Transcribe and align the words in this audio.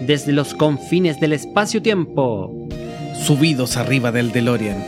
desde 0.00 0.32
los 0.32 0.54
confines 0.54 1.20
del 1.20 1.32
espacio-tiempo 1.32 2.52
Subidos 3.22 3.76
arriba 3.76 4.12
del 4.12 4.32
DeLorean, 4.32 4.82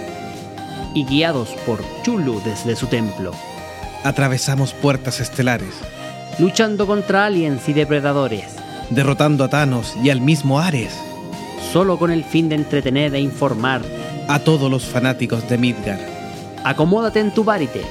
y 0.95 1.05
guiados 1.05 1.51
por 1.67 1.81
Chulu 2.03 2.41
desde 2.45 2.77
su 2.77 2.87
templo, 2.87 3.33
atravesamos 4.05 4.73
puertas 4.73 5.21
estelares, 5.21 5.75
luchando 6.39 6.87
contra 6.87 7.27
aliens 7.27 7.69
y 7.69 7.75
depredadores, 7.75 8.57
derrotando 8.91 9.45
a 9.45 9.49
Thanos 9.49 9.95
y 10.03 10.09
al 10.09 10.23
mismo 10.23 10.61
Ares, 10.61 10.95
solo 11.73 11.99
con 11.99 12.11
el 12.11 12.25
fin 12.25 12.49
de 12.49 12.55
entretener 12.55 13.15
e 13.15 13.21
informar. 13.21 13.83
a 14.29 14.39
todos 14.39 14.71
los 14.71 14.85
fanáticos 14.85 15.47
de 15.49 15.59
Midgar. 15.59 15.99
Acomódate 16.65 17.21
en 17.21 17.35
tu 17.35 17.43
Varites 17.45 17.85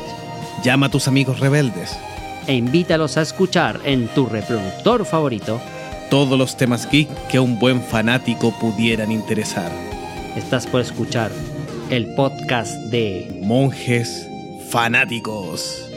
Llama 0.63 0.85
a 0.87 0.89
tus 0.89 1.07
amigos 1.07 1.39
rebeldes. 1.39 1.95
e 2.47 2.53
invítalos 2.55 3.17
a 3.17 3.21
escuchar 3.21 3.79
en 3.83 4.07
tu 4.07 4.25
reproductor 4.25 5.05
favorito. 5.05 5.59
Todos 6.11 6.37
los 6.37 6.57
temas 6.57 6.91
geek 6.91 7.07
que 7.29 7.37
a 7.37 7.41
un 7.41 7.57
buen 7.57 7.81
fanático 7.81 8.51
pudieran 8.59 9.13
interesar. 9.13 9.71
Estás 10.35 10.67
por 10.67 10.81
escuchar 10.81 11.31
el 11.89 12.13
podcast 12.15 12.73
de 12.91 13.39
Monjes 13.41 14.27
fanáticos. 14.69 15.90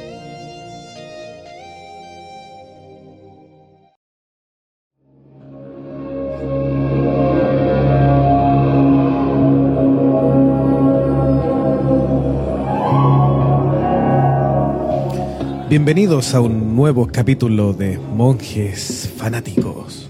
Bienvenidos 15.76 16.36
a 16.36 16.40
un 16.40 16.76
nuevo 16.76 17.08
capítulo 17.08 17.72
de 17.72 17.98
Monjes 17.98 19.12
Fanáticos. 19.16 20.08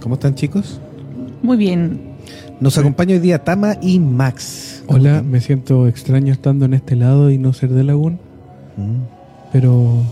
¿Cómo 0.00 0.14
están 0.14 0.36
chicos? 0.36 0.80
Muy 1.42 1.56
bien. 1.56 2.14
Nos 2.60 2.78
acompaña 2.78 3.14
hoy 3.14 3.18
día 3.18 3.42
Tama 3.42 3.78
y 3.82 3.98
Max. 3.98 4.84
¿Cómo 4.86 5.00
Hola, 5.00 5.24
me 5.24 5.40
siento 5.40 5.88
extraño 5.88 6.32
estando 6.32 6.66
en 6.66 6.74
este 6.74 6.94
lado 6.94 7.32
y 7.32 7.38
no 7.38 7.52
ser 7.52 7.70
de 7.70 7.82
Lagún, 7.82 8.20
Mm. 8.76 9.02
pero 9.52 10.04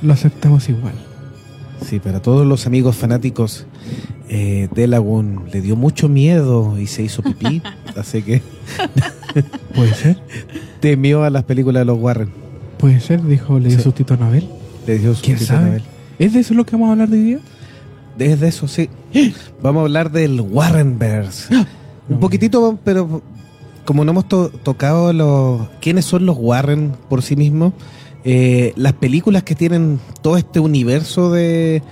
lo 0.00 0.12
aceptamos 0.14 0.66
igual. 0.70 0.94
Sí, 1.84 1.98
para 2.00 2.22
todos 2.22 2.46
los 2.46 2.66
amigos 2.66 2.96
fanáticos 2.96 3.66
eh, 4.30 4.68
de 4.74 4.86
Lagoon 4.86 5.42
le 5.52 5.60
dio 5.60 5.76
mucho 5.76 6.08
miedo 6.08 6.78
y 6.78 6.86
se 6.86 7.02
hizo 7.02 7.22
pipí, 7.22 7.60
así 7.98 8.22
que 8.22 8.40
¿Puede 9.74 9.92
ser? 9.92 10.18
temió 10.80 11.22
a 11.22 11.28
las 11.28 11.44
películas 11.44 11.82
de 11.82 11.84
los 11.84 11.98
Warren. 11.98 12.47
Puede 12.78 13.00
ser, 13.00 13.22
dijo, 13.24 13.58
le 13.58 13.68
dio 13.68 13.78
Sí. 13.78 13.84
sustito 13.84 14.14
a 14.14 14.16
Anabel. 14.16 14.48
Le 14.86 14.98
dio. 14.98 15.12
¿Es 16.18 16.32
de 16.32 16.40
eso 16.40 16.54
lo 16.54 16.64
que 16.64 16.72
vamos 16.72 16.88
a 16.88 16.92
hablar 16.92 17.08
de 17.08 17.16
hoy 17.18 17.24
día? 17.24 17.38
Desde 18.16 18.48
eso, 18.48 18.66
sí. 18.68 18.88
Vamos 19.62 19.80
a 19.80 19.82
hablar 19.84 20.10
del 20.10 20.40
Warrenverse. 20.40 21.54
Un 21.54 21.66
No. 22.08 22.20
poquitito, 22.20 22.78
pero 22.84 23.22
como 23.84 24.04
no 24.04 24.10
hemos 24.12 24.28
to- 24.28 24.50
tocado 24.50 25.12
los 25.12 25.68
quiénes 25.80 26.04
son 26.04 26.26
los 26.26 26.36
Warren 26.38 26.92
por 27.08 27.22
sí 27.22 27.36
mismos, 27.36 27.72
eh, 28.24 28.72
las 28.76 28.92
películas 28.94 29.42
que 29.44 29.54
tienen 29.54 30.00
todo 30.22 30.36
este 30.36 30.58
universo 30.60 31.30
de, 31.32 31.82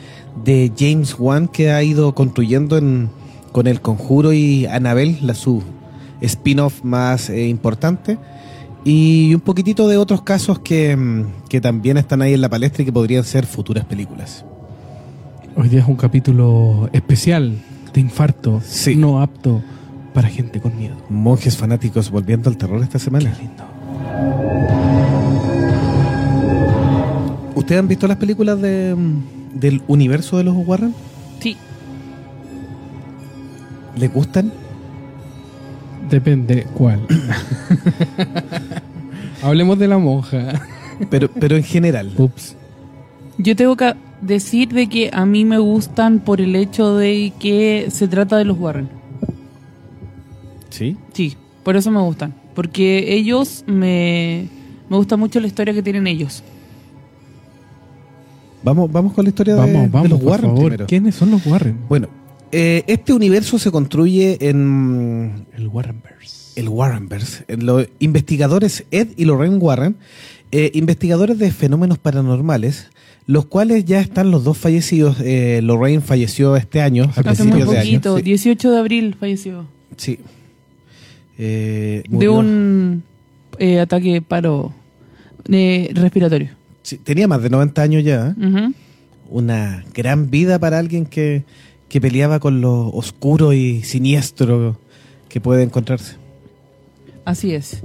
de 0.44 0.72
James 0.76 1.14
Wan 1.18 1.48
que 1.48 1.70
ha 1.70 1.82
ido 1.82 2.14
construyendo 2.14 2.76
en, 2.76 3.08
con 3.52 3.66
El 3.66 3.80
Conjuro 3.80 4.32
y 4.32 4.66
Annabelle, 4.66 5.18
la 5.22 5.34
su 5.34 5.62
spin-off 6.20 6.82
más 6.82 7.30
eh, 7.30 7.46
importante. 7.48 8.18
Y 8.88 9.34
un 9.34 9.40
poquitito 9.40 9.88
de 9.88 9.96
otros 9.96 10.22
casos 10.22 10.60
que, 10.60 10.96
mm, 10.96 11.48
que 11.48 11.60
también 11.60 11.96
están 11.96 12.22
ahí 12.22 12.34
en 12.34 12.40
la 12.40 12.48
palestra 12.48 12.82
y 12.82 12.84
que 12.86 12.92
podrían 12.92 13.24
ser 13.24 13.44
futuras 13.44 13.84
películas. 13.84 14.44
Hoy 15.56 15.68
día 15.68 15.80
es 15.80 15.88
un 15.88 15.96
capítulo 15.96 16.88
especial 16.92 17.58
de 17.92 18.00
infarto, 18.00 18.60
Sí. 18.64 18.94
no 18.94 19.20
apto 19.20 19.60
para 20.14 20.28
gente 20.28 20.60
con 20.60 20.78
miedo. 20.78 20.94
Monjes 21.08 21.56
fanáticos 21.56 22.12
volviendo 22.12 22.48
al 22.48 22.56
terror 22.58 22.80
esta 22.80 23.00
Qué 23.00 23.04
semana. 23.06 23.36
lindo. 23.40 23.64
¿Ustedes 27.56 27.80
han 27.80 27.88
visto 27.88 28.06
las 28.06 28.18
películas 28.18 28.60
de, 28.60 28.94
mm, 28.94 29.58
del 29.58 29.82
universo 29.88 30.36
de 30.38 30.44
los 30.44 30.54
Warren? 30.64 30.94
Sí. 31.40 31.56
¿Les 33.96 34.12
gustan? 34.14 34.52
Depende 36.10 36.66
cuál. 36.74 37.06
Hablemos 39.42 39.78
de 39.78 39.88
la 39.88 39.98
monja. 39.98 40.62
Pero, 41.10 41.30
pero 41.30 41.56
en 41.56 41.62
general. 41.62 42.12
Ups. 42.16 42.56
Yo 43.38 43.54
tengo 43.54 43.76
que 43.76 43.92
decir 44.22 44.68
de 44.72 44.88
que 44.88 45.10
a 45.12 45.26
mí 45.26 45.44
me 45.44 45.58
gustan 45.58 46.20
por 46.20 46.40
el 46.40 46.56
hecho 46.56 46.96
de 46.96 47.32
que 47.38 47.88
se 47.90 48.08
trata 48.08 48.38
de 48.38 48.44
los 48.46 48.58
Warren. 48.58 48.88
¿Sí? 50.70 50.96
Sí, 51.12 51.36
por 51.62 51.76
eso 51.76 51.90
me 51.90 52.00
gustan. 52.00 52.34
Porque 52.54 53.14
ellos 53.14 53.62
me, 53.66 54.48
me 54.88 54.96
gusta 54.96 55.16
mucho 55.16 55.38
la 55.40 55.46
historia 55.48 55.74
que 55.74 55.82
tienen 55.82 56.06
ellos. 56.06 56.42
Vamos, 58.62 58.90
vamos 58.90 59.12
con 59.12 59.24
la 59.24 59.28
historia 59.28 59.54
de, 59.54 59.60
Vamos, 59.60 59.82
de 59.82 59.88
vamos, 59.88 60.10
los 60.10 60.22
Warren 60.22 60.50
favor. 60.50 60.64
primero. 60.64 60.86
¿Quiénes 60.86 61.14
son 61.14 61.30
los 61.30 61.46
Warren? 61.46 61.76
Bueno, 61.88 62.08
eh, 62.52 62.84
este 62.86 63.12
universo 63.12 63.58
se 63.58 63.70
construye 63.70 64.38
en 64.48 65.46
El 65.56 65.68
Warrenverse. 65.68 66.58
el 66.60 66.68
Warrenverse. 66.68 67.44
En 67.48 67.66
Los 67.66 67.88
investigadores 67.98 68.84
Ed 68.90 69.08
y 69.16 69.24
Lorraine 69.24 69.56
Warren, 69.56 69.96
eh, 70.52 70.70
investigadores 70.74 71.38
de 71.38 71.50
fenómenos 71.50 71.98
paranormales, 71.98 72.88
los 73.26 73.46
cuales 73.46 73.84
ya 73.84 74.00
están 74.00 74.30
los 74.30 74.44
dos 74.44 74.56
fallecidos. 74.56 75.16
Eh, 75.20 75.60
Lorraine 75.62 76.00
falleció 76.00 76.56
este 76.56 76.80
año, 76.80 77.04
a 77.16 77.20
Hace 77.20 77.42
muy 77.44 77.52
principios 77.52 77.70
de 77.70 77.78
año. 77.78 77.84
poquito, 77.90 78.16
Sí. 78.18 78.22
18 78.22 78.70
de 78.70 78.78
abril 78.78 79.16
falleció. 79.18 79.66
Sí. 79.96 80.18
Eh, 81.38 82.02
De 82.08 82.28
un 82.28 83.02
eh, 83.58 83.80
ataque 83.80 84.22
paro 84.22 84.72
eh, 85.50 85.90
respiratorio. 85.94 86.50
sí, 86.82 86.96
tenía 86.98 87.28
más 87.28 87.42
de 87.42 87.50
90 87.50 87.82
años 87.82 88.04
ya. 88.04 88.34
¿eh? 88.38 88.46
Ujú. 88.46 88.72
Una 89.28 89.84
gran 89.92 90.30
vida 90.30 90.58
para 90.58 90.78
alguien 90.78 91.04
que, 91.04 91.44
que 91.88 92.00
peleaba 92.00 92.40
con 92.40 92.60
lo 92.60 92.88
oscuro 92.88 93.52
y 93.52 93.82
siniestro 93.82 94.78
que 95.28 95.40
puede 95.40 95.62
encontrarse. 95.62 96.16
Así 97.24 97.54
es. 97.54 97.82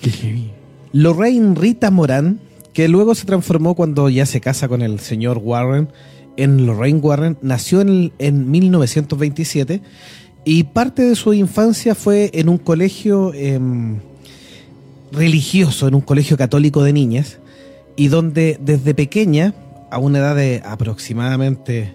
Qué 0.00 0.10
heavy. 0.10 0.50
Lorraine 0.92 1.54
Rita 1.54 1.90
Morán, 1.90 2.40
que 2.72 2.88
luego 2.88 3.14
se 3.14 3.26
transformó 3.26 3.74
cuando 3.74 4.08
ya 4.08 4.26
se 4.26 4.40
casa 4.40 4.68
con 4.68 4.82
el 4.82 5.00
señor 5.00 5.38
Warren, 5.38 5.88
en 6.36 6.66
Lorraine 6.66 7.00
Warren, 7.00 7.38
nació 7.42 7.80
en, 7.80 8.12
en 8.18 8.50
1927 8.50 9.82
y 10.44 10.64
parte 10.64 11.02
de 11.02 11.14
su 11.14 11.32
infancia 11.34 11.94
fue 11.94 12.30
en 12.34 12.48
un 12.48 12.58
colegio 12.58 13.32
em, 13.34 14.00
religioso, 15.12 15.86
en 15.86 15.94
un 15.94 16.00
colegio 16.00 16.36
católico 16.36 16.82
de 16.82 16.92
niñas, 16.92 17.38
y 17.96 18.08
donde 18.08 18.58
desde 18.60 18.94
pequeña, 18.94 19.54
a 19.90 19.98
una 19.98 20.18
edad 20.18 20.36
de 20.36 20.62
aproximadamente 20.64 21.94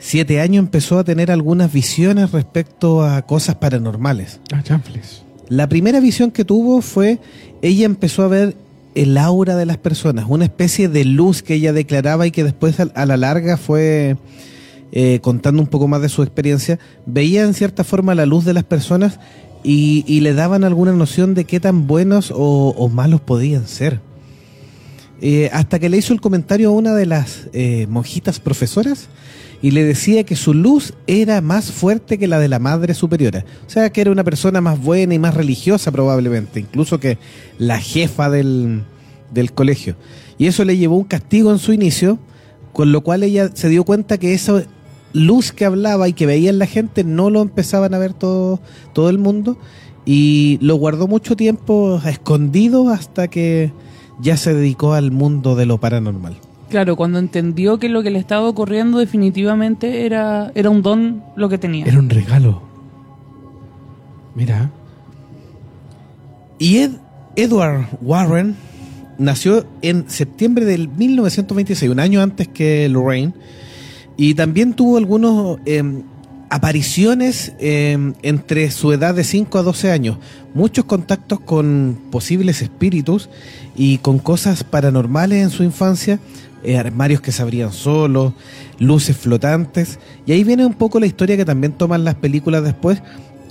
siete 0.00 0.40
años, 0.40 0.64
empezó 0.64 0.98
a 0.98 1.04
tener 1.04 1.30
algunas 1.30 1.72
visiones 1.72 2.32
respecto 2.32 3.04
a 3.04 3.22
cosas 3.22 3.54
paranormales. 3.56 4.40
Ah, 4.52 4.62
chanfles. 4.62 5.22
La 5.48 5.68
primera 5.68 6.00
visión 6.00 6.32
que 6.32 6.44
tuvo 6.44 6.82
fue, 6.82 7.20
ella 7.62 7.86
empezó 7.86 8.22
a 8.22 8.28
ver 8.28 8.56
el 8.94 9.16
aura 9.18 9.56
de 9.56 9.66
las 9.66 9.76
personas, 9.76 10.26
una 10.28 10.44
especie 10.44 10.88
de 10.88 11.04
luz 11.04 11.42
que 11.42 11.54
ella 11.54 11.72
declaraba 11.72 12.26
y 12.26 12.32
que 12.32 12.42
después 12.42 12.80
a, 12.80 13.06
la 13.06 13.16
larga 13.16 13.56
fue 13.56 14.16
eh, 14.90 15.20
contando 15.22 15.62
un 15.62 15.68
poco 15.68 15.86
más 15.86 16.02
de 16.02 16.08
su 16.08 16.22
experiencia, 16.22 16.78
veía 17.06 17.42
en 17.42 17.54
cierta 17.54 17.84
forma 17.84 18.14
la 18.14 18.26
luz 18.26 18.44
de 18.44 18.54
las 18.54 18.64
personas 18.64 19.20
y, 19.62 20.04
y 20.08 20.20
le 20.20 20.34
daban 20.34 20.64
alguna 20.64 20.92
noción 20.92 21.34
de 21.34 21.44
qué 21.44 21.60
tan 21.60 21.86
buenos 21.86 22.32
o, 22.34 22.74
o 22.76 22.88
malos 22.88 23.20
podían 23.20 23.68
ser. 23.68 24.00
Eh, 25.22 25.50
hasta 25.52 25.78
que 25.78 25.90
le 25.90 25.98
hizo 25.98 26.14
el 26.14 26.20
comentario 26.20 26.70
a 26.70 26.72
una 26.72 26.94
de 26.94 27.04
las 27.04 27.48
eh, 27.52 27.86
monjitas 27.90 28.40
profesoras 28.40 29.08
y 29.62 29.72
le 29.72 29.84
decía 29.84 30.24
que 30.24 30.36
su 30.36 30.54
luz 30.54 30.94
era 31.06 31.40
más 31.40 31.70
fuerte 31.70 32.18
que 32.18 32.26
la 32.26 32.38
de 32.38 32.48
la 32.48 32.58
madre 32.58 32.94
superiora. 32.94 33.44
O 33.66 33.70
sea, 33.70 33.90
que 33.90 34.00
era 34.00 34.10
una 34.10 34.24
persona 34.24 34.60
más 34.60 34.80
buena 34.80 35.14
y 35.14 35.18
más 35.18 35.34
religiosa 35.34 35.92
probablemente, 35.92 36.60
incluso 36.60 36.98
que 36.98 37.18
la 37.58 37.78
jefa 37.78 38.30
del, 38.30 38.84
del 39.32 39.52
colegio. 39.52 39.96
Y 40.38 40.46
eso 40.46 40.64
le 40.64 40.76
llevó 40.76 40.96
un 40.96 41.04
castigo 41.04 41.50
en 41.52 41.58
su 41.58 41.72
inicio, 41.72 42.18
con 42.72 42.92
lo 42.92 43.02
cual 43.02 43.22
ella 43.22 43.50
se 43.52 43.68
dio 43.68 43.84
cuenta 43.84 44.18
que 44.18 44.32
esa 44.32 44.64
luz 45.12 45.52
que 45.52 45.64
hablaba 45.64 46.08
y 46.08 46.12
que 46.12 46.26
veía 46.26 46.50
en 46.50 46.58
la 46.58 46.66
gente 46.66 47.04
no 47.04 47.30
lo 47.30 47.42
empezaban 47.42 47.94
a 47.94 47.98
ver 47.98 48.14
todo, 48.14 48.60
todo 48.92 49.10
el 49.10 49.18
mundo 49.18 49.58
y 50.04 50.58
lo 50.60 50.76
guardó 50.76 51.06
mucho 51.06 51.36
tiempo 51.36 52.00
escondido 52.04 52.88
hasta 52.88 53.28
que 53.28 53.72
ya 54.20 54.36
se 54.36 54.54
dedicó 54.54 54.94
al 54.94 55.10
mundo 55.10 55.56
de 55.56 55.66
lo 55.66 55.78
paranormal. 55.78 56.36
Claro, 56.70 56.94
cuando 56.94 57.18
entendió 57.18 57.78
que 57.78 57.88
lo 57.88 58.02
que 58.02 58.10
le 58.10 58.20
estaba 58.20 58.48
ocurriendo 58.48 58.98
definitivamente 58.98 60.06
era, 60.06 60.52
era 60.54 60.70
un 60.70 60.82
don 60.82 61.24
lo 61.34 61.48
que 61.48 61.58
tenía. 61.58 61.84
Era 61.84 61.98
un 61.98 62.08
regalo. 62.08 62.62
Mira. 64.36 64.70
Y 66.60 66.78
Ed, 66.78 66.92
Edward 67.34 67.88
Warren 68.00 68.54
nació 69.18 69.66
en 69.82 70.08
septiembre 70.08 70.64
del 70.64 70.88
1926, 70.88 71.90
un 71.90 71.98
año 71.98 72.22
antes 72.22 72.46
que 72.48 72.88
Lorraine, 72.88 73.34
Y 74.16 74.34
también 74.34 74.74
tuvo 74.74 74.96
algunos 74.96 75.58
eh, 75.66 75.82
apariciones 76.50 77.52
eh, 77.58 78.12
entre 78.22 78.70
su 78.70 78.92
edad 78.92 79.14
de 79.14 79.24
5 79.24 79.58
a 79.58 79.62
12 79.62 79.90
años. 79.90 80.18
Muchos 80.54 80.84
contactos 80.84 81.40
con 81.40 81.98
posibles 82.10 82.62
espíritus 82.62 83.28
y 83.76 83.98
con 83.98 84.18
cosas 84.18 84.64
paranormales 84.64 85.42
en 85.42 85.50
su 85.50 85.62
infancia. 85.62 86.18
Eh, 86.62 86.76
armarios 86.76 87.20
que 87.20 87.32
se 87.32 87.42
abrían 87.42 87.72
solos, 87.72 88.32
luces 88.78 89.16
flotantes. 89.16 89.98
Y 90.26 90.32
ahí 90.32 90.44
viene 90.44 90.66
un 90.66 90.74
poco 90.74 91.00
la 91.00 91.06
historia 91.06 91.36
que 91.36 91.44
también 91.44 91.72
toman 91.72 92.04
las 92.04 92.14
películas 92.14 92.62
después. 92.62 93.02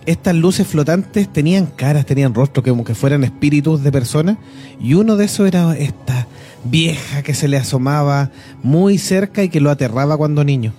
Estas 0.05 0.35
luces 0.35 0.65
flotantes 0.67 1.31
tenían 1.31 1.65
caras, 1.65 2.05
tenían 2.05 2.33
rostro, 2.33 2.63
como 2.63 2.83
que 2.83 2.95
fueran 2.95 3.23
espíritus 3.23 3.83
de 3.83 3.91
personas. 3.91 4.37
Y 4.79 4.93
uno 4.93 5.15
de 5.15 5.25
esos 5.25 5.47
era 5.47 5.77
esta 5.77 6.27
vieja 6.63 7.21
que 7.21 7.33
se 7.33 7.47
le 7.47 7.57
asomaba 7.57 8.31
muy 8.63 8.97
cerca 8.97 9.43
y 9.43 9.49
que 9.49 9.59
lo 9.59 9.69
aterraba 9.69 10.17
cuando 10.17 10.43
niño. 10.43 10.73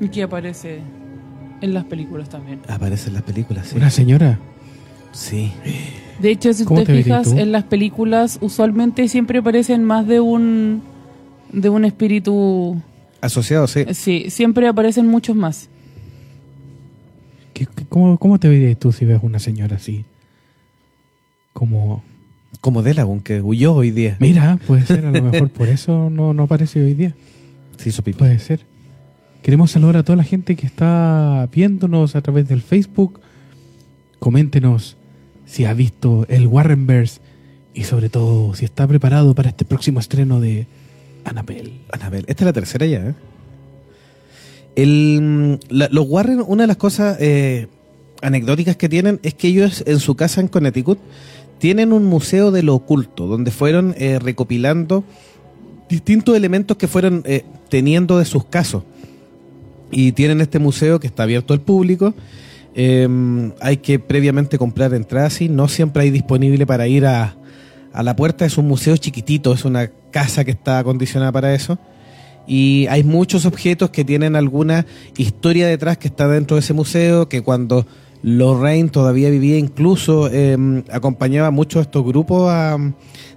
Y 0.00 0.08
que 0.08 0.22
aparece 0.22 0.80
en 1.60 1.74
las 1.74 1.84
películas 1.84 2.28
también. 2.28 2.60
Aparece 2.68 3.08
en 3.08 3.14
las 3.14 3.22
películas, 3.22 3.68
sí. 3.68 3.76
Una 3.76 3.90
señora. 3.90 4.38
Sí. 5.12 5.52
De 6.20 6.30
hecho, 6.30 6.52
si 6.52 6.64
¿Cómo 6.64 6.82
te 6.82 7.02
fijas, 7.02 7.28
en 7.28 7.52
las 7.52 7.64
películas 7.64 8.38
usualmente 8.40 9.08
siempre 9.08 9.38
aparecen 9.38 9.84
más 9.84 10.06
de 10.06 10.20
un 10.20 10.82
de 11.52 11.68
un 11.68 11.84
espíritu. 11.84 12.80
Asociado, 13.20 13.66
sí. 13.66 13.84
Sí, 13.92 14.26
siempre 14.30 14.66
aparecen 14.66 15.06
muchos 15.06 15.36
más. 15.36 15.68
¿Qué- 17.54 17.66
qué- 17.66 17.84
cómo, 17.88 18.18
¿Cómo 18.18 18.38
te 18.38 18.48
verías 18.48 18.78
tú 18.78 18.92
si 18.92 19.04
ves 19.04 19.20
una 19.22 19.38
señora 19.38 19.76
así? 19.76 20.04
Como, 21.52 22.02
Como 22.60 22.82
Delagun, 22.82 23.20
que 23.20 23.40
huyó 23.40 23.74
hoy 23.74 23.90
día. 23.90 24.16
mira, 24.20 24.58
puede 24.66 24.86
ser, 24.86 25.04
a 25.06 25.10
lo 25.10 25.22
mejor 25.22 25.50
por 25.50 25.68
eso 25.68 26.10
no, 26.10 26.32
no 26.34 26.44
aparece 26.44 26.82
hoy 26.82 26.94
día. 26.94 27.14
Se 27.76 27.88
hizo 27.88 28.02
pipí. 28.02 28.18
Puede 28.18 28.38
ser. 28.38 28.60
Queremos 29.42 29.72
saludar 29.72 29.96
a 29.98 30.02
toda 30.04 30.16
la 30.16 30.22
gente 30.24 30.54
que 30.56 30.66
está 30.66 31.48
viéndonos 31.52 32.14
a 32.14 32.20
través 32.22 32.48
del 32.48 32.62
Facebook. 32.62 33.20
Coméntenos 34.20 34.96
si 35.46 35.64
ha 35.64 35.74
visto 35.74 36.24
el 36.28 36.46
Warrenverse 36.46 37.20
y 37.74 37.84
sobre 37.84 38.08
todo 38.08 38.54
si 38.54 38.64
está 38.64 38.86
preparado 38.86 39.34
para 39.34 39.48
este 39.48 39.64
próximo 39.64 39.98
estreno 39.98 40.40
de 40.40 40.66
Annabelle. 41.24 41.72
Anabel, 41.92 42.24
esta 42.28 42.44
es 42.44 42.46
la 42.46 42.52
tercera 42.52 42.86
ya, 42.86 42.98
¿eh? 43.08 43.14
El, 44.76 45.60
la- 45.68 45.88
los 45.90 46.06
Warren, 46.08 46.42
una 46.46 46.62
de 46.64 46.66
las 46.66 46.76
cosas 46.76 47.16
eh, 47.20 47.66
anecdóticas 48.22 48.76
que 48.76 48.88
tienen 48.88 49.20
es 49.22 49.34
que 49.34 49.48
ellos 49.48 49.84
en 49.86 50.00
su 50.00 50.14
casa 50.14 50.40
en 50.40 50.48
Connecticut 50.48 50.98
tienen 51.58 51.92
un 51.92 52.04
museo 52.06 52.50
de 52.50 52.62
lo 52.62 52.74
oculto, 52.74 53.26
donde 53.26 53.50
fueron 53.50 53.94
eh, 53.98 54.18
recopilando 54.18 55.04
distintos 55.88 56.34
elementos 56.36 56.76
que 56.76 56.88
fueron 56.88 57.22
eh, 57.26 57.44
teniendo 57.68 58.18
de 58.18 58.24
sus 58.24 58.44
casos. 58.46 58.82
Y 59.90 60.12
tienen 60.12 60.40
este 60.40 60.58
museo 60.58 60.98
que 60.98 61.06
está 61.06 61.24
abierto 61.24 61.52
al 61.52 61.60
público. 61.60 62.14
Eh, 62.74 63.06
hay 63.60 63.76
que 63.76 63.98
previamente 63.98 64.56
comprar 64.56 64.94
entradas 64.94 65.42
y 65.42 65.50
no 65.50 65.68
siempre 65.68 66.04
hay 66.04 66.10
disponible 66.10 66.66
para 66.66 66.88
ir 66.88 67.04
a, 67.04 67.36
a 67.92 68.02
la 68.02 68.16
puerta. 68.16 68.44
Es 68.44 68.58
un 68.58 68.68
museo 68.68 68.96
chiquitito, 68.96 69.52
es 69.52 69.64
una 69.64 69.90
casa 70.10 70.44
que 70.44 70.52
está 70.52 70.78
acondicionada 70.78 71.32
para 71.32 71.54
eso. 71.54 71.78
Y 72.46 72.86
hay 72.88 73.04
muchos 73.04 73.46
objetos 73.46 73.90
que 73.90 74.04
tienen 74.04 74.36
alguna 74.36 74.86
historia 75.16 75.66
detrás 75.66 75.98
que 75.98 76.08
está 76.08 76.26
dentro 76.28 76.56
de 76.56 76.60
ese 76.60 76.72
museo, 76.72 77.28
que 77.28 77.42
cuando 77.42 77.86
Lorraine 78.22 78.88
todavía 78.88 79.30
vivía 79.30 79.58
incluso 79.58 80.28
eh, 80.30 80.56
acompañaba 80.90 81.50
mucho 81.50 81.78
a 81.78 81.82
estos 81.82 82.04
grupos 82.04 82.52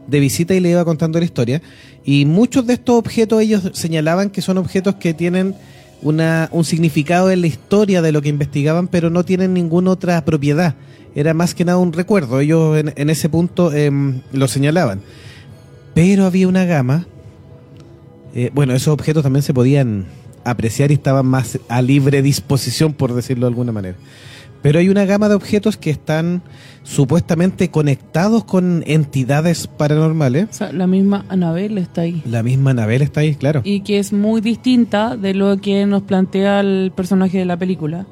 de 0.08 0.20
visita 0.20 0.54
y 0.54 0.60
le 0.60 0.72
iba 0.72 0.86
contando 0.86 1.20
la 1.20 1.26
historia. 1.26 1.62
Y 2.04 2.26
muchos 2.26 2.68
de 2.68 2.74
estos 2.74 2.96
objetos 2.96 3.42
ellos 3.42 3.72
señalaban 3.74 4.30
que 4.30 4.42
son 4.42 4.58
objetos 4.58 4.96
que 4.96 5.14
tienen 5.14 5.56
una, 6.02 6.50
un 6.52 6.66
significado 6.66 7.32
en 7.32 7.42
la 7.42 7.48
historia 7.48 8.02
de 8.02 8.12
lo 8.12 8.22
que 8.22 8.30
investigaban, 8.30 8.88
pero 8.88 9.10
no 9.10 9.26
tienen 9.26 9.54
ninguna 9.54 9.92
otra 9.92 10.24
propiedad. 10.24 10.76
Era 11.16 11.34
más 11.34 11.56
que 11.56 11.66
nada 11.66 11.78
un 11.78 11.94
recuerdo. 11.94 12.40
Ellos 12.42 12.78
en, 12.78 12.94
en 12.96 13.10
ese 13.10 13.30
punto 13.30 13.72
em, 13.74 14.22
lo 14.34 14.48
señalaban. 14.48 15.02
Pero 15.94 16.26
había 16.26 16.48
una 16.48 16.66
gama. 16.66 17.08
eh, 18.34 18.52
bueno, 18.54 18.74
esos 18.74 18.90
objetos 18.90 19.24
también 19.24 19.44
se 19.44 19.54
podían 19.54 20.06
apreciar 20.44 20.92
y 20.92 20.96
estaban 20.96 21.26
más 21.26 21.58
a 21.70 21.82
libre 21.82 22.22
disposición, 22.22 22.94
por 22.94 23.14
decirlo 23.14 23.46
de 23.46 23.52
alguna 23.52 23.72
manera. 23.72 23.96
Pero 24.62 24.80
hay 24.80 24.90
una 24.90 25.06
gama 25.06 25.30
de 25.30 25.36
objetos 25.36 25.78
que 25.78 25.90
están 25.92 26.42
supuestamente 26.84 27.70
conectados 27.70 28.44
con 28.44 28.84
entidades 28.88 29.68
paranormales. 29.68 30.48
O 30.50 30.54
sea, 30.54 30.72
la 30.74 30.88
misma 30.88 31.24
Anabel 31.30 31.78
está 31.78 32.02
ahí. 32.02 32.22
La 32.26 32.42
misma 32.44 32.72
Anabel 32.72 33.04
está 33.04 33.22
ahí, 33.22 33.36
claro. 33.36 33.62
Y 33.64 33.82
que 33.82 34.00
es 34.00 34.12
muy 34.12 34.42
distinta 34.42 35.16
de 35.18 35.34
lo 35.34 35.58
que 35.62 35.86
nos 35.86 36.02
plantea 36.04 36.60
el 36.62 36.92
personaje 36.96 37.38
de 37.38 37.46
la 37.46 37.58
película. 37.58 38.06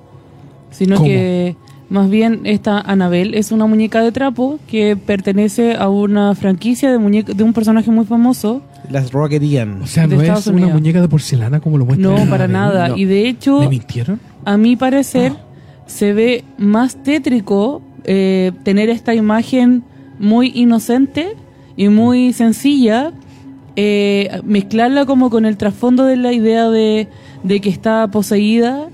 Sino 0.71 0.95
¿Cómo? 0.97 1.07
que 1.07 1.55
más 1.93 2.09
bien 2.09 2.41
esta 2.45 2.79
Anabel 2.81 3.35
es 3.35 3.51
una 3.51 3.67
muñeca 3.67 4.01
de 4.01 4.11
trapo 4.11 4.57
que 4.67 4.97
pertenece 4.97 5.75
a 5.75 5.89
una 5.89 6.33
franquicia 6.33 6.91
de 6.91 6.97
muñeca 6.97 7.33
de 7.33 7.43
un 7.43 7.53
personaje 7.53 7.91
muy 7.91 8.03
famoso. 8.05 8.63
Las 8.89 9.11
Rocketian. 9.11 9.79
O 9.83 9.85
sea, 9.85 10.07
no 10.07 10.15
es 10.15 10.21
Estados 10.23 10.47
una 10.47 10.55
Unidos. 10.57 10.73
muñeca 10.73 11.01
de 11.01 11.07
porcelana 11.07 11.59
como 11.59 11.77
lo 11.77 11.85
muestran. 11.85 12.15
No, 12.15 12.19
en 12.23 12.29
para 12.31 12.47
nada. 12.47 12.87
no. 12.89 12.97
Y 12.97 13.05
de 13.05 13.27
hecho, 13.29 13.61
a 14.43 14.57
mi 14.57 14.75
parecer, 14.75 15.33
se 15.85 16.13
ve 16.13 16.43
más 16.57 16.95
tétrico 17.03 17.83
eh, 18.05 18.53
tener 18.63 18.89
esta 18.89 19.13
imagen 19.13 19.83
muy 20.17 20.51
inocente 20.55 21.35
y 21.77 21.89
muy 21.89 22.33
sencilla, 22.33 23.11
eh, 23.75 24.41
mezclarla 24.43 25.05
como 25.05 25.29
con 25.29 25.45
el 25.45 25.57
trasfondo 25.57 26.05
de 26.05 26.17
la 26.17 26.33
idea 26.33 26.69
de, 26.71 27.07
de 27.43 27.61
que 27.61 27.69
está 27.69 28.07
poseída, 28.09 28.89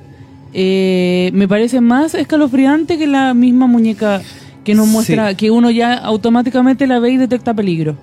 eh, 0.53 1.29
me 1.33 1.47
parece 1.47 1.81
más 1.81 2.13
escalofriante 2.15 2.97
que 2.97 3.07
la 3.07 3.33
misma 3.33 3.67
muñeca 3.67 4.21
que 4.63 4.75
nos 4.75 4.87
Sí. 4.87 4.91
muestra, 4.93 5.33
que 5.35 5.51
uno 5.51 5.71
ya 5.71 5.93
automáticamente 5.95 6.85
la 6.87 6.99
ve 6.99 7.11
y 7.11 7.17
detecta 7.17 7.53
peligro. 7.53 7.95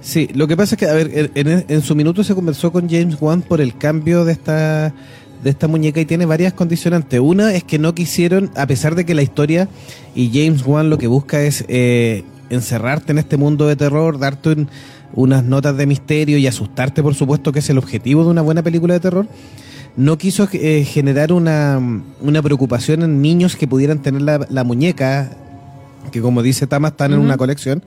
Sí, 0.00 0.28
lo 0.34 0.48
que 0.48 0.56
pasa 0.56 0.74
es 0.74 0.78
que, 0.80 0.86
a 0.86 0.94
ver, 0.94 1.30
en, 1.34 1.46
en- 1.48 1.64
en 1.68 1.82
su 1.82 1.94
minuto 1.94 2.24
se 2.24 2.34
conversó 2.34 2.72
con 2.72 2.88
James 2.88 3.16
Wan 3.20 3.42
por 3.42 3.60
el 3.60 3.76
cambio 3.76 4.24
de 4.24 4.32
esta 4.32 4.92
de 5.44 5.50
esta 5.50 5.66
muñeca 5.66 6.00
y 6.00 6.04
tiene 6.04 6.24
varias 6.24 6.52
condicionantes. 6.52 7.18
Una 7.18 7.52
es 7.52 7.64
que 7.64 7.76
no 7.80 7.96
quisieron, 7.96 8.52
a 8.54 8.64
pesar 8.68 8.94
de 8.94 9.04
que 9.04 9.12
la 9.12 9.22
historia 9.22 9.68
y 10.14 10.30
James 10.32 10.64
Wan 10.64 10.88
lo 10.88 10.98
que 10.98 11.08
busca 11.08 11.42
es 11.42 11.64
eh, 11.66 12.22
encerrarte 12.48 13.10
en 13.10 13.18
este 13.18 13.36
mundo 13.36 13.66
de 13.66 13.74
terror, 13.74 14.20
darte 14.20 14.50
un- 14.50 14.68
unas 15.14 15.42
notas 15.44 15.76
de 15.76 15.86
misterio 15.86 16.38
y 16.38 16.46
asustarte, 16.46 17.02
por 17.02 17.16
supuesto, 17.16 17.50
que 17.50 17.58
es 17.58 17.68
el 17.70 17.78
objetivo 17.78 18.22
de 18.22 18.30
una 18.30 18.40
buena 18.42 18.62
película 18.62 18.94
de 18.94 19.00
terror. 19.00 19.26
No 19.96 20.16
quiso 20.16 20.48
eh, 20.52 20.84
generar 20.84 21.32
una, 21.32 21.80
una 22.20 22.42
preocupación 22.42 23.02
en 23.02 23.20
niños 23.20 23.56
que 23.56 23.68
pudieran 23.68 24.00
tener 24.00 24.22
la, 24.22 24.46
la 24.48 24.64
muñeca, 24.64 25.30
que 26.10 26.20
como 26.20 26.42
dice 26.42 26.66
Tama, 26.66 26.88
están 26.88 27.12
en 27.12 27.18
una 27.18 27.36
colección. 27.36 27.82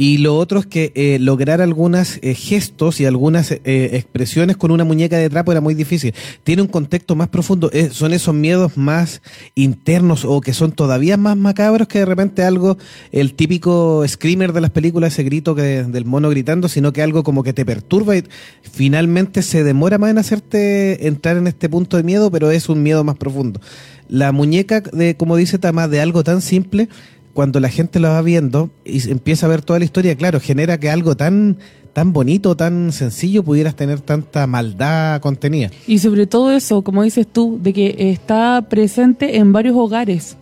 Y 0.00 0.16
lo 0.16 0.38
otro 0.38 0.60
es 0.60 0.64
que 0.64 0.92
eh, 0.94 1.18
lograr 1.20 1.60
algunos 1.60 2.18
gestos 2.22 3.02
y 3.02 3.04
algunas 3.04 3.50
eh, 3.50 3.58
expresiones 3.66 4.56
con 4.56 4.70
una 4.70 4.82
muñeca 4.82 5.18
de 5.18 5.28
trapo 5.28 5.52
era 5.52 5.60
muy 5.60 5.74
difícil. 5.74 6.14
Tiene 6.42 6.62
un 6.62 6.68
contexto 6.68 7.16
más 7.16 7.28
profundo. 7.28 7.68
Eh, 7.74 7.90
son 7.92 8.14
esos 8.14 8.34
miedos 8.34 8.78
más 8.78 9.20
internos 9.54 10.24
o 10.24 10.40
que 10.40 10.54
son 10.54 10.72
todavía 10.72 11.18
más 11.18 11.36
macabros 11.36 11.86
que 11.86 11.98
de 11.98 12.06
repente 12.06 12.42
algo, 12.44 12.78
el 13.12 13.34
típico 13.34 14.02
screamer 14.08 14.54
de 14.54 14.62
las 14.62 14.70
películas, 14.70 15.12
ese 15.12 15.22
grito 15.22 15.54
que, 15.54 15.84
del 15.84 16.06
mono 16.06 16.30
gritando, 16.30 16.70
sino 16.70 16.94
que 16.94 17.02
algo 17.02 17.22
como 17.22 17.42
que 17.42 17.52
te 17.52 17.66
perturba 17.66 18.16
y 18.16 18.24
finalmente 18.62 19.42
se 19.42 19.64
demora 19.64 19.98
más 19.98 20.12
en 20.12 20.16
hacerte 20.16 21.08
entrar 21.08 21.36
en 21.36 21.46
este 21.46 21.68
punto 21.68 21.98
de 21.98 22.04
miedo, 22.04 22.30
pero 22.30 22.50
es 22.50 22.70
un 22.70 22.82
miedo 22.82 23.04
más 23.04 23.16
profundo. 23.16 23.60
La 24.08 24.32
muñeca, 24.32 24.80
de 24.80 25.14
como 25.14 25.36
dice 25.36 25.58
Tamás, 25.58 25.90
de 25.90 26.00
algo 26.00 26.24
tan 26.24 26.40
simple, 26.40 26.88
cuando 27.34 27.60
la 27.60 27.68
gente 27.68 28.00
lo 28.00 28.08
va 28.08 28.22
viendo 28.22 28.70
y 28.84 29.08
empieza 29.10 29.46
a 29.46 29.48
ver 29.48 29.62
toda 29.62 29.78
la 29.78 29.84
historia, 29.84 30.14
claro, 30.16 30.40
genera 30.40 30.78
que 30.78 30.90
algo 30.90 31.16
tan 31.16 31.56
tan 31.92 32.12
bonito, 32.12 32.56
tan 32.56 32.92
sencillo 32.92 33.42
pudieras 33.42 33.74
tener 33.74 34.00
tanta 34.00 34.46
maldad 34.46 35.20
contenida. 35.20 35.70
Y 35.88 35.98
sobre 35.98 36.26
todo 36.28 36.52
eso, 36.52 36.82
como 36.82 37.02
dices 37.02 37.26
tú, 37.26 37.58
de 37.60 37.72
que 37.72 37.96
está 38.12 38.64
presente 38.70 39.38
en 39.38 39.52
varios 39.52 39.74
hogares. 39.76 40.36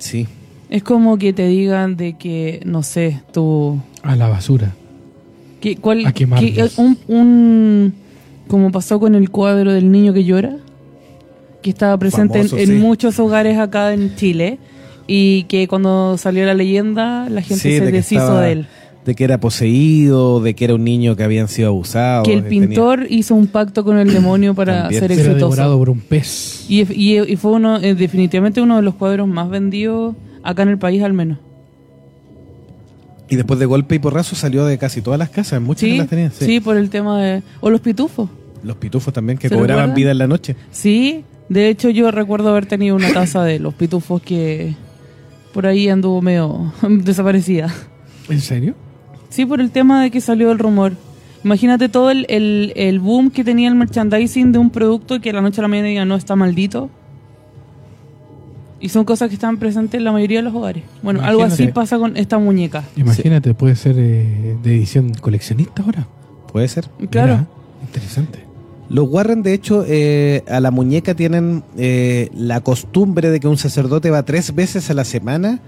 Sí. 0.00 0.26
Es 0.68 0.82
como 0.82 1.16
que 1.16 1.32
te 1.32 1.46
digan 1.46 1.96
de 1.96 2.14
que, 2.14 2.60
no 2.66 2.82
sé, 2.82 3.22
tú... 3.32 3.80
A 4.02 4.16
la 4.16 4.28
basura. 4.28 4.74
Que, 5.60 5.76
¿cuál, 5.76 6.04
A 6.04 6.12
que, 6.12 6.26
un, 6.78 6.98
un- 7.06 7.94
como 8.48 8.72
pasó 8.72 8.98
con 8.98 9.14
el 9.14 9.30
cuadro 9.30 9.72
del 9.72 9.92
niño 9.92 10.12
que 10.12 10.24
llora, 10.24 10.56
que 11.62 11.70
estaba 11.70 11.96
presente 11.96 12.40
en- 12.40 12.48
Famoso, 12.48 12.58
en, 12.58 12.66
sí. 12.66 12.72
muchos 12.84 13.18
hogares 13.20 13.56
acá 13.56 13.94
en 13.94 14.16
Chile, 14.16 14.58
y 15.08 15.42
que 15.44 15.66
cuando 15.66 16.16
salió 16.18 16.46
la 16.46 16.54
leyenda, 16.54 17.28
la 17.28 17.42
gente 17.42 17.60
Sí, 17.62 17.78
se 17.78 17.84
de 17.86 17.90
deshizo 17.90 18.20
estaba- 18.20 18.42
de 18.42 18.52
él. 18.52 18.66
De 19.04 19.14
que 19.14 19.24
era 19.24 19.40
poseído, 19.40 20.40
de 20.40 20.54
que 20.54 20.64
era 20.66 20.74
un 20.74 20.84
niño 20.84 21.16
que 21.16 21.22
habían 21.24 21.48
sido 21.48 21.68
abusados. 21.68 22.28
Que 22.28 22.34
el 22.34 22.42
que 22.42 22.48
tenía- 22.50 22.68
pintor 22.68 23.06
hizo 23.08 23.34
un 23.34 23.46
pacto 23.46 23.82
con 23.82 23.96
el 23.98 24.12
demonio 24.12 24.54
para 24.54 24.82
También. 24.82 25.00
ser 25.00 25.12
Era 25.12 25.20
exitoso. 25.22 25.46
devorado 25.46 25.78
por 25.78 25.88
un 25.88 26.00
pez. 26.00 26.66
Y, 26.68 26.82
y- 26.92 27.18
y 27.32 27.36
fue 27.36 27.52
uno, 27.52 27.78
eh, 27.80 27.94
definitivamente 27.94 28.60
uno 28.60 28.76
de 28.76 28.82
los 28.82 28.94
cuadros 28.96 29.26
más 29.26 29.48
vendidos 29.48 30.14
acá 30.42 30.62
en 30.64 30.68
el 30.68 30.78
país 30.78 31.02
al 31.02 31.14
menos. 31.14 31.38
Y 33.30 33.36
después 33.36 33.58
de 33.60 33.66
golpe 33.66 33.94
y 33.94 33.98
porrazo 33.98 34.36
salió 34.36 34.64
de 34.64 34.78
casi 34.78 35.02
todas 35.02 35.18
las 35.18 35.28
casas, 35.30 35.60
muchas 35.60 35.82
que 35.84 35.90
Sí, 35.92 35.98
las 35.98 36.08
tenían. 36.08 36.32
sí. 36.32 36.60
por 36.60 36.76
el 36.76 36.88
tema 36.90 37.20
de... 37.22 37.42
O 37.60 37.68
los 37.70 37.80
pitufos. 37.80 38.28
Los 38.62 38.76
pitufos 38.76 39.12
también 39.12 39.38
que 39.38 39.48
¿Se 39.48 39.54
cobraban 39.54 39.84
recuerdan? 39.90 39.94
vida 39.96 40.10
en 40.12 40.18
la 40.18 40.26
noche. 40.26 40.56
Sí, 40.70 41.24
de 41.48 41.68
hecho 41.68 41.90
yo 41.90 42.10
recuerdo 42.10 42.48
haber 42.50 42.66
tenido 42.66 42.96
una 42.96 43.12
taza 43.12 43.44
de 43.44 43.58
los 43.58 43.74
pitufos 43.74 44.20
que 44.22 44.74
por 45.58 45.66
ahí 45.66 45.88
anduvo 45.88 46.22
medio 46.22 46.72
desaparecida. 46.88 47.68
¿En 48.28 48.40
serio? 48.40 48.76
Sí, 49.28 49.44
por 49.44 49.60
el 49.60 49.72
tema 49.72 50.00
de 50.00 50.12
que 50.12 50.20
salió 50.20 50.52
el 50.52 50.58
rumor. 50.60 50.92
Imagínate 51.42 51.88
todo 51.88 52.12
el, 52.12 52.26
el, 52.28 52.72
el 52.76 53.00
boom 53.00 53.32
que 53.32 53.42
tenía 53.42 53.66
el 53.68 53.74
merchandising 53.74 54.52
de 54.52 54.60
un 54.60 54.70
producto 54.70 55.20
que 55.20 55.30
a 55.30 55.32
la 55.32 55.40
noche 55.40 55.60
a 55.60 55.62
la 55.62 55.66
mañana 55.66 55.88
diga 55.88 56.04
no 56.04 56.14
está 56.14 56.36
maldito. 56.36 56.90
Y 58.78 58.90
son 58.90 59.04
cosas 59.04 59.30
que 59.30 59.34
están 59.34 59.56
presentes 59.56 59.98
en 59.98 60.04
la 60.04 60.12
mayoría 60.12 60.38
de 60.38 60.44
los 60.44 60.54
hogares. 60.54 60.84
Bueno, 61.02 61.24
algo 61.24 61.42
así 61.42 61.66
pasa 61.66 61.98
con 61.98 62.16
esta 62.16 62.38
muñeca. 62.38 62.84
Imagínate, 62.94 63.52
puede 63.52 63.74
ser 63.74 63.96
eh, 63.98 64.56
de 64.62 64.76
edición 64.76 65.12
coleccionista 65.14 65.82
ahora. 65.82 66.06
Puede 66.52 66.68
ser. 66.68 66.88
Claro. 67.10 67.32
Mira, 67.32 67.46
interesante. 67.84 68.47
Los 68.90 69.06
Warren, 69.08 69.42
de 69.42 69.52
hecho, 69.52 69.84
eh, 69.86 70.42
a 70.48 70.60
la 70.60 70.70
muñeca 70.70 71.14
tienen 71.14 71.62
eh, 71.76 72.30
la 72.34 72.62
costumbre 72.62 73.30
de 73.30 73.38
que 73.38 73.46
un 73.46 73.58
sacerdote 73.58 74.10
va 74.10 74.22
tres 74.24 74.54
veces 74.54 74.88
a 74.90 74.94
la 74.94 75.04
semana 75.04 75.60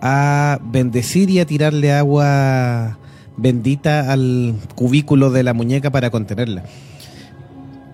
a 0.00 0.60
bendecir 0.62 1.30
y 1.30 1.40
a 1.40 1.46
tirarle 1.46 1.92
agua 1.92 2.98
bendita 3.36 4.12
al 4.12 4.54
cubículo 4.76 5.30
de 5.30 5.42
la 5.42 5.52
muñeca 5.52 5.90
para 5.90 6.10
contenerla. 6.10 6.62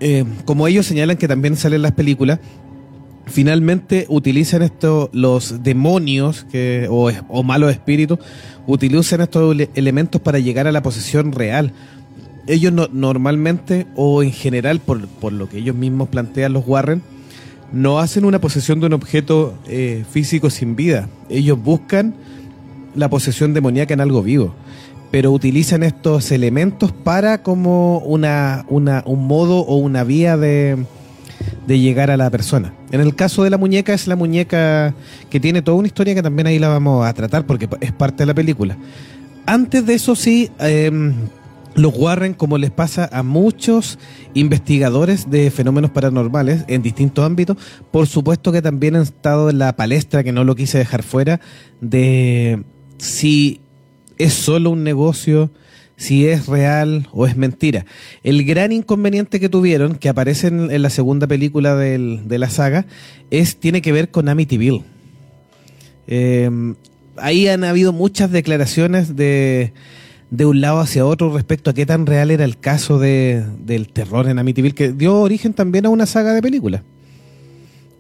Eh, 0.01 0.25
como 0.45 0.69
ellos 0.69 0.85
señalan 0.85 1.17
que 1.17 1.27
también 1.27 1.57
salen 1.57 1.77
en 1.77 1.83
las 1.83 1.93
películas, 1.93 2.39
finalmente 3.25 4.05
utilizan 4.09 4.61
esto, 4.63 5.09
los 5.13 5.63
demonios 5.63 6.45
que, 6.53 6.87
o, 6.91 7.11
o 7.29 7.43
malos 7.43 7.71
espíritus, 7.71 8.19
utilizan 8.67 9.23
estos 9.23 9.55
ele- 9.55 9.71
elementos 9.75 10.21
para 10.21 10.39
llegar 10.39 10.67
a 10.67 10.73
la 10.73 10.83
posesión 10.83 11.33
real. 11.33 11.73
Ellos 12.47 12.73
no- 12.73 12.89
normalmente, 12.93 13.87
o 13.97 14.23
en 14.23 14.33
general, 14.33 14.81
por, 14.81 15.33
lo 15.33 15.49
que 15.49 15.59
ellos 15.59 15.75
mismos 15.75 16.09
plantean 16.09 16.53
los 16.53 16.67
Warren, 16.67 17.03
no 17.73 17.99
hacen 17.99 18.25
una 18.25 18.41
posesión 18.41 18.79
de 18.81 18.87
un 18.87 18.93
objeto 18.93 19.55
eh, 19.67 20.05
físico 20.11 20.51
sin 20.51 20.77
vida. 20.77 21.09
Ellos 21.29 21.61
buscan 21.63 22.15
la 22.95 23.11
posesión 23.11 23.53
demoníaca 23.53 23.93
en 23.95 24.01
algo 24.01 24.23
vivo, 24.23 24.55
pero 25.11 25.33
utilizan 25.33 25.83
estos 25.83 26.31
elementos 26.31 26.93
para 26.93 27.43
como 27.43 27.99
una, 27.99 28.65
una, 28.69 29.03
un 29.07 29.27
modo 29.27 29.59
o 29.61 29.77
una 29.77 30.05
vía 30.05 30.37
de, 30.37 30.77
de 31.67 31.79
llegar 31.81 32.11
a 32.13 32.17
la 32.17 32.31
persona. 32.31 32.73
En 32.93 33.01
el 33.01 33.17
caso 33.17 33.43
de 33.43 33.51
la 33.51 33.59
muñeca 33.59 33.93
es 33.93 34.07
la 34.07 34.15
muñeca 34.17 34.95
que 35.29 35.41
tiene 35.41 35.61
toda 35.61 35.77
una 35.77 35.89
historia 35.89 36.15
que 36.15 36.23
también 36.23 36.47
ahí 36.47 36.59
la 36.61 36.69
vamos 36.69 37.05
a 37.05 37.13
tratar 37.13 37.45
porque 37.45 37.69
es 37.81 37.93
parte 37.93 38.23
de 38.23 38.27
la 38.27 38.35
película. 38.35 38.77
Antes 39.45 39.85
de 39.85 39.95
eso 39.95 40.15
sí, 40.17 40.51
eh, 40.61 41.13
los 41.77 41.95
Warren, 41.97 42.35
como 42.35 42.59
les 42.59 42.71
pasa 42.71 43.09
a 43.13 43.23
muchos 43.23 43.99
investigadores 44.35 45.31
de 45.31 45.51
fenómenos 45.51 45.91
paranormales 45.91 46.65
en 46.69 46.83
distintos 46.83 47.25
ámbitos, 47.25 47.57
por 47.91 48.07
supuesto 48.07 48.51
que 48.51 48.63
también 48.63 48.97
han 48.97 49.03
estado 49.03 49.51
en 49.51 49.59
la 49.59 49.77
palestra, 49.77 50.25
que 50.25 50.33
no 50.33 50.43
lo 50.45 50.55
quise 50.55 50.79
dejar 50.79 51.03
fuera, 51.03 51.41
de 51.81 52.63
si 52.99 53.61
es 54.19 54.33
solo 54.33 54.71
un 54.71 54.85
negocio, 54.85 55.51
si 55.99 56.27
es 56.27 56.47
real 56.47 57.09
o 57.13 57.27
es 57.27 57.37
mentira. 57.37 57.85
El 58.23 58.45
gran 58.45 58.73
inconveniente 58.73 59.39
que 59.41 59.49
tuvieron, 59.49 59.97
que 59.97 60.09
aparece 60.09 60.49
en, 60.49 60.71
en 60.71 60.83
la 60.83 60.91
segunda 60.91 61.27
película 61.27 61.75
del- 61.77 62.27
de 62.27 62.39
la 62.39 62.49
saga, 62.51 62.87
es 63.31 63.57
tiene 63.59 63.83
que 63.83 63.93
ver 63.93 64.11
con 64.11 64.29
Amityville. 64.29 64.83
Eh, 66.07 66.51
ahí 67.17 67.49
han 67.49 67.65
habido 67.65 67.93
muchas 67.93 68.31
declaraciones 68.31 69.17
de, 69.17 69.73
de 70.31 70.45
un 70.45 70.61
lado 70.61 70.81
hacia 70.81 71.07
otro 71.07 71.33
respecto 71.33 71.71
a 71.71 71.75
qué 71.75 71.87
tan 71.87 72.05
real 72.07 72.31
era 72.31 72.45
el 72.45 72.59
caso 72.59 72.99
de, 72.99 73.45
del 73.65 73.89
terror 73.89 74.29
en 74.29 74.39
Amityville, 74.39 74.75
que 74.75 74.93
dio 74.93 75.21
origen 75.21 75.53
también 75.55 75.87
a 75.87 75.89
una 75.91 76.07
saga 76.07 76.33
de 76.35 76.43
películas. 76.43 76.83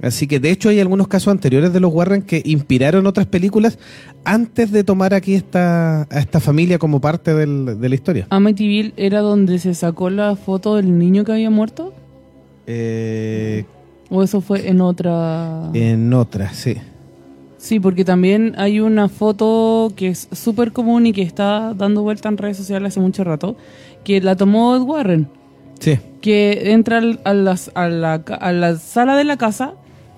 Así 0.02 0.26
que 0.26 0.40
de 0.40 0.50
hecho 0.50 0.68
hay 0.68 0.78
algunos 0.80 1.08
casos 1.08 1.28
anteriores 1.30 1.72
de 1.72 1.80
los 1.80 1.90
Warren 1.92 2.20
que 2.20 2.42
inspiraron 2.44 3.06
otras 3.06 3.26
películas 3.26 3.78
antes 4.24 4.70
de 4.70 4.84
tomar 4.84 5.14
aquí 5.14 5.34
esta, 5.34 6.02
a 6.02 6.18
esta 6.20 6.38
familia 6.38 6.78
como 6.78 7.00
parte 7.00 7.32
del- 7.32 7.80
de 7.80 7.88
la 7.88 7.94
historia. 7.94 8.26
Amityville 8.28 8.92
era 8.98 9.20
donde 9.20 9.58
se 9.58 9.72
sacó 9.74 10.10
la 10.10 10.36
foto 10.36 10.76
del 10.76 10.98
niño 10.98 11.24
que 11.24 11.32
había 11.32 11.48
muerto. 11.48 11.94
Eh, 12.66 13.64
¿O 14.10 14.22
eso 14.22 14.40
fue 14.42 14.68
en 14.68 14.80
otra...? 14.82 15.70
en 15.72 16.12
otras, 16.12 16.56
sí. 16.56 16.76
Sí, 17.66 17.80
porque 17.80 18.04
también 18.04 18.54
hay 18.58 18.78
una 18.78 19.08
foto 19.08 19.92
que 19.96 20.06
es 20.06 20.28
súper 20.30 20.70
común 20.72 21.04
y 21.06 21.12
que 21.12 21.22
está 21.22 21.74
dando 21.74 22.02
vuelta 22.02 22.28
en 22.28 22.36
redes 22.38 22.56
sociales 22.58 22.92
hace 22.92 23.00
mucho 23.00 23.24
rato, 23.24 23.56
que 24.04 24.20
la 24.20 24.36
tomó 24.36 24.76
Ed 24.76 24.82
Warren, 24.82 25.26
Sí, 25.80 25.98
que 26.20 26.70
entra 26.70 26.98
al- 26.98 27.18
a, 27.24 27.34
las- 27.34 27.72
a 27.74 27.88
la, 27.88 28.22
ca- 28.22 28.36
a 28.36 28.52
la 28.52 28.76
sala 28.76 29.16
de 29.16 29.24
la 29.24 29.36
casa, 29.36 29.72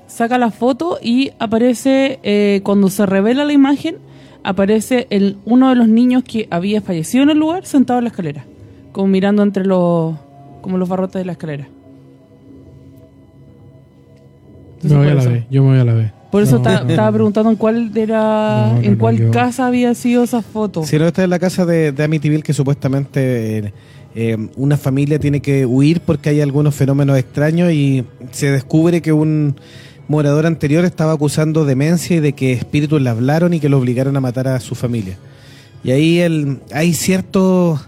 saca 0.09 0.37
la 0.37 0.51
foto 0.51 0.99
y 1.03 1.31
aparece, 1.39 2.19
eh, 2.23 2.61
cuando 2.65 2.91
se 2.91 3.07
revela 3.07 3.47
la 3.47 3.55
imagen, 3.55 3.97
aparece 4.45 5.07
el, 5.09 5.39
uno 5.47 5.71
de 5.71 5.75
los 5.77 5.89
niños 5.89 6.25
que 6.25 6.49
había 6.51 6.83
fallecido 6.83 7.23
en 7.25 7.31
el 7.31 7.39
lugar 7.39 7.65
sentado 7.65 7.99
en 7.99 8.05
la 8.05 8.11
escalera, 8.11 8.45
como 8.93 9.07
mirando 9.09 9.43
entre 9.43 9.65
los, 9.65 10.17
como 10.61 10.77
los 10.77 10.87
barrotes 10.87 11.19
de 11.21 11.25
la 11.25 11.33
escalera. 11.33 11.67
Me 14.83 14.97
voy 14.97 15.09
a 15.09 15.15
la 15.15 15.25
B, 15.25 15.47
yo 15.51 15.63
me 15.63 15.71
voy 15.71 15.79
a 15.79 15.85
la 15.85 15.95
B. 15.95 16.18
Por 16.31 16.43
eso 16.43 16.57
estaba 16.57 17.11
preguntando 17.13 17.51
en 17.51 17.57
cuál 17.57 17.91
era, 17.97 18.79
en 18.83 18.97
cuál 18.97 19.17
yo- 19.17 19.31
casa 19.31 19.67
había 19.67 19.95
sido 19.95 20.25
esa 20.25 20.43
foto. 20.43 20.85
Si 20.85 20.99
no, 20.99 21.07
esta 21.07 21.23
es 21.23 21.29
la 21.29 21.39
casa 21.39 21.65
de, 21.65 21.93
de 21.93 22.05
Amityville 22.05 22.43
que 22.43 22.53
supuestamente 22.53 23.59
eh, 23.59 23.73
eh, 24.15 24.37
una 24.57 24.77
familia 24.77 25.19
tiene 25.19 25.41
que 25.41 25.65
huir 25.65 26.01
porque 26.01 26.29
hay 26.29 26.41
algunos 26.43 26.75
fenómenos 26.75 27.17
extraños 27.19 27.73
y 27.73 28.05
se 28.31 28.51
descubre 28.51 29.01
que 29.01 29.13
un 29.13 29.57
morador 30.07 30.45
anterior 30.47 30.85
estaba 30.85 31.13
acusando 31.13 31.65
demencia 31.65 32.17
y 32.17 32.21
de 32.21 32.33
que 32.35 32.53
espíritus 32.53 33.01
le 33.01 33.09
hablaron 33.11 33.55
y 33.55 33.61
que 33.61 33.69
lo 33.71 33.79
obligaron 33.79 34.17
a 34.17 34.21
matar 34.21 34.49
a 34.49 34.61
su 34.61 34.75
familia. 34.75 35.17
Y 35.85 35.93
ahí 35.93 36.19
el, 36.21 36.59
hay 36.75 36.93
cierto 36.93 37.81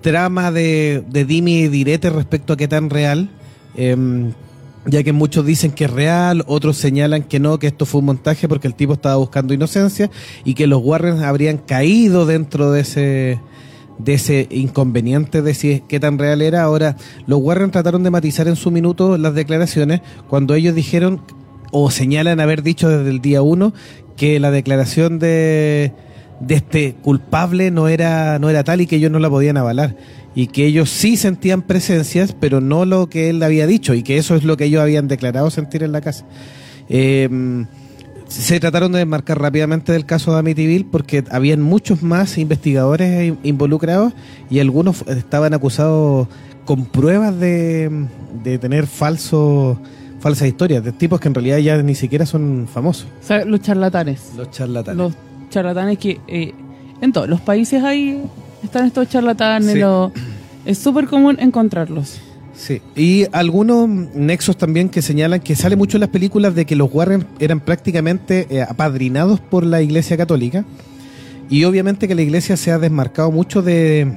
trama 0.00 0.50
de, 0.50 1.04
de 1.10 1.24
dime 1.24 1.50
y 1.52 1.68
direte 1.68 2.10
respecto 2.10 2.52
a 2.54 2.56
qué 2.56 2.66
tan 2.66 2.90
real. 2.90 3.28
em, 3.76 4.32
ya 4.86 5.02
que 5.02 5.12
muchos 5.12 5.44
dicen 5.44 5.72
que 5.72 5.84
es 5.84 5.90
real, 5.90 6.42
otros 6.46 6.76
señalan 6.76 7.22
que 7.22 7.38
no, 7.40 7.58
que 7.58 7.66
esto 7.66 7.84
fue 7.86 8.00
un 8.00 8.06
montaje 8.06 8.48
porque 8.48 8.66
el 8.68 8.74
tipo 8.74 8.94
estaba 8.94 9.16
buscando 9.16 9.52
inocencia 9.54 10.10
y 10.44 10.54
que 10.54 10.66
los 10.66 10.80
Warren 10.82 11.22
habrían 11.22 11.58
caído 11.58 12.26
dentro 12.26 12.70
de 12.72 12.80
ese 12.80 13.40
de 13.98 14.14
ese 14.14 14.48
inconveniente 14.50 15.42
de 15.42 15.52
si 15.52 15.72
es- 15.72 15.82
qué 15.86 16.00
tan 16.00 16.18
real 16.18 16.40
era. 16.40 16.62
Ahora, 16.62 16.96
los 17.26 17.38
Warren 17.42 17.70
trataron 17.70 18.02
de 18.02 18.08
matizar 18.10 18.48
en 18.48 18.56
su 18.56 18.70
minuto 18.70 19.18
las 19.18 19.34
declaraciones 19.34 20.00
cuando 20.26 20.54
ellos 20.54 20.74
dijeron 20.74 21.20
o 21.70 21.90
señalan 21.90 22.40
haber 22.40 22.62
dicho 22.62 22.88
desde 22.88 23.10
el 23.10 23.20
día 23.20 23.42
uno 23.42 23.74
que 24.16 24.40
la 24.40 24.50
declaración 24.50 25.18
de, 25.18 25.92
de 26.40 26.54
este 26.54 26.94
culpable 27.02 27.70
no 27.70 27.88
era, 27.88 28.38
no 28.38 28.48
era 28.48 28.64
tal 28.64 28.80
y 28.80 28.86
que 28.86 28.96
ellos 28.96 29.10
no 29.10 29.18
la 29.18 29.28
podían 29.28 29.58
avalar. 29.58 29.94
Y 30.34 30.46
que 30.46 30.64
ellos 30.66 30.90
sí 30.90 31.16
sentían 31.16 31.62
presencias, 31.62 32.34
pero 32.38 32.60
no 32.60 32.84
lo 32.84 33.08
que 33.08 33.30
él 33.30 33.42
había 33.42 33.66
dicho, 33.66 33.94
y 33.94 34.02
que 34.02 34.16
eso 34.16 34.36
es 34.36 34.44
lo 34.44 34.56
que 34.56 34.64
ellos 34.66 34.80
habían 34.80 35.08
declarado 35.08 35.50
sentir 35.50 35.82
en 35.82 35.90
la 35.92 36.00
casa. 36.00 36.24
Eh, 36.88 37.66
se 38.28 38.60
trataron 38.60 38.92
de 38.92 38.98
desmarcar 38.98 39.40
rápidamente 39.40 39.90
del 39.92 40.06
caso 40.06 40.32
de 40.32 40.38
Amityville 40.38 40.84
porque 40.88 41.24
habían 41.32 41.60
muchos 41.62 42.02
más 42.04 42.38
investigadores 42.38 43.26
in- 43.26 43.38
involucrados 43.42 44.12
y 44.48 44.60
algunos 44.60 45.02
estaban 45.08 45.52
acusados 45.52 46.28
con 46.64 46.84
pruebas 46.84 47.36
de, 47.40 47.90
de 48.44 48.58
tener 48.58 48.86
falso, 48.86 49.80
falsas 50.20 50.46
historias, 50.46 50.84
de 50.84 50.92
tipos 50.92 51.18
que 51.18 51.26
en 51.26 51.34
realidad 51.34 51.58
ya 51.58 51.82
ni 51.82 51.96
siquiera 51.96 52.24
son 52.24 52.68
famosos. 52.72 53.08
O 53.20 53.26
sea, 53.26 53.44
los 53.44 53.60
charlatanes. 53.62 54.30
Los 54.36 54.48
charlatanes. 54.52 54.96
Los 54.96 55.14
charlatanes 55.50 55.98
que 55.98 56.20
eh, 56.28 56.54
en 57.00 57.12
todos 57.12 57.28
los 57.28 57.40
países 57.40 57.82
ahí 57.82 58.22
están 58.62 58.86
estos 58.86 59.08
charlatanes. 59.08 59.72
Sí. 59.72 59.78
lo- 59.78 60.12
es 60.66 60.78
súper 60.78 61.06
común 61.06 61.36
encontrarlos. 61.40 62.20
Sí, 62.54 62.82
y 62.94 63.24
algunos 63.32 63.88
nexos 63.88 64.58
también 64.58 64.90
que 64.90 65.00
señalan 65.00 65.40
que 65.40 65.56
sale 65.56 65.76
mucho 65.76 65.96
en 65.96 66.02
las 66.02 66.10
películas 66.10 66.54
de 66.54 66.66
que 66.66 66.76
los 66.76 66.90
Warren 66.92 67.26
eran 67.38 67.60
prácticamente 67.60 68.46
eh, 68.50 68.60
apadrinados 68.62 69.40
por 69.40 69.64
la 69.64 69.80
Iglesia 69.80 70.18
Católica 70.18 70.66
y 71.48 71.64
obviamente 71.64 72.06
que 72.06 72.14
la 72.14 72.20
Iglesia 72.20 72.58
se 72.58 72.70
ha 72.70 72.78
desmarcado 72.78 73.30
mucho 73.32 73.62
de, 73.62 74.12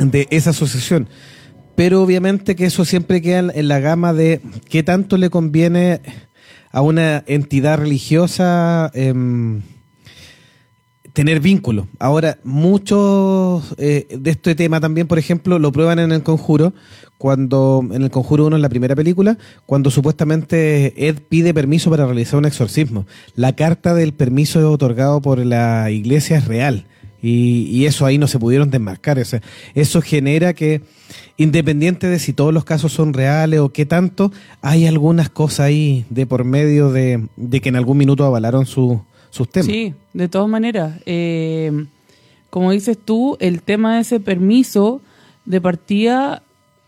de 0.00 0.26
esa 0.30 0.50
asociación, 0.50 1.08
pero 1.76 2.02
obviamente 2.02 2.56
que 2.56 2.66
eso 2.66 2.84
siempre 2.84 3.22
queda 3.22 3.38
en, 3.38 3.52
en 3.54 3.68
la 3.68 3.78
gama 3.78 4.12
de 4.12 4.40
qué 4.68 4.82
tanto 4.82 5.16
le 5.16 5.30
conviene 5.30 6.00
a 6.72 6.82
una 6.82 7.22
entidad 7.28 7.78
religiosa 7.78 8.90
em, 8.92 9.62
tener 11.18 11.40
vínculo. 11.40 11.88
Ahora, 11.98 12.38
muchos 12.44 13.74
eh, 13.76 14.06
de 14.16 14.30
este 14.30 14.54
tema 14.54 14.78
también, 14.80 15.08
por 15.08 15.18
ejemplo, 15.18 15.58
lo 15.58 15.72
prueban 15.72 15.98
en 15.98 16.12
el 16.12 16.22
conjuro, 16.22 16.74
cuando, 17.18 17.84
en 17.90 18.04
el 18.04 18.10
conjuro 18.12 18.46
1, 18.46 18.54
en 18.54 18.62
la 18.62 18.68
primera 18.68 18.94
película, 18.94 19.36
cuando 19.66 19.90
supuestamente 19.90 21.08
Ed 21.08 21.16
pide 21.28 21.52
permiso 21.52 21.90
para 21.90 22.04
realizar 22.06 22.38
un 22.38 22.44
exorcismo. 22.44 23.04
La 23.34 23.56
carta 23.56 23.94
del 23.94 24.12
permiso 24.12 24.70
otorgado 24.70 25.20
por 25.20 25.44
la 25.44 25.90
iglesia 25.90 26.36
es 26.38 26.44
real. 26.46 26.86
Y, 27.20 27.62
y 27.72 27.86
eso 27.86 28.06
ahí 28.06 28.16
no 28.16 28.28
se 28.28 28.38
pudieron 28.38 28.70
desmarcar. 28.70 29.18
O 29.18 29.24
sea, 29.24 29.42
eso 29.74 30.00
genera 30.00 30.54
que, 30.54 30.82
independiente 31.36 32.06
de 32.06 32.20
si 32.20 32.32
todos 32.32 32.54
los 32.54 32.64
casos 32.64 32.92
son 32.92 33.12
reales 33.12 33.58
o 33.58 33.70
qué 33.72 33.86
tanto, 33.86 34.30
hay 34.62 34.86
algunas 34.86 35.30
cosas 35.30 35.66
ahí 35.66 36.04
de 36.10 36.26
por 36.26 36.44
medio 36.44 36.92
de, 36.92 37.26
de 37.36 37.60
que 37.60 37.70
en 37.70 37.76
algún 37.76 37.98
minuto 37.98 38.24
avalaron 38.24 38.66
su- 38.66 39.02
sus 39.30 39.48
temas. 39.48 39.66
Sí, 39.66 39.94
de 40.14 40.28
todas 40.28 40.48
maneras. 40.48 41.00
eh, 41.06 41.86
como 42.50 42.70
dices 42.72 42.96
tú, 43.04 43.36
el 43.40 43.60
tema 43.62 43.96
de 43.96 44.00
ese 44.00 44.20
permiso 44.20 45.02
de 45.44 45.60
partida, 45.60 46.42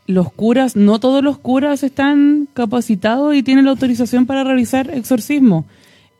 los 0.06 0.32
curas, 0.32 0.74
no 0.74 0.98
todos 1.00 1.22
los 1.22 1.36
curas 1.38 1.82
están 1.82 2.48
capacitados 2.54 3.34
y 3.34 3.42
tienen 3.42 3.66
la 3.66 3.72
autorización 3.72 4.24
para 4.26 4.42
realizar 4.42 4.90
exorcismo. 4.90 5.66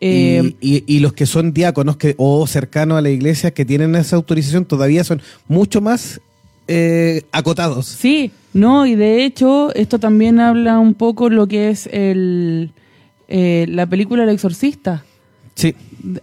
Eh, 0.03 0.55
y, 0.61 0.77
y- 0.77 0.85
y 0.87 1.01
los 1.01 1.13
que 1.15 1.27
son 1.27 1.53
diáconos 1.53 1.97
que, 1.97 2.15
o 2.19 2.47
cercanos 2.47 2.99
a 2.99 3.01
la 3.03 3.11
iglesia 3.11 3.51
que 3.53 3.65
tienen 3.65 3.95
esa 3.97 4.17
autorización 4.17 4.65
todavía 4.67 5.05
son 5.05 5.21
mucho 5.49 5.81
más 5.81 6.21
eh, 6.69 7.23
acotados. 7.33 7.87
Sí, 7.87 8.31
no, 8.53 8.87
y 8.87 8.95
de 8.95 9.25
hecho 9.25 9.75
esto 9.75 9.99
también 9.99 10.39
habla 10.41 10.79
un 10.79 10.95
poco 10.95 11.29
lo 11.31 11.47
que 11.49 11.71
es 11.71 11.87
el, 11.93 12.73
eh, 13.29 13.67
la 13.69 13.87
película 13.87 14.23
El 14.23 14.29
Exorcista. 14.31 15.05
Sí, 15.61 15.75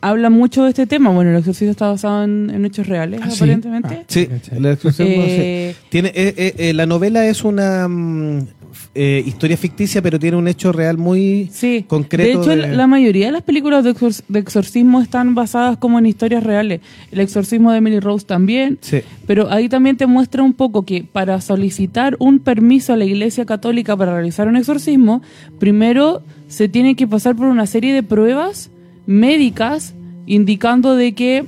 Habla 0.01 0.31
mucho 0.31 0.63
de 0.63 0.69
este 0.69 0.87
tema. 0.87 1.11
Bueno, 1.11 1.29
El 1.29 1.37
Exorcista 1.37 1.69
está 1.69 1.87
basado 1.89 2.23
en, 2.23 2.49
en 2.49 2.65
hechos 2.65 2.87
reales, 2.87 3.19
Ah, 3.23 3.29
sí. 3.29 3.35
aparentemente. 3.43 3.99
Ah. 4.01 4.03
sí. 4.07 4.21
Exorcismo, 4.21 5.23
Eh, 5.27 5.75
sí. 5.77 5.85
Tiene, 5.89 6.09
eh, 6.15 6.33
eh, 6.35 6.53
eh, 6.57 6.73
la 6.73 6.87
novela 6.87 7.27
es 7.27 7.43
una 7.43 7.87
mm, 7.87 8.47
eh, 8.95 9.21
historia 9.23 9.55
ficticia, 9.55 10.01
pero 10.01 10.17
tiene 10.17 10.35
un 10.35 10.47
hecho 10.47 10.71
real 10.71 10.97
muy 10.97 11.49
Sí, 11.51 11.85
concreto. 11.87 12.39
de 12.41 12.55
hecho 12.55 12.67
de- 12.67 12.75
la 12.75 12.87
mayoría 12.87 13.27
de 13.27 13.33
las 13.33 13.43
películas 13.43 13.83
de, 13.83 13.93
exor- 13.93 14.23
de 14.27 14.39
exorcismo 14.39 14.99
están 14.99 15.35
basadas 15.35 15.77
como 15.77 15.99
en 15.99 16.07
historias 16.07 16.43
reales. 16.43 16.81
El 17.11 17.19
exorcismo 17.19 17.71
de 17.71 17.77
Emily 17.77 17.99
Rose 17.99 18.25
también, 18.25 18.79
Sí. 18.81 19.01
pero 19.27 19.51
ahí 19.51 19.69
también 19.69 19.95
te 19.95 20.07
muestra 20.07 20.41
un 20.41 20.53
poco 20.53 20.85
que 20.85 21.03
para 21.03 21.39
solicitar 21.39 22.15
un 22.17 22.39
permiso 22.39 22.93
a 22.93 22.97
la 22.97 23.05
Iglesia 23.05 23.45
Católica 23.45 23.95
para 23.95 24.13
realizar 24.15 24.47
un 24.47 24.55
exorcismo, 24.57 25.21
primero 25.59 26.23
se 26.47 26.67
tiene 26.67 26.95
que 26.95 27.05
pasar 27.07 27.35
por 27.35 27.45
una 27.45 27.67
serie 27.67 27.93
de 27.93 28.01
pruebas 28.01 28.71
médicas 29.07 29.95
indicando 30.27 30.95
de 30.95 31.13
que 31.13 31.45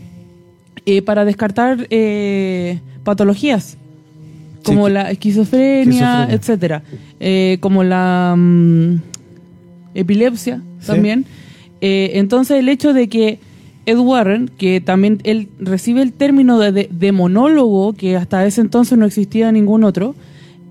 eh, 0.88 1.02
para 1.04 1.26
descartar 1.26 1.86
eh, 1.92 2.80
patologías 3.04 3.78
como 4.64 4.90
la 4.90 5.12
esquizofrenia, 5.12 5.82
Esquizofrenia. 6.24 6.28
etcétera, 6.36 6.84
Eh, 7.20 7.58
como 7.60 7.84
la 7.84 8.34
mm, 8.38 8.96
epilepsia 9.94 10.62
Sí. 10.80 10.88
también. 10.88 11.26
Eh, 11.82 12.12
entonces 12.16 12.58
el 12.60 12.70
hecho 12.70 12.94
de 12.94 13.08
que 13.10 13.40
Ed 13.86 13.98
Warren, 13.98 14.50
que 14.58 14.82
también 14.82 15.20
él 15.24 15.48
recibe 15.60 16.02
el 16.02 16.14
término 16.14 16.60
de, 16.60 16.72
de- 16.72 16.90
de 16.92 17.12
monólogo, 17.12 17.94
que 17.94 18.16
hasta 18.16 18.46
ese 18.46 18.62
entonces 18.62 18.98
no 18.98 19.06
existía 19.06 19.52
ningún 19.52 19.84
otro, 19.84 20.16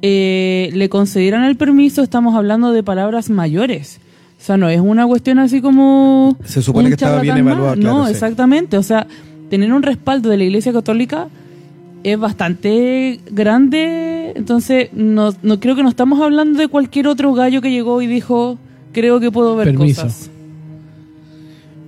le 0.01 0.89
concedieran 0.91 1.45
el 1.45 1.57
permiso, 1.57 2.03
estamos 2.03 2.35
hablando 2.37 2.73
de 2.73 2.83
palabras 2.83 3.31
mayores. 3.31 4.01
O 4.39 4.41
sea, 4.41 4.57
no 4.57 4.69
es 4.69 4.81
una 4.81 5.07
cuestión 5.07 5.39
así 5.41 5.61
como... 5.61 6.37
Se 6.45 6.63
supone 6.63 6.85
un 6.85 6.91
que 6.91 6.95
estaba 6.95 7.21
bien 7.21 7.37
evaluado, 7.39 7.75
claro, 7.75 7.99
No, 7.99 8.05
sí. 8.07 8.13
exactamente. 8.13 8.77
O 8.79 8.83
sea, 8.83 9.07
tener 9.51 9.73
un 9.73 9.83
respaldo 9.83 10.29
de 10.31 10.37
la 10.37 10.45
Iglesia 10.45 10.73
Católica 10.73 11.29
es 12.05 12.19
bastante 12.19 13.21
grande. 13.31 14.33
Entonces, 14.37 14.91
no, 14.93 15.35
no 15.43 15.59
creo 15.59 15.75
que 15.75 15.83
no 15.83 15.89
estamos 15.89 16.21
hablando 16.21 16.61
de 16.61 16.69
cualquier 16.69 17.09
otro 17.09 17.35
gallo 17.35 17.61
que 17.61 17.71
llegó 17.73 18.01
y 18.01 18.07
dijo, 18.07 18.59
creo 18.93 19.19
que 19.19 19.33
puedo 19.33 19.57
ver 19.57 19.69
Permiso. 19.69 20.03
cosas. 20.03 20.31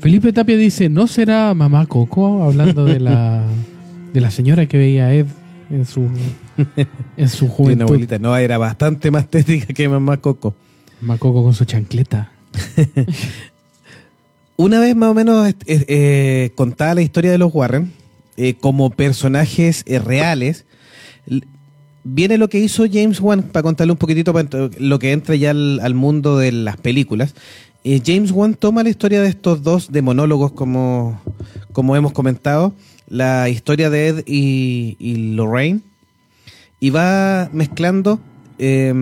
Felipe 0.00 0.32
Tapia 0.32 0.56
dice, 0.56 0.88
¿no 0.88 1.06
será 1.06 1.52
mamá 1.54 1.86
Coco? 1.86 2.42
Hablando 2.42 2.84
de 2.84 2.98
la, 3.00 3.44
de 4.12 4.20
la 4.20 4.30
señora 4.30 4.66
que 4.66 4.76
veía 4.78 5.06
a 5.06 5.14
Ed 5.14 5.26
en 5.70 5.84
su, 5.86 6.08
en 7.16 7.28
su 7.28 7.48
juventud. 7.48 7.82
abuelita. 7.84 8.18
No, 8.18 8.36
era 8.36 8.58
bastante 8.58 9.10
más 9.12 9.28
tétrica 9.30 9.72
que 9.72 9.88
mamá 9.88 10.16
Coco. 10.16 10.54
Mamá 11.00 11.18
Coco 11.18 11.44
con 11.44 11.54
su 11.54 11.64
chancleta. 11.64 12.32
Una 14.56 14.80
vez 14.80 14.94
más 14.94 15.10
o 15.10 15.14
menos 15.14 15.54
eh, 15.66 16.50
contada 16.54 16.94
la 16.94 17.02
historia 17.02 17.30
de 17.30 17.38
los 17.38 17.54
Warren, 17.54 17.92
eh, 18.36 18.54
como 18.54 18.90
personajes 18.90 19.82
eh, 19.86 19.98
reales, 19.98 20.66
viene 22.04 22.38
lo 22.38 22.48
que 22.48 22.58
hizo 22.58 22.84
James 22.90 23.20
Wan, 23.20 23.42
para 23.42 23.62
contarle 23.62 23.92
un 23.92 23.98
poquitito 23.98 24.34
lo 24.78 24.98
que 24.98 25.12
entra 25.12 25.34
ya 25.34 25.50
al, 25.50 25.94
mundo 25.94 26.38
de 26.38 26.52
las 26.52 26.76
películas. 26.76 27.34
James 27.84 28.30
Wan 28.30 28.54
toma 28.54 28.82
la 28.82 28.90
historia 28.90 29.22
de 29.22 29.30
estos 29.30 29.62
dos 29.62 29.90
de 29.90 30.02
monólogos, 30.02 30.52
como, 30.52 31.20
como 31.72 31.96
hemos 31.96 32.12
comentado, 32.12 32.74
la 33.08 33.48
historia 33.48 33.88
de 33.88 34.08
Ed 34.08 34.24
y, 34.26 34.96
y 34.98 35.34
Lorraine, 35.34 35.80
y 36.80 36.90
va 36.90 37.48
mezclando 37.52 38.20
eh, 38.62 38.92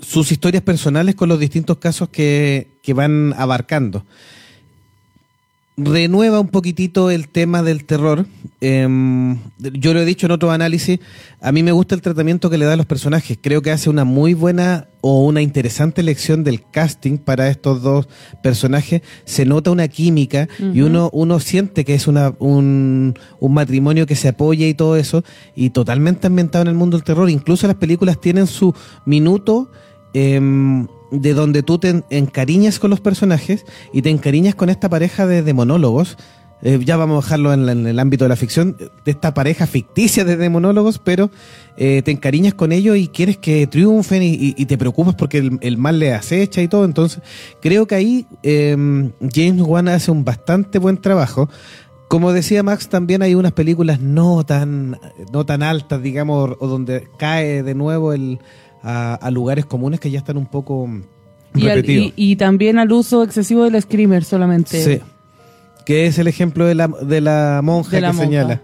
sus 0.00 0.32
historias 0.32 0.62
personales 0.62 1.14
con 1.14 1.28
los 1.28 1.38
distintos 1.38 1.78
casos 1.78 2.08
que, 2.08 2.68
que 2.82 2.94
van 2.94 3.34
abarcando 3.36 4.04
renueva 5.78 6.40
un 6.40 6.48
poquitito 6.48 7.10
el 7.10 7.28
tema 7.28 7.62
del 7.62 7.84
terror. 7.84 8.26
Em, 8.60 9.38
yo 9.58 9.94
lo 9.94 10.00
he 10.00 10.04
dicho 10.04 10.26
en 10.26 10.32
otro 10.32 10.50
análisis, 10.50 10.98
a 11.40 11.52
mí 11.52 11.62
me 11.62 11.70
gusta 11.70 11.94
el 11.94 12.02
tratamiento 12.02 12.50
que 12.50 12.58
le 12.58 12.64
da 12.64 12.72
a 12.72 12.76
los 12.76 12.86
personajes. 12.86 13.38
Creo 13.40 13.62
que 13.62 13.70
hace 13.70 13.88
una 13.88 14.04
muy 14.04 14.34
buena 14.34 14.88
o 15.00 15.24
una 15.24 15.40
interesante 15.40 16.00
elección 16.00 16.42
del 16.42 16.68
casting 16.68 17.18
para 17.18 17.48
estos 17.48 17.80
dos 17.82 18.08
personajes. 18.42 19.02
Se 19.24 19.44
nota 19.44 19.70
una 19.70 19.86
química 19.86 20.48
y 20.58 20.80
uno, 20.80 21.10
uno 21.12 21.38
siente 21.38 21.84
que 21.84 21.94
es 21.94 22.08
una, 22.08 22.34
un, 22.40 23.14
un 23.38 23.54
matrimonio 23.54 24.06
que 24.06 24.16
se 24.16 24.28
apoya 24.28 24.66
y 24.66 24.74
todo 24.74 24.96
eso, 24.96 25.22
y 25.54 25.70
totalmente 25.70 26.26
ambientado 26.26 26.62
en 26.62 26.68
el 26.68 26.74
mundo 26.74 26.96
del 26.96 27.04
terror. 27.04 27.30
Incluso 27.30 27.68
las 27.68 27.76
películas 27.76 28.20
tienen 28.20 28.48
su 28.48 28.74
minuto. 29.06 29.70
Em, 30.14 30.86
de 31.10 31.34
donde 31.34 31.62
tú 31.62 31.78
te 31.78 31.88
en- 31.88 32.04
encariñas 32.10 32.78
con 32.78 32.90
los 32.90 33.00
personajes 33.00 33.64
y 33.92 34.02
te 34.02 34.10
encariñas 34.10 34.54
con 34.54 34.70
esta 34.70 34.88
pareja 34.88 35.26
de, 35.26 35.42
de 35.42 35.54
monólogos. 35.54 36.16
Eh, 36.60 36.80
ya 36.84 36.96
vamos 36.96 37.22
a 37.22 37.26
dejarlo 37.26 37.52
en, 37.52 37.86
el 37.86 37.98
ámbito 38.00 38.24
de 38.24 38.30
la 38.30 38.36
ficción, 38.36 38.76
de 39.04 39.10
esta 39.12 39.32
pareja 39.32 39.68
ficticia 39.68 40.24
de, 40.24 40.36
de 40.36 40.48
monólogos, 40.48 40.98
pero 40.98 41.30
eh, 41.76 42.02
te 42.02 42.10
encariñas 42.10 42.54
con 42.54 42.72
ellos 42.72 42.96
y 42.96 43.06
quieres 43.06 43.38
que 43.38 43.68
triunfen 43.68 44.22
y, 44.24 44.52
te 44.66 44.76
preocupas 44.76 45.14
porque 45.14 45.38
el, 45.38 45.58
el 45.60 45.78
mal 45.78 46.00
le 46.00 46.12
acecha 46.14 46.60
y 46.60 46.66
todo. 46.66 46.84
Entonces, 46.84 47.22
creo 47.62 47.86
que 47.86 47.94
ahí 47.94 48.26
eh, 48.42 48.76
James 49.32 49.62
Wan 49.62 49.86
hace 49.86 50.10
un 50.10 50.24
bastante 50.24 50.80
buen 50.80 50.96
trabajo. 50.96 51.48
Como 52.08 52.32
decía 52.32 52.62
Max, 52.62 52.88
también 52.88 53.22
hay 53.22 53.34
unas 53.36 53.52
películas 53.52 54.00
no 54.00 54.44
tan, 54.44 54.98
no 55.32 55.46
tan 55.46 55.62
altas, 55.62 56.02
digamos, 56.02 56.56
o 56.58 56.66
donde 56.66 57.06
cae 57.18 57.62
de 57.62 57.74
nuevo 57.74 58.14
el, 58.14 58.40
a, 58.82 59.14
a 59.14 59.30
lugares 59.30 59.66
comunes 59.66 60.00
que 60.00 60.10
ya 60.10 60.18
están 60.18 60.36
un 60.36 60.46
poco 60.46 60.88
Y, 61.54 61.62
al- 61.68 61.76
repetidos. 61.76 62.12
y- 62.16 62.32
y 62.32 62.36
también 62.36 62.78
al 62.78 62.90
uso 62.92 63.22
excesivo 63.22 63.64
del 63.68 63.80
screamer 63.82 64.24
solamente. 64.24 64.82
Sí. 64.82 65.00
Que 65.84 66.06
es 66.06 66.18
el 66.18 66.26
ejemplo 66.28 66.66
de 66.66 66.74
la, 66.74 66.88
de 66.88 67.20
la 67.20 67.60
monja 67.64 67.90
De 67.96 68.00
la 68.02 68.08
que 68.08 68.12
monja. 68.16 68.26
señala. 68.26 68.62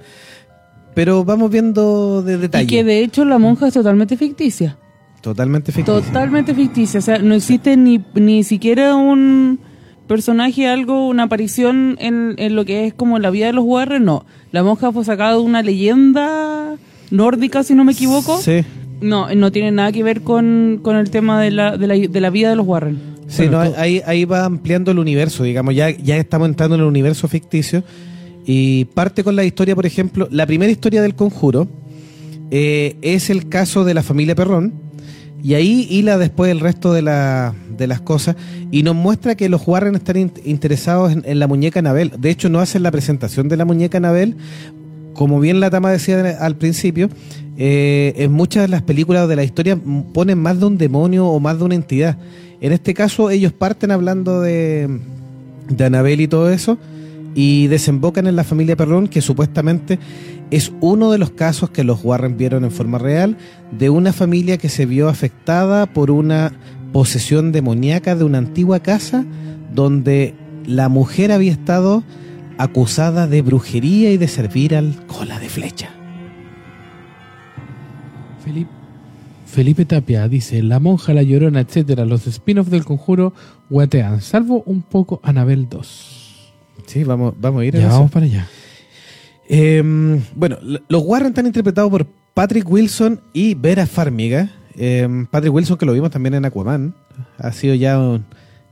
Pero 0.94 1.24
vamos 1.24 1.50
viendo 1.50 2.22
de 2.22 2.34
Y 2.34 2.36
detalle. 2.38 2.66
que 2.66 2.84
de 2.84 3.00
hecho 3.00 3.24
la 3.24 3.38
monja 3.38 3.66
es 3.68 3.74
totalmente 3.74 4.16
ficticia. 4.16 4.76
Totalmente 5.20 5.72
ficticio. 5.72 6.00
Totalmente 6.02 6.54
ficticia. 6.54 6.98
O 6.98 7.02
sea, 7.02 7.18
no 7.18 7.34
existe 7.34 7.76
ni, 7.76 8.04
ni 8.14 8.44
siquiera 8.44 8.94
un 8.94 9.58
personaje, 10.06 10.68
algo, 10.68 11.08
una 11.08 11.24
aparición 11.24 11.96
en, 11.98 12.34
en 12.36 12.54
lo 12.54 12.64
que 12.66 12.86
es 12.86 12.94
como 12.94 13.18
la 13.18 13.30
vida 13.30 13.46
de 13.46 13.54
los 13.54 13.64
Warren. 13.64 14.04
No. 14.04 14.26
La 14.52 14.62
monja 14.62 14.92
fue 14.92 15.02
sacada 15.04 15.32
de 15.32 15.38
una 15.38 15.62
leyenda 15.62 16.76
nórdica, 17.10 17.62
si 17.62 17.74
no 17.74 17.84
me 17.84 17.92
equivoco. 17.92 18.38
Sí. 18.40 18.64
No, 19.04 19.34
no 19.34 19.52
tiene 19.52 19.70
nada 19.70 19.92
que 19.92 20.02
ver 20.02 20.22
con, 20.22 20.80
con 20.82 20.96
el 20.96 21.10
tema 21.10 21.40
de 21.40 21.50
la, 21.50 21.76
de, 21.76 21.86
la, 21.86 21.94
de 21.94 22.20
la 22.20 22.30
vida 22.30 22.50
de 22.50 22.56
los 22.56 22.66
Warren. 22.66 22.98
Sí, 23.28 23.46
Bueno, 23.48 23.64
no, 23.64 23.72
ahí, 23.76 24.02
ahí 24.06 24.24
va 24.24 24.44
ampliando 24.44 24.90
el 24.90 24.98
universo, 24.98 25.44
digamos, 25.44 25.74
ya, 25.74 25.90
ya 25.90 26.16
estamos 26.16 26.48
entrando 26.48 26.74
en 26.76 26.82
el 26.82 26.86
universo 26.86 27.26
ficticio 27.28 27.82
y 28.46 28.84
parte 28.86 29.24
con 29.24 29.34
la 29.36 29.44
historia, 29.44 29.74
por 29.74 29.86
ejemplo, 29.86 30.28
la 30.30 30.46
primera 30.46 30.70
historia 30.70 31.00
del 31.02 31.14
conjuro 31.14 31.66
eh, 32.50 32.96
es 33.02 33.30
el 33.30 33.48
caso 33.48 33.84
de 33.84 33.94
la 33.94 34.02
familia 34.02 34.34
Perrón 34.34 34.74
y 35.42 35.54
ahí 35.54 35.86
hila 35.90 36.18
después 36.18 36.50
el 36.50 36.60
resto 36.60 36.92
de, 36.92 37.02
la, 37.02 37.54
de 37.76 37.86
las 37.86 38.00
cosas 38.00 38.36
y 38.70 38.82
nos 38.82 38.94
muestra 38.94 39.34
que 39.34 39.48
los 39.48 39.66
Warren 39.66 39.94
están 39.94 40.16
in- 40.16 40.32
interesados 40.44 41.12
en, 41.12 41.22
en 41.26 41.38
la 41.38 41.46
muñeca 41.46 41.80
Anabel. 41.80 42.12
De 42.18 42.30
hecho, 42.30 42.48
no 42.48 42.60
hacen 42.60 42.82
la 42.82 42.90
presentación 42.90 43.48
de 43.48 43.56
la 43.56 43.64
muñeca 43.64 43.98
Anabel, 43.98 44.36
como 45.14 45.40
bien 45.40 45.60
la 45.60 45.70
Tama 45.70 45.90
decía 45.90 46.36
al 46.40 46.56
principio, 46.56 47.08
eh, 47.56 48.14
en 48.16 48.32
muchas 48.32 48.64
de 48.64 48.68
las 48.68 48.82
películas 48.82 49.28
de 49.28 49.36
la 49.36 49.44
historia 49.44 49.78
ponen 50.12 50.38
más 50.38 50.60
de 50.60 50.66
un 50.66 50.76
demonio 50.78 51.26
o 51.26 51.40
más 51.40 51.58
de 51.58 51.64
una 51.64 51.74
entidad. 51.74 52.18
En 52.60 52.72
este 52.72 52.94
caso, 52.94 53.30
ellos 53.30 53.52
parten 53.52 53.90
hablando 53.90 54.40
de, 54.40 55.00
de 55.68 55.84
Anabel 55.84 56.20
y 56.20 56.28
todo 56.28 56.50
eso 56.50 56.78
y 57.34 57.66
desembocan 57.66 58.26
en 58.26 58.36
la 58.36 58.44
familia 58.44 58.76
Perrón, 58.76 59.08
que 59.08 59.20
supuestamente 59.20 59.98
es 60.50 60.72
uno 60.80 61.10
de 61.10 61.18
los 61.18 61.30
casos 61.30 61.70
que 61.70 61.84
los 61.84 62.04
Warren 62.04 62.36
vieron 62.36 62.64
en 62.64 62.70
forma 62.70 62.98
real 62.98 63.36
de 63.76 63.90
una 63.90 64.12
familia 64.12 64.56
que 64.56 64.68
se 64.68 64.86
vio 64.86 65.08
afectada 65.08 65.86
por 65.86 66.10
una 66.10 66.52
posesión 66.92 67.50
demoníaca 67.50 68.14
de 68.14 68.24
una 68.24 68.38
antigua 68.38 68.80
casa 68.80 69.24
donde 69.74 70.34
la 70.64 70.88
mujer 70.88 71.32
había 71.32 71.52
estado 71.52 72.04
acusada 72.58 73.26
de 73.26 73.42
brujería 73.42 74.12
y 74.12 74.16
de 74.16 74.28
servir 74.28 74.74
al 74.74 75.06
cola 75.06 75.38
de 75.38 75.48
flecha. 75.48 75.90
Felipe, 78.44 78.70
Felipe 79.46 79.84
Tapia 79.84 80.28
dice, 80.28 80.62
La 80.62 80.80
monja, 80.80 81.14
la 81.14 81.22
llorona, 81.22 81.60
etcétera, 81.60 82.04
los 82.04 82.26
spin-offs 82.26 82.70
del 82.70 82.84
conjuro 82.84 83.32
guatean, 83.70 84.20
salvo 84.20 84.62
un 84.66 84.82
poco 84.82 85.20
Anabel 85.22 85.68
2. 85.68 86.52
Sí, 86.86 87.04
vamos, 87.04 87.34
vamos 87.38 87.62
a 87.62 87.64
ir 87.64 87.76
a 87.76 87.80
Ya 87.80 87.86
eso. 87.86 87.94
vamos 87.96 88.10
para 88.10 88.26
allá. 88.26 88.46
Eh, 89.48 89.82
bueno, 90.34 90.56
los 90.88 91.02
Warren 91.04 91.28
están 91.28 91.46
interpretados 91.46 91.90
por 91.90 92.06
Patrick 92.34 92.68
Wilson 92.70 93.20
y 93.32 93.54
Vera 93.54 93.86
Farmiga. 93.86 94.50
Eh, 94.76 95.08
Patrick 95.30 95.52
Wilson, 95.54 95.78
que 95.78 95.86
lo 95.86 95.92
vimos 95.92 96.10
también 96.10 96.34
en 96.34 96.44
Aquaman, 96.44 96.94
ha 97.38 97.52
sido 97.52 97.74
ya 97.74 97.98
un, 97.98 98.24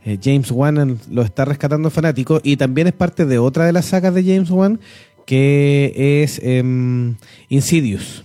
eh, 0.04 0.18
James 0.22 0.50
Wan 0.50 0.98
lo 1.10 1.22
está 1.22 1.44
rescatando 1.44 1.90
fanático 1.90 2.40
y 2.42 2.56
también 2.56 2.86
es 2.88 2.92
parte 2.92 3.24
de 3.26 3.38
otra 3.38 3.66
de 3.66 3.72
las 3.72 3.86
sagas 3.86 4.14
de 4.14 4.24
James 4.24 4.50
Wan 4.50 4.80
que 5.26 6.22
es 6.22 6.40
em, 6.42 7.14
Insidious, 7.48 8.24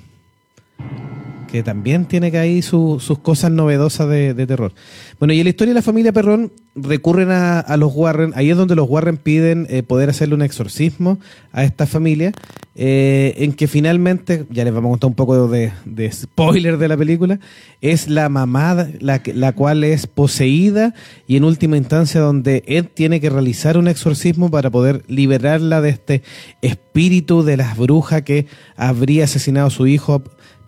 que 1.47 1.63
también 1.63 2.05
tiene 2.05 2.31
que 2.31 2.37
ahí 2.37 2.61
su- 2.61 2.99
sus 2.99 3.19
cosas 3.19 3.51
novedosas 3.51 4.07
de, 4.09 4.33
terror. 4.47 4.73
Bueno, 5.19 5.33
y 5.33 5.39
en 5.39 5.45
la 5.45 5.49
historia 5.49 5.73
de 5.73 5.79
la 5.79 5.81
familia 5.81 6.11
Perrón 6.13 6.51
recurren 6.75 7.31
a, 7.31 7.59
a 7.59 7.77
los 7.77 7.91
Warren, 7.95 8.33
ahí 8.35 8.51
es 8.51 8.57
donde 8.57 8.75
los 8.75 8.87
Warren 8.89 9.17
piden 9.17 9.65
eh, 9.69 9.81
poder 9.83 10.09
hacerle 10.09 10.35
un 10.35 10.41
exorcismo 10.43 11.19
a 11.51 11.63
esta 11.63 11.87
familia, 11.87 12.31
eh, 12.75 13.33
en 13.37 13.53
que 13.53 13.67
finalmente, 13.67 14.45
ya 14.51 14.63
les 14.63 14.71
vamos 14.71 14.89
a 14.89 14.91
contar 14.91 15.07
un 15.09 15.15
poco 15.15 15.47
de, 15.47 15.71
spoiler 16.11 16.77
de 16.77 16.87
la 16.87 16.95
película, 16.95 17.39
es 17.81 18.07
la 18.07 18.29
mamá 18.29 18.87
la, 18.99 19.21
la 19.33 19.51
cual 19.53 19.83
es 19.83 20.05
poseída 20.05 20.93
y 21.25 21.37
en 21.37 21.43
última 21.43 21.77
instancia 21.77 22.21
donde 22.21 22.63
él 22.67 22.87
tiene 22.89 23.19
que 23.19 23.31
realizar 23.31 23.77
un 23.77 23.87
exorcismo 23.87 24.51
para 24.51 24.69
poder 24.69 25.03
liberarla 25.07 25.81
de 25.81 25.89
este 25.89 26.21
espíritu 26.61 27.41
de 27.43 27.57
las 27.57 27.77
brujas 27.77 28.21
que 28.21 28.45
habría 28.75 29.23
asesinado 29.23 29.67
a 29.67 29.71
su 29.71 29.87
hijo 29.87 30.21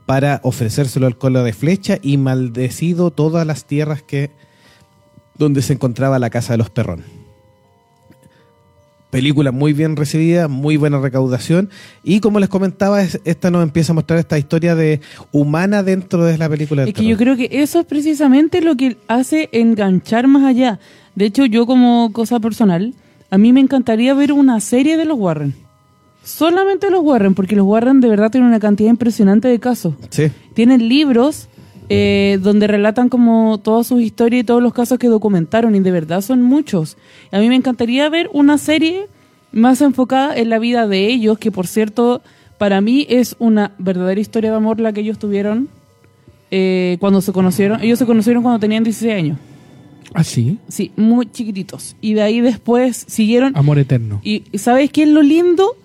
para 0.09 0.39
ofrecérselo 0.43 1.05
al 1.05 1.19
cola 1.19 1.43
de 1.43 1.53
flecha 1.53 1.99
y 2.01 2.17
maldecido 2.17 3.11
todas 3.11 3.45
las 3.45 3.65
tierras 3.65 4.01
que 4.01 4.31
donde 5.37 5.61
se 5.61 5.73
encontraba 5.73 6.17
la 6.17 6.31
casa 6.31 6.53
de 6.53 6.57
los 6.57 6.71
Perrón. 6.71 7.03
Película 9.11 9.51
muy 9.51 9.71
bien 9.73 9.95
recibida, 9.95 10.47
muy 10.47 10.77
buena 10.77 10.99
recaudación 10.99 11.69
y 12.03 12.21
como 12.21 12.39
les 12.39 12.49
comentaba, 12.49 13.03
es- 13.03 13.21
esta 13.23 13.51
nos 13.51 13.61
empieza 13.61 13.91
a 13.91 13.95
mostrar 13.95 14.17
esta 14.17 14.39
historia 14.39 14.73
de 14.73 14.99
humana 15.31 15.83
dentro 15.83 16.25
de 16.25 16.39
la 16.39 16.49
película 16.49 16.81
del 16.81 16.89
Es 16.89 16.95
que 16.95 17.05
yo 17.05 17.15
creo 17.15 17.37
que 17.37 17.47
eso 17.51 17.79
es 17.81 17.85
precisamente 17.85 18.61
lo 18.63 18.75
que 18.75 18.97
hace 19.07 19.49
enganchar 19.51 20.27
más 20.27 20.43
allá. 20.43 20.79
De 21.13 21.25
hecho, 21.25 21.45
yo 21.45 21.67
como 21.67 22.11
cosa 22.13 22.39
personal, 22.39 22.95
a 23.29 23.37
mí 23.37 23.53
me 23.53 23.59
encantaría 23.59 24.15
ver 24.15 24.31
una 24.31 24.59
serie 24.59 24.97
de 24.97 25.05
los 25.05 25.19
Warren. 25.19 25.53
Solamente 26.23 26.89
los 26.91 27.03
Warren, 27.03 27.34
porque 27.34 27.55
los 27.55 27.65
Warren 27.65 28.01
de 28.01 28.10
verdad 28.10 28.29
tienen 28.32 28.49
una 28.49 28.60
cantidad 28.60 28.89
impresionante 28.89 29.47
de 29.47 29.60
casos. 29.60 29.95
Sí. 30.10 30.27
Tienen 30.53 30.88
libros 30.88 31.47
eh, 31.89 32.38
donde 32.41 32.67
relatan 32.67 33.10
como 33.10 33.58
todas 33.58 33.88
sus 33.88 34.01
historias 34.01 34.41
y 34.41 34.45
todos 34.45 34.62
los 34.62 34.73
casos 34.73 34.99
que 34.99 35.08
documentaron 35.08 35.73
y 35.75 35.79
de 35.79 35.91
verdad 35.91 36.21
son 36.21 36.43
muchos. 36.43 36.97
A 37.32 37.39
mí 37.39 37.49
me 37.49 37.55
encantaría 37.55 38.08
ver 38.10 38.29
una 38.32 38.58
serie 38.60 39.08
más 39.51 39.82
enfocada 39.82 40.36
en 40.38 40.49
la 40.49 40.60
vida 40.60 40.88
de 40.88 41.08
ellos, 41.08 41.39
que 41.39 41.51
por 41.51 41.65
cierto, 41.65 42.21
para 42.60 42.79
mí 42.82 43.08
es 43.10 43.36
una 43.39 43.71
verdadera 43.79 44.21
historia 44.21 44.51
de 44.51 44.58
amor 44.58 44.79
la 44.79 44.93
que 44.93 45.01
ellos 45.01 45.17
tuvieron 45.17 45.67
eh, 46.51 46.97
cuando 46.99 47.21
se 47.21 47.32
conocieron. 47.32 47.82
Ellos 47.82 47.97
se 47.97 48.05
conocieron 48.05 48.43
cuando 48.43 48.60
tenían 48.60 48.84
16 48.84 49.13
años. 49.13 49.38
¿Ah, 50.13 50.23
sí? 50.23 50.60
Sí, 50.67 50.91
muy 50.95 51.32
chiquititos. 51.32 51.95
Y 52.01 52.13
de 52.13 52.21
ahí 52.21 52.41
después 52.41 53.05
siguieron 53.08 53.55
Amor 53.55 53.79
eterno. 53.79 54.21
y 54.23 54.43
¿sabes 54.58 54.91
qué 54.91 55.03
es 55.03 55.10
lo 55.10 55.23
lindo? 55.23 55.75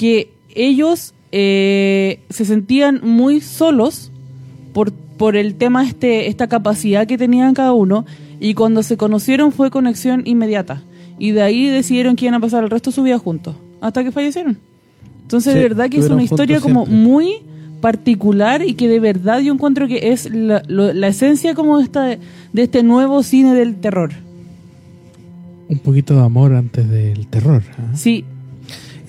Que 0.00 0.30
ellos 0.54 1.12
eh, 1.30 2.20
se 2.30 2.44
sentían 2.46 3.00
muy 3.02 3.40
solos 3.42 4.10
por, 4.72 4.92
por 4.92 5.36
el 5.36 5.54
tema, 5.56 5.84
este 5.86 6.28
esta 6.28 6.46
capacidad 6.48 7.06
que 7.06 7.18
tenían 7.18 7.52
cada 7.52 7.74
uno. 7.74 8.06
Y 8.40 8.54
cuando 8.54 8.82
se 8.82 8.96
conocieron 8.96 9.52
fue 9.52 9.70
conexión 9.70 10.22
inmediata. 10.24 10.82
Y 11.18 11.32
de 11.32 11.42
ahí 11.42 11.66
decidieron 11.66 12.16
que 12.16 12.24
iban 12.24 12.34
a 12.36 12.40
pasar 12.40 12.64
el 12.64 12.70
resto 12.70 12.88
de 12.90 12.94
su 12.94 13.02
vida 13.02 13.18
juntos. 13.18 13.54
Hasta 13.82 14.02
que 14.02 14.10
fallecieron. 14.10 14.56
Entonces, 15.22 15.52
Sí, 15.52 15.58
de 15.58 15.68
verdad 15.68 15.90
que 15.90 15.98
es 15.98 16.08
una 16.08 16.22
historia 16.22 16.60
como 16.60 16.86
siempre. 16.86 17.04
muy 17.06 17.28
particular 17.82 18.62
y 18.66 18.72
que 18.74 18.88
de 18.88 19.00
verdad 19.00 19.40
yo 19.40 19.52
encuentro 19.52 19.86
que 19.86 20.12
es 20.12 20.30
la, 20.30 20.62
lo- 20.66 20.92
la 20.94 21.08
esencia 21.08 21.54
como 21.54 21.76
de, 21.78 21.84
esta, 21.84 22.04
de 22.06 22.62
este 22.62 22.82
nuevo 22.82 23.22
cine 23.22 23.54
del 23.54 23.76
terror. 23.76 24.10
Un 25.68 25.78
poquito 25.78 26.14
de 26.14 26.20
amor 26.22 26.54
antes 26.54 26.88
del 26.88 27.26
terror. 27.26 27.62
¿ah? 27.78 27.94
Sí, 27.96 28.24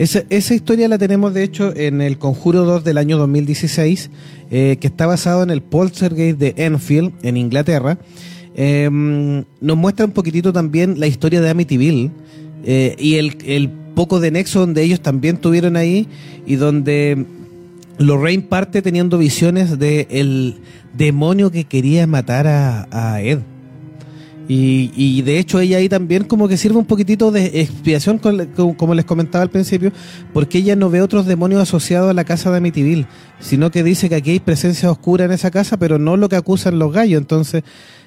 Esa, 0.02 0.24
esa 0.32 0.56
historia 0.56 0.88
la 0.88 0.98
tenemos 0.98 1.32
de 1.32 1.44
hecho 1.44 1.76
en 1.76 2.02
el 2.02 2.18
Conjuro 2.18 2.64
2 2.66 2.84
del 2.84 2.98
año 2.98 3.20
2016, 3.20 4.10
eh, 4.50 4.78
que 4.82 4.88
está 4.88 5.06
basado 5.06 5.44
en 5.44 5.52
el 5.52 5.62
Poltergeist 5.62 6.40
de 6.40 6.56
Enfield, 6.58 7.14
en 7.22 7.38
Inglaterra. 7.38 8.00
Eh, 8.56 8.90
nos 8.90 9.78
muestra 9.78 10.08
un 10.08 10.12
poquitito 10.12 10.52
también 10.52 11.00
la 11.00 11.06
historia 11.06 11.40
de 11.40 11.52
Amityville 11.52 12.10
eh, 12.64 12.96
y 12.98 13.18
el, 13.18 13.38
el 13.46 13.70
poco 13.70 14.20
de 14.20 14.32
nexo 14.32 14.62
donde 14.62 14.82
ellos 14.82 15.02
también 15.02 15.38
tuvieron 15.38 15.76
ahí 15.76 16.08
y 16.48 16.56
donde 16.56 17.24
Lorraine 18.00 18.42
parte 18.42 18.82
teniendo 18.82 19.20
visiones 19.20 19.78
de 19.78 20.08
el 20.10 20.56
demonio 20.98 21.52
que 21.52 21.66
quería 21.66 22.08
matar 22.08 22.48
a 22.48 23.22
Ed. 23.22 23.42
Y, 24.54 24.92
y 24.98 25.22
de 25.22 25.40
hecho 25.40 25.62
ella 25.62 25.78
ahí 25.78 25.88
también 25.88 26.26
como 26.26 26.50
que 26.50 26.58
sirve 26.58 26.78
un 26.78 26.84
poquitito 26.84 27.32
de 27.32 27.62
expiación, 27.62 28.18
con- 28.18 28.48
como, 28.76 28.94
les 28.94 29.06
comentaba 29.06 29.44
al 29.44 29.50
principio, 29.50 29.94
porque 30.34 30.58
ella 30.58 30.76
no 30.76 30.90
ve 30.90 31.02
otros 31.02 31.26
demonios 31.26 31.62
asociados 31.62 32.10
a 32.10 32.14
la 32.14 32.26
casa 32.26 32.52
de 32.52 32.58
Amityville, 32.58 33.08
sino 33.40 33.72
que 33.72 33.82
dice 33.82 34.10
que 34.10 34.16
aquí 34.16 34.32
hay 34.32 34.40
presencia 34.42 34.92
oscura 34.92 35.24
en 35.24 35.32
esa 35.32 35.52
casa, 35.52 35.78
pero 35.78 36.00
no 36.00 36.18
lo 36.18 36.28
que 36.28 36.36
acusan 36.36 36.80
los 36.80 36.92
gallos. 36.92 37.22
Entonces, 37.22 37.64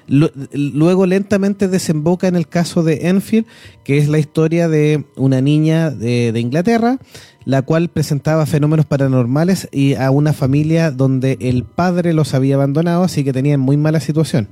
lo- 0.07 0.29
luego 0.53 1.07
lentamente 1.07 1.67
desemboca 1.67 2.27
en 2.27 2.35
el 2.35 2.47
caso 2.47 2.83
de 2.83 3.07
Enfield, 3.07 3.47
que 3.83 3.97
es 3.97 4.07
la 4.07 4.19
historia 4.19 4.67
de 4.69 5.03
una 5.15 5.41
niña 5.41 5.89
de, 5.89 6.31
de 6.31 6.39
Inglaterra, 6.41 6.99
la 7.45 7.63
cual 7.63 7.89
presentaba 7.89 8.45
fenómenos 8.45 8.85
paranormales 8.85 9.67
y 9.71 9.95
a 9.95 10.11
una 10.11 10.31
familia 10.31 10.91
donde 10.91 11.39
el 11.41 11.63
padre 11.63 12.13
los 12.13 12.35
había 12.35 12.53
abandonado, 12.53 13.03
así 13.03 13.23
que 13.23 13.33
tenían 13.33 13.61
muy 13.61 13.77
mala 13.77 13.99
situación. 13.99 14.47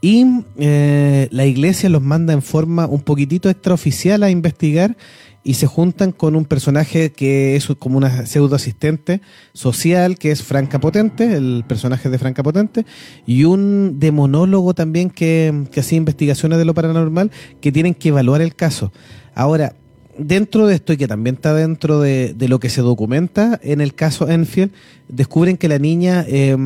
Y 0.00 0.24
eh, 0.58 1.28
la 1.30 1.44
iglesia 1.44 1.90
los 1.90 2.02
manda 2.02 2.32
en 2.32 2.42
forma 2.42 2.86
un 2.86 3.00
poquitito 3.00 3.50
extraoficial 3.50 4.22
a 4.22 4.30
investigar 4.30 4.96
y 5.42 5.54
se 5.54 5.66
juntan 5.66 6.12
con 6.12 6.36
un 6.36 6.44
personaje 6.44 7.12
que 7.12 7.56
es 7.56 7.66
como 7.78 7.96
una 7.96 8.26
pseudo 8.26 8.56
asistente 8.56 9.20
social, 9.52 10.18
que 10.18 10.30
es 10.30 10.42
Franca 10.42 10.80
Potente, 10.80 11.34
el 11.34 11.64
personaje 11.66 12.10
de 12.10 12.18
Franca 12.18 12.42
Potente, 12.42 12.84
y 13.26 13.44
un 13.44 13.98
demonólogo 13.98 14.74
también 14.74 15.08
que, 15.08 15.64
que 15.72 15.80
hacía 15.80 15.96
investigaciones 15.96 16.58
de 16.58 16.64
lo 16.64 16.74
paranormal, 16.74 17.30
que 17.60 17.72
tienen 17.72 17.94
que 17.94 18.10
evaluar 18.10 18.42
el 18.42 18.54
caso. 18.54 18.92
Ahora, 19.34 19.74
dentro 20.18 20.66
de 20.66 20.74
esto 20.74 20.92
y 20.92 20.98
que 20.98 21.08
también 21.08 21.36
está 21.36 21.54
dentro 21.54 22.00
de, 22.00 22.34
de 22.34 22.48
lo 22.48 22.60
que 22.60 22.68
se 22.68 22.82
documenta 22.82 23.58
en 23.62 23.80
el 23.80 23.94
caso 23.94 24.28
Enfield, 24.28 24.72
descubren 25.08 25.56
que 25.56 25.68
la 25.68 25.78
niña 25.78 26.24
eh, 26.28 26.56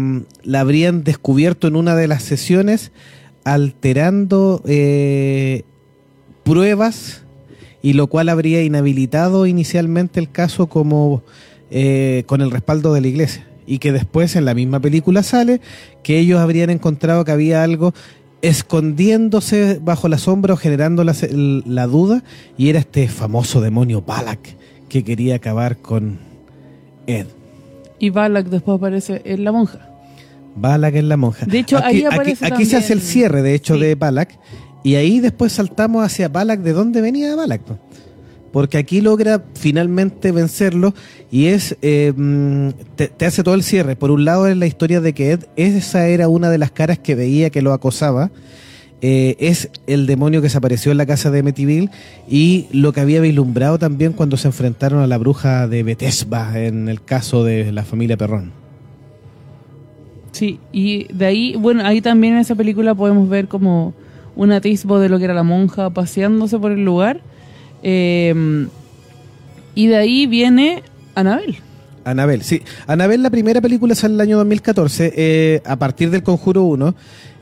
la 0.42 0.60
habrían 0.60 1.04
descubierto 1.04 1.68
en 1.68 1.76
una 1.76 1.94
de 1.94 2.08
las 2.08 2.24
sesiones 2.24 2.90
alterando 3.44 4.62
eh, 4.66 5.62
pruebas 6.42 7.22
y 7.82 7.92
lo 7.92 8.06
cual 8.06 8.30
habría 8.30 8.62
inhabilitado 8.62 9.46
inicialmente 9.46 10.18
el 10.18 10.30
caso 10.30 10.66
como 10.68 11.22
eh, 11.70 12.24
con 12.26 12.40
el 12.40 12.50
respaldo 12.50 12.94
de 12.94 13.02
la 13.02 13.08
iglesia 13.08 13.46
y 13.66 13.78
que 13.78 13.92
después 13.92 14.36
en 14.36 14.44
la 14.44 14.54
misma 14.54 14.80
película 14.80 15.22
sale 15.22 15.60
que 16.02 16.18
ellos 16.18 16.40
habrían 16.40 16.70
encontrado 16.70 17.24
que 17.24 17.32
había 17.32 17.62
algo 17.62 17.94
escondiéndose 18.42 19.80
bajo 19.82 20.08
la 20.08 20.18
sombra 20.18 20.54
o 20.54 20.56
generando 20.56 21.04
la, 21.04 21.14
la 21.30 21.86
duda 21.86 22.22
y 22.58 22.68
era 22.68 22.78
este 22.78 23.08
famoso 23.08 23.60
demonio 23.60 24.02
Balak 24.02 24.56
que 24.88 25.02
quería 25.02 25.36
acabar 25.36 25.78
con 25.78 26.18
Ed. 27.06 27.26
y 27.98 28.10
Balak 28.10 28.46
después 28.46 28.76
aparece 28.78 29.22
en 29.24 29.44
la 29.44 29.52
monja. 29.52 29.93
Balak 30.56 30.94
es 30.94 31.04
la 31.04 31.16
monja. 31.16 31.46
De 31.46 31.58
hecho, 31.58 31.76
aquí, 31.78 31.86
ahí 31.86 32.04
aquí- 32.04 32.14
aparece 32.14 32.46
aquí 32.46 32.64
se 32.64 32.76
hace 32.76 32.92
el 32.92 33.00
cierre, 33.00 33.42
de 33.42 33.54
hecho, 33.54 33.74
Sí. 33.74 33.80
de 33.80 33.94
Balak. 33.94 34.38
Y 34.82 34.96
ahí 34.96 35.20
después 35.20 35.52
saltamos 35.52 36.04
hacia 36.04 36.28
Balak, 36.28 36.60
de 36.60 36.72
dónde 36.72 37.00
venía 37.00 37.34
Balak. 37.34 37.62
po? 37.62 37.78
Porque 38.52 38.78
aquí 38.78 39.00
logra 39.00 39.42
finalmente 39.54 40.30
vencerlo 40.30 40.94
y 41.30 41.46
es 41.46 41.76
eh, 41.82 42.12
mm, 42.16 42.68
te, 42.94 43.08
te 43.08 43.26
hace 43.26 43.42
todo 43.42 43.54
el 43.56 43.64
cierre. 43.64 43.96
Por 43.96 44.12
un 44.12 44.24
lado 44.24 44.46
es 44.46 44.56
la 44.56 44.66
historia 44.66 45.00
de 45.00 45.12
que 45.12 45.32
Ed, 45.32 45.44
esa 45.56 46.06
era 46.06 46.28
una 46.28 46.50
de 46.50 46.58
las 46.58 46.70
caras 46.70 46.98
que 47.00 47.16
veía 47.16 47.50
que 47.50 47.62
lo 47.62 47.72
acosaba. 47.72 48.30
Eh, 49.02 49.36
es 49.40 49.70
el 49.88 50.06
demonio 50.06 50.40
que 50.40 50.48
se 50.48 50.56
apareció 50.56 50.92
en 50.92 50.98
la 50.98 51.04
casa 51.04 51.30
de 51.32 51.40
Amityville 51.40 51.90
y 52.28 52.66
lo 52.70 52.92
que 52.92 53.00
había 53.00 53.20
vislumbrado 53.20 53.78
también 53.78 54.12
cuando 54.12 54.36
se 54.36 54.46
enfrentaron 54.48 55.00
a 55.00 55.06
la 55.08 55.18
bruja 55.18 55.66
de 55.66 55.82
Betesba 55.82 56.58
en 56.60 56.88
el 56.88 57.02
caso 57.02 57.42
de 57.44 57.72
la 57.72 57.82
familia 57.84 58.16
Perrón. 58.16 58.52
Sí, 60.34 60.58
y 60.72 61.06
de 61.12 61.26
ahí, 61.26 61.54
bueno, 61.56 61.86
ahí 61.86 62.00
también 62.00 62.34
en 62.34 62.40
esa 62.40 62.56
película 62.56 62.94
podemos 62.94 63.28
ver 63.28 63.46
como 63.46 63.94
un 64.34 64.50
atisbo 64.50 64.98
de 64.98 65.08
lo 65.08 65.18
que 65.18 65.26
era 65.26 65.34
la 65.34 65.44
monja 65.44 65.90
paseándose 65.90 66.58
por 66.58 66.72
el 66.72 66.84
lugar. 66.84 67.20
Eh, 67.84 68.66
Y 69.76 69.86
de 69.86 69.96
ahí 69.96 70.26
viene 70.26 70.82
Anabel. 71.14 71.56
Anabel, 72.04 72.42
sí. 72.42 72.62
Anabel, 72.86 73.22
la 73.22 73.30
primera 73.30 73.60
película 73.60 73.94
en 74.02 74.12
el 74.12 74.20
año 74.20 74.36
2014, 74.38 75.12
eh, 75.16 75.62
a 75.64 75.76
partir 75.76 76.10
del 76.10 76.22
Conjuro 76.22 76.64
1. 76.64 76.94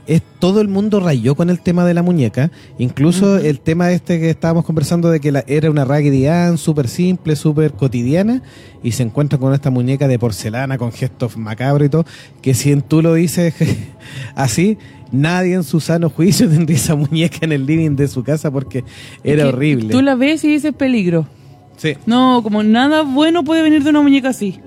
Es, 0.06 0.22
todo 0.40 0.60
el 0.60 0.68
mundo 0.68 0.98
rayó 0.98 1.36
con 1.36 1.48
el 1.48 1.60
tema 1.60 1.84
de 1.84 1.94
la 1.94 2.02
muñeca, 2.02 2.50
incluso 2.78 3.38
el 3.38 3.60
tema 3.60 3.92
este 3.92 4.18
que 4.18 4.30
estábamos 4.30 4.64
conversando 4.64 5.10
de 5.10 5.20
que 5.20 5.30
la, 5.30 5.44
era 5.46 5.70
una 5.70 5.84
Raggedy 5.84 6.26
Ann 6.26 6.58
súper 6.58 6.88
simple, 6.88 7.36
súper 7.36 7.72
cotidiana, 7.72 8.42
y 8.82 8.92
se 8.92 9.04
encuentra 9.04 9.38
con 9.38 9.54
esta 9.54 9.70
muñeca 9.70 10.08
de 10.08 10.18
porcelana 10.18 10.76
con 10.76 10.90
gestos 10.90 11.36
macabros 11.36 11.86
y 11.86 11.90
todo, 11.90 12.04
que 12.40 12.54
si 12.54 12.74
tú 12.80 13.00
lo 13.00 13.14
dices 13.14 13.54
así, 14.34 14.76
nadie 15.12 15.54
en 15.54 15.62
su 15.62 15.78
sano 15.78 16.10
juicio 16.10 16.48
tendría 16.50 16.76
esa 16.76 16.96
muñeca 16.96 17.38
en 17.42 17.52
el 17.52 17.64
living 17.64 17.94
de 17.94 18.08
su 18.08 18.24
casa 18.24 18.50
porque 18.50 18.84
era 19.22 19.44
Que 19.44 19.48
horrible. 19.50 19.88
Tú 19.90 20.02
la 20.02 20.16
ves 20.16 20.42
y 20.42 20.48
dices 20.48 20.74
peligro. 20.74 21.28
Sí. 21.76 21.96
No, 22.06 22.40
como 22.42 22.62
nada 22.62 23.02
bueno 23.02 23.44
puede 23.44 23.62
venir 23.62 23.84
de 23.84 23.90
una 23.90 24.02
muñeca 24.02 24.30
así. 24.30 24.60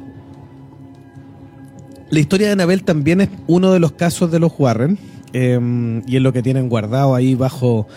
La 2.10 2.20
historia 2.20 2.48
de 2.48 2.54
Anabel 2.54 2.84
también 2.84 3.22
es 3.22 3.30
uno 3.48 3.74
de 3.74 3.80
los 3.80 3.92
casos 3.92 4.32
de 4.32 4.40
los 4.40 4.54
Warren 4.58 4.98
eh, 5.38 6.02
y 6.08 6.16
es 6.16 6.22
lo 6.22 6.32
que 6.32 6.42
tienen 6.42 6.70
guardado 6.70 7.14
ahí 7.14 7.36
bajo 7.36 7.88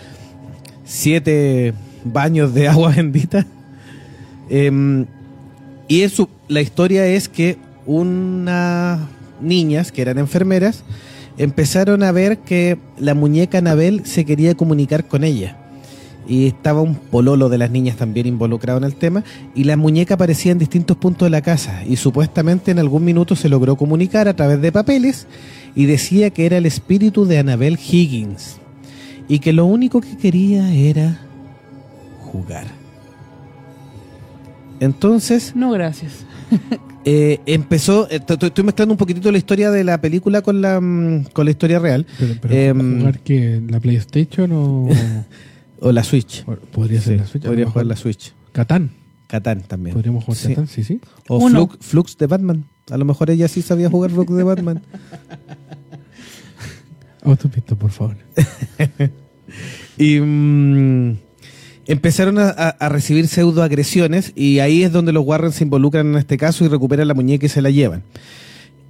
siete 0.83 1.73
baños 2.03 2.53
de 2.53 2.67
agua 2.73 2.91
bendita. 2.95 3.45
Eh, 4.49 5.05
y 5.87 6.01
es 6.01 6.11
su- 6.13 6.27
la 6.47 6.61
historia 6.61 7.05
es 7.05 7.29
que 7.29 7.57
unas 7.85 8.99
niñas 9.41 9.91
que 9.91 10.01
eran 10.01 10.17
enfermeras 10.17 10.83
empezaron 11.37 12.03
a 12.03 12.11
ver 12.11 12.39
que 12.39 12.77
la 12.97 13.13
muñeca 13.13 13.59
Anabel 13.59 14.05
se 14.05 14.25
quería 14.25 14.55
comunicar 14.55 15.05
con 15.07 15.23
ella. 15.23 15.55
Y 16.27 16.45
estaba 16.47 16.81
un 16.81 16.93
pololo 16.95 17.49
de 17.49 17.57
las 17.57 17.71
niñas 17.71 17.95
también 17.95 18.27
involucrado 18.27 18.77
en 18.77 18.83
el 18.83 18.93
tema. 18.93 19.23
Y 19.55 19.63
la 19.63 19.77
muñeca 19.77 20.13
aparecía 20.13 20.51
en 20.51 20.59
distintos 20.59 20.95
puntos 20.97 21.25
de 21.25 21.31
la 21.31 21.41
casa. 21.41 21.83
Y 21.87 21.95
supuestamente 21.95 22.69
en 22.69 22.77
algún 22.77 23.03
minuto 23.03 23.35
se 23.35 23.49
logró 23.49 23.77
comunicar 23.77 24.27
a 24.27 24.35
través 24.35 24.61
de 24.61 24.71
papeles. 24.71 25.25
Y 25.79 25.85
decía 25.85 26.29
que 26.31 26.45
era 26.45 26.57
el 26.57 26.65
espíritu 26.65 27.23
de 27.25 27.37
Annabel 27.39 27.77
Higgins. 27.79 28.57
Y 29.29 29.39
que 29.39 29.53
lo 29.53 29.63
único 29.65 30.01
que 30.01 30.17
quería 30.17 30.73
era 30.73 31.19
jugar. 32.31 32.65
Entonces, 34.79 35.53
No, 35.55 35.71
gracias. 35.71 36.25
eh, 37.05 37.39
empezó. 37.45 38.09
eh, 38.09 38.19
Estoy 38.27 38.63
mezclando 38.63 38.93
un 38.93 38.97
poquitito 38.97 39.31
la 39.31 39.37
historia 39.37 39.71
de 39.71 39.83
la 39.83 39.99
película 40.01 40.41
con 40.41 40.61
la, 40.61 40.79
mm, 40.81 41.25
con 41.33 41.45
la 41.45 41.51
historia 41.51 41.79
real. 41.79 42.05
Pero, 42.17 42.33
pero 42.41 42.53
Em, 42.53 42.99
jugar 42.99 43.19
que 43.19 43.61
la 43.67 43.79
PlayStation 43.79 44.51
o, 44.51 44.89
O 45.81 45.91
la 45.93 46.03
Switch. 46.03 46.43
podría 46.73 46.99
ser 46.99 47.13
Sí, 47.13 47.19
la 47.19 47.27
Switch. 47.27 47.43
podría 47.45 47.65
jugar 47.67 47.85
la 47.85 47.95
Switch. 47.95 48.33
Catán. 48.51 48.91
Catán 49.27 49.61
también. 49.61 49.93
Podríamos 49.93 50.23
jugar 50.25 50.37
Sí. 50.37 50.47
Catán, 50.49 50.67
sí, 50.67 50.83
sí. 50.83 50.99
O. 51.27 51.47
Flux, 51.49 51.77
Flux 51.79 52.17
de 52.17 52.27
Batman. 52.27 52.65
A 52.89 52.97
lo 52.97 53.05
mejor 53.05 53.29
ella 53.29 53.47
sí 53.47 53.61
sabía 53.61 53.89
jugar 53.89 54.11
Flux 54.11 54.33
de 54.35 54.43
Batman. 54.43 54.81
Autopista, 57.23 57.75
por 57.75 57.91
favor. 57.91 58.15
Y 59.97 60.19
mm, 60.19 61.17
empezaron 61.85 62.37
a, 62.39 62.75
recibir 62.89 63.27
pseudoagresiones 63.27 64.31
y 64.35 64.59
ahí 64.59 64.83
es 64.83 64.91
donde 64.91 65.11
los 65.11 65.25
Warren 65.25 65.51
se 65.51 65.65
involucran 65.65 66.07
en 66.07 66.15
este 66.15 66.37
caso 66.37 66.63
y 66.63 66.67
recuperan 66.67 67.07
la 67.07 67.13
muñeca 67.13 67.45
y 67.45 67.49
se 67.49 67.61
la 67.61 67.69
llevan. 67.69 68.03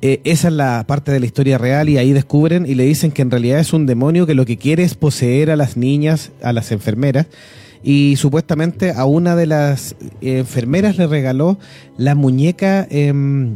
Eh, 0.01 0.21
esa 0.23 0.47
es 0.47 0.53
la 0.53 0.85
parte 0.87 1.11
de 1.11 1.19
la 1.19 1.25
historia 1.25 1.57
real 1.57 1.89
y 1.89 1.97
ahí 1.97 2.13
descubren 2.13 2.65
y 2.65 2.75
le 2.75 2.85
dicen 2.85 3.11
que 3.11 3.21
en 3.21 3.31
realidad 3.31 3.59
es 3.59 3.73
un 3.73 3.85
demonio 3.85 4.25
que 4.25 4.33
lo 4.33 4.45
que 4.45 4.57
quiere 4.57 4.83
es 4.83 4.95
poseer 4.95 5.51
a 5.51 5.57
las 5.57 5.75
niñas, 5.75 6.31
a 6.41 6.53
las 6.53 6.71
enfermeras. 6.71 7.27
Y 7.81 8.15
supuestamente 8.17 8.91
a 8.91 9.05
una 9.05 9.35
de 9.35 9.47
las 9.47 9.95
eh, 10.21 10.39
enfermeras 10.39 10.97
le 10.97 11.07
regaló 11.07 11.57
la 11.97 12.13
muñeca 12.13 12.85
em, 12.89 13.55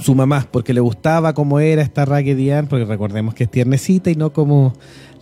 su 0.00 0.14
mamá, 0.14 0.46
porque 0.50 0.74
le 0.74 0.80
gustaba 0.80 1.32
cómo 1.34 1.60
era 1.60 1.82
esta 1.82 2.04
Raggedy 2.04 2.50
Ann, 2.50 2.66
porque 2.66 2.84
recordemos 2.84 3.34
que 3.34 3.44
es 3.44 3.50
tiernecita 3.50 4.10
y 4.10 4.14
no 4.16 4.32
como 4.32 4.72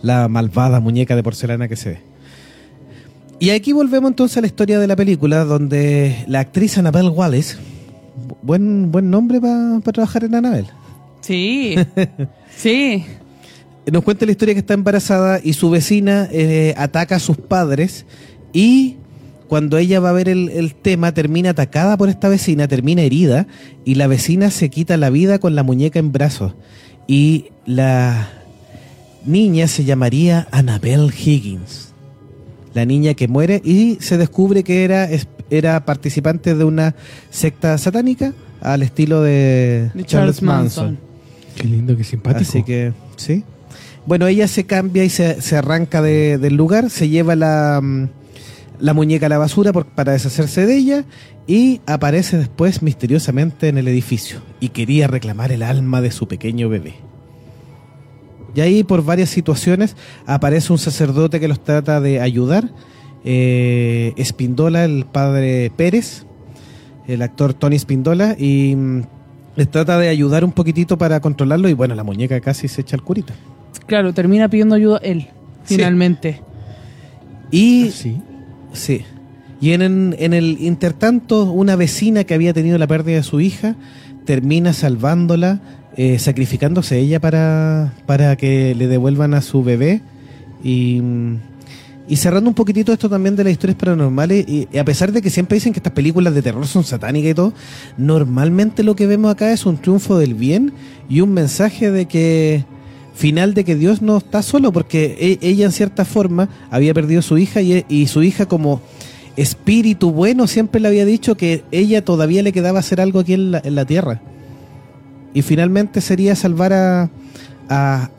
la 0.01 0.27
malvada 0.27 0.79
muñeca 0.79 1.15
de 1.15 1.23
porcelana 1.23 1.67
que 1.67 1.75
se 1.75 1.89
ve. 1.89 1.99
Y 3.39 3.51
aquí 3.51 3.71
volvemos 3.71 4.09
entonces 4.11 4.37
a 4.37 4.41
la 4.41 4.47
historia 4.47 4.79
de 4.79 4.87
la 4.87 4.95
película, 4.95 5.45
donde 5.45 6.23
la 6.27 6.39
actriz 6.41 6.77
Annabelle 6.77 7.09
Wallace, 7.09 7.55
bu- 8.27 8.37
buen, 8.41 8.91
buen 8.91 9.09
nombre 9.09 9.39
para 9.39 9.79
trabajar 9.81 10.23
en 10.25 10.35
Annabelle, 10.35 10.67
Sí. 11.21 11.75
sí. 12.57 13.05
nos 13.91 14.03
cuenta 14.03 14.25
la 14.25 14.31
historia 14.31 14.53
que 14.53 14.59
está 14.61 14.73
embarazada 14.73 15.39
y 15.43 15.53
su 15.53 15.69
vecina 15.69 16.27
eh, 16.31 16.73
ataca 16.77 17.15
a 17.15 17.19
sus 17.19 17.37
padres 17.37 18.05
y 18.53 18.97
cuando 19.49 19.77
ella 19.77 19.99
va 19.99 20.09
a 20.11 20.13
ver 20.13 20.29
el, 20.29 20.47
el 20.49 20.73
tema 20.75 21.11
termina 21.11 21.49
atacada 21.49 21.97
por 21.97 22.07
esta 22.07 22.29
vecina, 22.29 22.67
termina 22.69 23.01
herida 23.01 23.47
y 23.83 23.95
la 23.95 24.07
vecina 24.07 24.49
se 24.51 24.69
quita 24.69 24.95
la 24.95 25.09
vida 25.09 25.39
con 25.39 25.55
la 25.55 25.63
muñeca 25.63 25.99
en 25.99 26.11
brazos 26.13 26.53
y 27.07 27.47
la 27.65 28.29
niña 29.25 29.67
se 29.67 29.83
llamaría 29.83 30.47
Annabelle 30.51 31.11
Higgins, 31.13 31.89
la 32.73 32.85
niña 32.85 33.15
que 33.15 33.27
muere 33.27 33.61
y 33.65 33.97
se 33.99 34.17
descubre 34.17 34.63
que 34.63 34.83
era, 34.85 35.09
era 35.49 35.83
participante 35.83 36.53
de 36.55 36.63
una 36.63 36.95
secta 37.31 37.77
satánica 37.77 38.33
al 38.61 38.83
estilo 38.83 39.21
de, 39.23 39.89
De 39.93 40.03
Charles 40.05 40.41
Manson. 40.41 40.99
Qué 41.55 41.63
lindo, 41.67 41.97
qué 41.97 42.03
simpático. 42.03 42.41
Así 42.47 42.63
que, 42.63 42.93
sí. 43.17 43.43
Bueno, 44.05 44.27
ella 44.27 44.47
se 44.47 44.65
cambia 44.65 45.03
y 45.03 45.09
se, 45.09 45.41
se 45.41 45.57
arranca 45.57 46.01
de- 46.01 46.37
del 46.37 46.55
lugar, 46.55 46.89
se 46.89 47.09
lleva 47.09 47.35
la, 47.35 47.79
mm, 47.81 48.07
la 48.79 48.93
muñeca 48.93 49.25
a 49.25 49.29
la 49.29 49.37
basura 49.37 49.73
por- 49.73 49.85
para 49.85 50.13
deshacerse 50.13 50.65
de 50.65 50.75
ella 50.77 51.05
y 51.47 51.81
aparece 51.85 52.37
después 52.37 52.81
misteriosamente 52.81 53.67
en 53.67 53.77
el 53.77 53.87
edificio 53.87 54.39
y 54.59 54.69
quería 54.69 55.07
reclamar 55.07 55.51
el 55.51 55.63
alma 55.63 56.01
de 56.01 56.11
su 56.11 56.27
pequeño 56.27 56.69
bebé. 56.69 56.95
Y 58.55 58.61
ahí 58.61 58.83
por 58.83 59.03
varias 59.03 59.29
situaciones 59.29 59.95
aparece 60.25 60.71
un 60.73 60.79
sacerdote 60.79 61.39
que 61.39 61.47
los 61.47 61.63
trata 61.63 62.01
de 62.01 62.19
ayudar. 62.19 62.69
Eh, 63.23 64.13
Espindola, 64.17 64.85
el 64.85 65.05
padre 65.05 65.71
Pérez, 65.75 66.23
el 67.07 67.21
actor 67.21 67.53
Tony 67.53 67.75
Espindola, 67.75 68.35
y 68.39 68.75
mm, 68.75 69.01
les 69.55 69.69
trata 69.69 69.97
de 69.99 70.07
ayudar 70.07 70.43
un 70.45 70.51
poquitito 70.51 70.97
para 70.97 71.19
controlarlo 71.19 71.67
y 71.69 71.73
bueno, 71.73 71.95
la 71.95 72.03
muñeca 72.03 72.39
casi 72.39 72.67
se 72.67 72.81
echa 72.81 72.95
al 72.95 73.03
curita. 73.03 73.33
Claro, 73.87 74.13
termina 74.13 74.47
pidiendo 74.49 74.75
ayuda 74.75 74.99
él, 75.03 75.27
Sí. 75.65 75.75
finalmente. 75.75 76.41
Y 77.51 77.89
Sí. 77.91 78.21
Sí. 78.73 79.01
Y 79.61 79.71
en, 79.71 80.15
en 80.17 80.33
el 80.33 80.57
intertanto, 80.61 81.51
una 81.51 81.75
vecina 81.75 82.23
que 82.23 82.33
había 82.33 82.53
tenido 82.53 82.77
la 82.77 82.87
pérdida 82.87 83.17
de 83.17 83.23
su 83.23 83.41
hija 83.41 83.75
termina 84.25 84.73
salvándola, 84.73 85.59
eh, 85.97 86.17
sacrificándose 86.17 86.97
ella 86.97 87.19
para, 87.19 87.93
para 88.05 88.35
que 88.37 88.73
le 88.75 88.87
devuelvan 88.87 89.33
a 89.33 89.41
su 89.41 89.63
bebé. 89.63 90.01
Y, 90.63 91.01
y 92.07 92.15
cerrando 92.15 92.49
un 92.49 92.53
poquitito 92.53 92.93
esto 92.93 93.09
también 93.09 93.35
de 93.35 93.43
las 93.43 93.51
historias 93.51 93.77
paranormales, 93.77 94.47
y, 94.47 94.67
y 94.71 94.77
a 94.77 94.85
pesar 94.85 95.11
de 95.11 95.21
que 95.21 95.29
siempre 95.29 95.55
dicen 95.55 95.73
que 95.73 95.79
estas 95.79 95.93
películas 95.93 96.33
de 96.33 96.41
terror 96.41 96.65
son 96.65 96.83
satánicas 96.83 97.31
y 97.31 97.33
todo, 97.33 97.53
normalmente 97.97 98.83
lo 98.83 98.95
que 98.95 99.07
vemos 99.07 99.31
acá 99.31 99.51
es 99.51 99.65
un 99.65 99.77
triunfo 99.77 100.17
del 100.17 100.35
bien 100.35 100.71
y 101.09 101.21
un 101.21 101.33
mensaje 101.33 101.91
de 101.91 102.05
que 102.05 102.65
final 103.19 103.53
de 103.53 103.65
que 103.65 103.75
Dios 103.75 104.01
no 104.01 104.17
está 104.17 104.41
solo, 104.41 104.71
porque 104.71 105.17
e- 105.19 105.47
ella 105.47 105.65
en 105.65 105.73
cierta 105.73 106.05
forma 106.05 106.47
había 106.71 106.93
perdido 106.93 107.19
a 107.19 107.23
su 107.23 107.37
hija 107.37 107.61
y, 107.61 108.07
su 108.07 108.23
hija 108.23 108.45
como 108.47 108.81
espíritu 109.35 110.11
bueno 110.11 110.47
siempre 110.47 110.81
le 110.81 110.87
había 110.87 111.05
dicho 111.05 111.35
que 111.35 111.63
ella 111.71 112.03
todavía 112.03 112.43
le 112.43 112.51
quedaba 112.51 112.79
hacer 112.79 112.99
algo 112.99 113.19
aquí 113.19 113.33
en 113.33 113.51
la, 113.51 113.61
en 113.63 113.75
la 113.75 113.85
tierra. 113.85 114.21
Y 115.33 115.41
finalmente 115.41 116.01
sería 116.01 116.35
salvar 116.35 116.73
a, 116.73 117.09
a, 117.67 118.09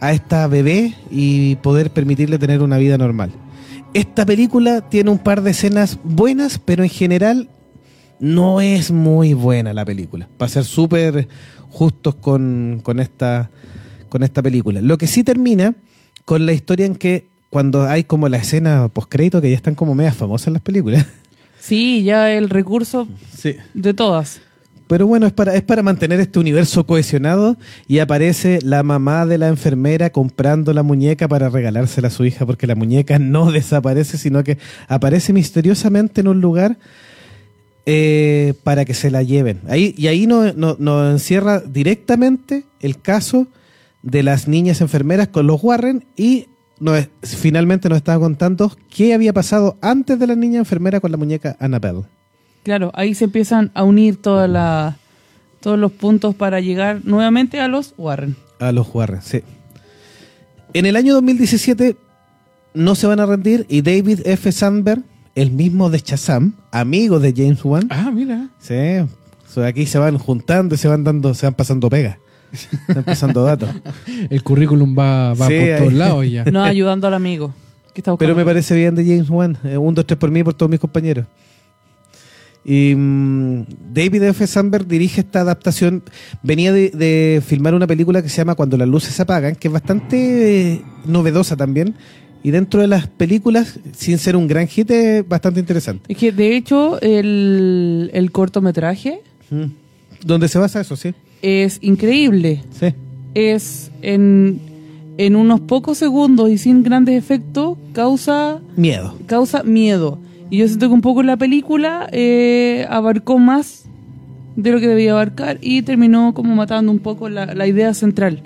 a 0.00 0.12
esta 0.12 0.46
bebé 0.46 0.94
y 1.10 1.56
poder 1.56 1.90
permitirle 1.90 2.38
tener 2.38 2.62
una 2.62 2.76
vida 2.78 2.98
normal. 2.98 3.32
Esta 3.94 4.26
película 4.26 4.82
tiene 4.82 5.10
un 5.10 5.18
par 5.18 5.42
de 5.42 5.52
escenas 5.52 5.98
buenas, 6.04 6.58
pero 6.58 6.84
en 6.84 6.90
general 6.90 7.48
no 8.20 8.60
es 8.60 8.90
muy 8.90 9.32
buena 9.32 9.72
la 9.72 9.86
película. 9.86 10.28
Para 10.36 10.50
ser 10.50 10.64
súper 10.64 11.28
justos 11.70 12.14
con, 12.14 12.80
con, 12.82 13.00
esta, 13.00 13.50
con 14.16 14.22
esta 14.22 14.42
película. 14.42 14.80
Lo 14.80 14.96
que 14.96 15.06
sí 15.06 15.22
termina 15.24 15.74
con 16.24 16.46
la 16.46 16.54
historia 16.54 16.86
en 16.86 16.94
que 16.96 17.26
cuando 17.50 17.82
hay 17.84 18.04
como 18.04 18.30
la 18.30 18.38
escena 18.38 18.88
postcrédito, 18.88 19.42
que 19.42 19.50
ya 19.50 19.56
están 19.56 19.74
como 19.74 19.94
medias 19.94 20.16
famosas 20.16 20.54
las 20.54 20.62
películas. 20.62 21.04
Sí, 21.60 22.02
ya 22.02 22.32
el 22.32 22.48
recurso 22.48 23.06
Sí. 23.36 23.56
de 23.74 23.92
todas. 23.92 24.40
Pero 24.86 25.06
bueno, 25.06 25.26
es 25.26 25.34
para, 25.34 25.54
es 25.54 25.62
para 25.62 25.82
mantener 25.82 26.18
este 26.20 26.38
universo 26.38 26.86
cohesionado 26.86 27.58
y 27.88 27.98
aparece 27.98 28.60
la 28.62 28.82
mamá 28.82 29.26
de 29.26 29.36
la 29.36 29.48
enfermera 29.48 30.08
comprando 30.10 30.72
la 30.72 30.82
muñeca 30.82 31.28
para 31.28 31.50
regalársela 31.50 32.08
a 32.08 32.10
su 32.10 32.24
hija 32.24 32.46
porque 32.46 32.66
la 32.66 32.74
muñeca 32.74 33.18
no 33.18 33.50
desaparece, 33.52 34.16
sino 34.16 34.42
que 34.44 34.56
aparece 34.88 35.34
misteriosamente 35.34 36.22
en 36.22 36.28
un 36.28 36.40
lugar 36.40 36.78
eh, 37.84 38.54
para 38.64 38.84
que 38.86 38.94
se 38.94 39.10
la 39.10 39.22
lleven. 39.22 39.60
Ahí, 39.68 39.94
y 39.98 40.06
ahí 40.06 40.26
nos 40.26 40.56
no, 40.56 40.76
nos 40.78 41.12
encierra 41.12 41.60
directamente 41.60 42.64
el 42.80 42.98
caso 43.00 43.46
de 44.02 44.22
las 44.22 44.48
niñas 44.48 44.80
enfermeras 44.80 45.28
con 45.28 45.46
los 45.46 45.62
Warren 45.62 46.04
y 46.16 46.46
nos, 46.78 47.08
finalmente 47.22 47.88
nos 47.88 47.96
estaba 47.96 48.20
contando 48.20 48.70
qué 48.90 49.14
había 49.14 49.32
pasado 49.32 49.76
antes 49.80 50.18
de 50.18 50.26
la 50.26 50.36
niña 50.36 50.58
enfermera 50.58 51.00
con 51.00 51.10
la 51.10 51.16
muñeca 51.16 51.56
Annabelle. 51.58 52.04
Claro, 52.62 52.90
ahí 52.94 53.14
se 53.14 53.24
empiezan 53.24 53.70
a 53.74 53.84
unir 53.84 54.16
toda 54.20 54.48
la, 54.48 54.96
todos 55.60 55.78
los 55.78 55.92
puntos 55.92 56.34
para 56.34 56.60
llegar 56.60 57.00
nuevamente 57.04 57.60
a 57.60 57.68
los 57.68 57.94
Warren. 57.96 58.36
A 58.58 58.72
los 58.72 58.92
Warren, 58.94 59.22
sí. 59.22 59.42
En 60.74 60.84
el 60.86 60.96
año 60.96 61.14
2017 61.14 61.96
no 62.74 62.94
se 62.94 63.06
van 63.06 63.20
a 63.20 63.26
rendir 63.26 63.64
y 63.68 63.82
David 63.82 64.20
F. 64.24 64.50
Sandberg, 64.52 65.02
el 65.34 65.50
mismo 65.50 65.88
de 65.90 65.98
Shazam, 65.98 66.54
amigo 66.72 67.20
de 67.20 67.32
James 67.36 67.64
Wan, 67.64 67.86
Ah, 67.90 68.10
mira. 68.12 68.48
sí, 68.58 68.74
so, 69.48 69.64
aquí 69.64 69.86
se 69.86 69.98
van 69.98 70.18
juntando 70.18 70.74
y 70.74 70.78
se 70.78 70.88
van 70.88 71.04
dando, 71.04 71.32
se 71.34 71.46
van 71.46 71.54
pasando 71.54 71.88
pegas, 71.88 72.18
van 72.88 73.04
pasando 73.04 73.42
datos. 73.44 73.68
El 74.30 74.42
currículum 74.42 74.96
va, 74.98 75.34
va 75.34 75.46
Sí, 75.48 75.54
por 75.54 75.62
ahí. 75.72 75.78
todos 75.78 75.92
lados 75.92 76.30
ya. 76.30 76.44
No 76.44 76.62
ayudando 76.64 77.06
al 77.08 77.14
amigo. 77.14 77.54
que 77.94 78.00
está 78.00 78.16
Pero 78.16 78.34
me 78.34 78.44
parece 78.44 78.74
bien 78.74 78.94
de 78.94 79.04
James 79.04 79.28
Wan. 79.30 79.56
Eh, 79.64 79.76
un, 79.76 79.94
dos, 79.94 80.06
tres 80.06 80.18
por 80.18 80.30
mí 80.30 80.40
y 80.40 80.44
por 80.44 80.54
todos 80.54 80.70
mis 80.70 80.80
compañeros. 80.80 81.26
Y 82.64 82.94
mm, 82.96 83.64
David 83.92 84.22
F. 84.24 84.46
Sandberg 84.46 84.86
dirige 84.86 85.20
esta 85.20 85.40
adaptación. 85.42 86.02
Venía 86.42 86.72
de, 86.72 86.90
de 86.90 87.40
filmar 87.46 87.74
una 87.74 87.86
película 87.86 88.22
que 88.22 88.28
se 88.28 88.38
llama 88.38 88.54
Cuando 88.56 88.76
las 88.76 88.88
luces 88.88 89.14
se 89.14 89.22
apagan, 89.22 89.54
que 89.54 89.68
es 89.68 89.72
bastante 89.72 90.72
eh, 90.72 90.82
novedosa 91.04 91.56
también. 91.56 91.94
Y 92.42 92.50
dentro 92.52 92.80
de 92.80 92.86
las 92.86 93.06
películas, 93.08 93.78
sin 93.96 94.18
ser 94.18 94.36
un 94.36 94.46
gran 94.46 94.68
hit, 94.68 94.90
es 94.90 95.26
bastante 95.28 95.58
interesante. 95.60 96.04
Es 96.12 96.16
que 96.18 96.30
de 96.32 96.56
hecho 96.56 97.00
el, 97.00 98.10
el 98.12 98.30
cortometraje 98.32 99.20
Mm. 99.48 99.66
¿Dónde 100.24 100.48
se 100.48 100.58
basa 100.58 100.80
eso? 100.80 100.96
Sí. 100.96 101.14
Es 101.46 101.78
increíble. 101.82 102.62
Sí. 102.70 102.86
Es 103.34 103.90
en, 104.02 104.60
en 105.18 105.36
unos 105.36 105.60
pocos 105.60 105.98
segundos 105.98 106.50
y 106.50 106.58
sin 106.58 106.82
grandes 106.82 107.16
efectos 107.16 107.78
causa, 107.92 108.60
Miedo. 108.76 109.14
causa 109.26 109.62
miedo. 109.62 110.18
Y 110.50 110.58
yo 110.58 110.68
siento 110.68 110.88
que 110.88 110.94
un 110.94 111.00
poco 111.00 111.22
la 111.22 111.36
película 111.36 112.08
eh, 112.12 112.86
abarcó 112.88 113.38
más 113.38 113.84
de 114.56 114.70
lo 114.70 114.80
que 114.80 114.88
debía 114.88 115.12
abarcar 115.12 115.58
y 115.60 115.82
terminó 115.82 116.32
como 116.34 116.54
matando 116.54 116.90
un 116.90 116.98
poco 117.00 117.28
la, 117.28 117.46
la 117.54 117.66
idea 117.66 117.92
central 117.94 118.42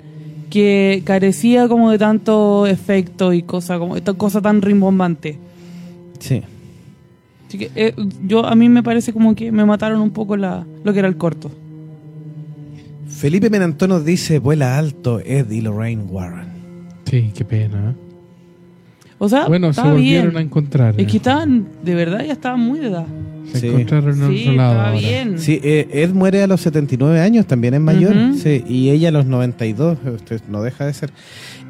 que 0.49 1.01
carecía 1.05 1.69
como 1.69 1.89
de 1.91 1.97
tanto 1.97 2.67
efecto 2.67 3.31
y 3.31 3.41
cosa 3.43 3.79
como 3.79 3.95
esta 3.95 4.13
cosa 4.13 4.41
tan 4.41 4.61
rimbombante. 4.61 5.37
Sí. 6.19 6.41
Así 7.47 7.57
que 7.57 7.71
eh, 7.75 7.93
yo 8.27 8.45
a 8.45 8.55
mí 8.55 8.67
me 8.67 8.83
parece 8.83 9.13
como 9.13 9.33
que 9.35 9.51
me 9.53 9.63
mataron 9.63 10.01
un 10.01 10.11
poco 10.11 10.35
la, 10.35 10.65
lo 10.83 10.91
que 10.91 10.99
era 10.99 11.07
el 11.07 11.15
corto. 11.17 11.51
Felipe 13.21 13.49
Menantón 13.51 13.89
nos 13.89 14.03
dice: 14.03 14.39
vuela 14.39 14.77
alto 14.79 15.19
Ed 15.23 15.49
y 15.51 15.61
Lorraine 15.61 16.03
Warren. 16.03 16.47
Sí, 17.05 17.31
qué 17.35 17.45
pena. 17.45 17.91
¿eh? 17.91 17.95
O 19.19 19.29
sea, 19.29 19.47
Bueno, 19.47 19.71
se 19.73 19.81
volvieron 19.81 20.29
bien. 20.31 20.37
a 20.37 20.41
encontrar. 20.41 20.95
Es 20.99 21.05
que 21.05 21.13
eh. 21.13 21.17
estaban, 21.17 21.67
de 21.83 21.93
verdad, 21.93 22.25
ya 22.25 22.33
estaban 22.33 22.59
muy 22.61 22.79
de 22.79 22.87
edad. 22.87 23.05
Se 23.51 23.59
Sí. 23.59 23.67
encontraron 23.67 24.19
en 24.23 24.29
Sí, 24.29 24.41
otro 24.47 24.53
lado. 24.53 24.97
bien. 24.97 25.37
Sí, 25.37 25.59
eh, 25.63 25.87
Ed 25.91 26.11
muere 26.13 26.41
a 26.41 26.47
los 26.47 26.61
79 26.61 27.19
años, 27.19 27.45
también 27.45 27.75
es 27.75 27.81
mayor. 27.81 28.15
Ujú. 28.15 28.37
sí, 28.39 28.63
y 28.67 28.89
ella 28.89 29.09
a 29.09 29.11
los 29.11 29.25
92, 29.27 29.99
usted 30.15 30.41
no 30.49 30.63
deja 30.63 30.85
de 30.87 30.93
ser. 30.93 31.11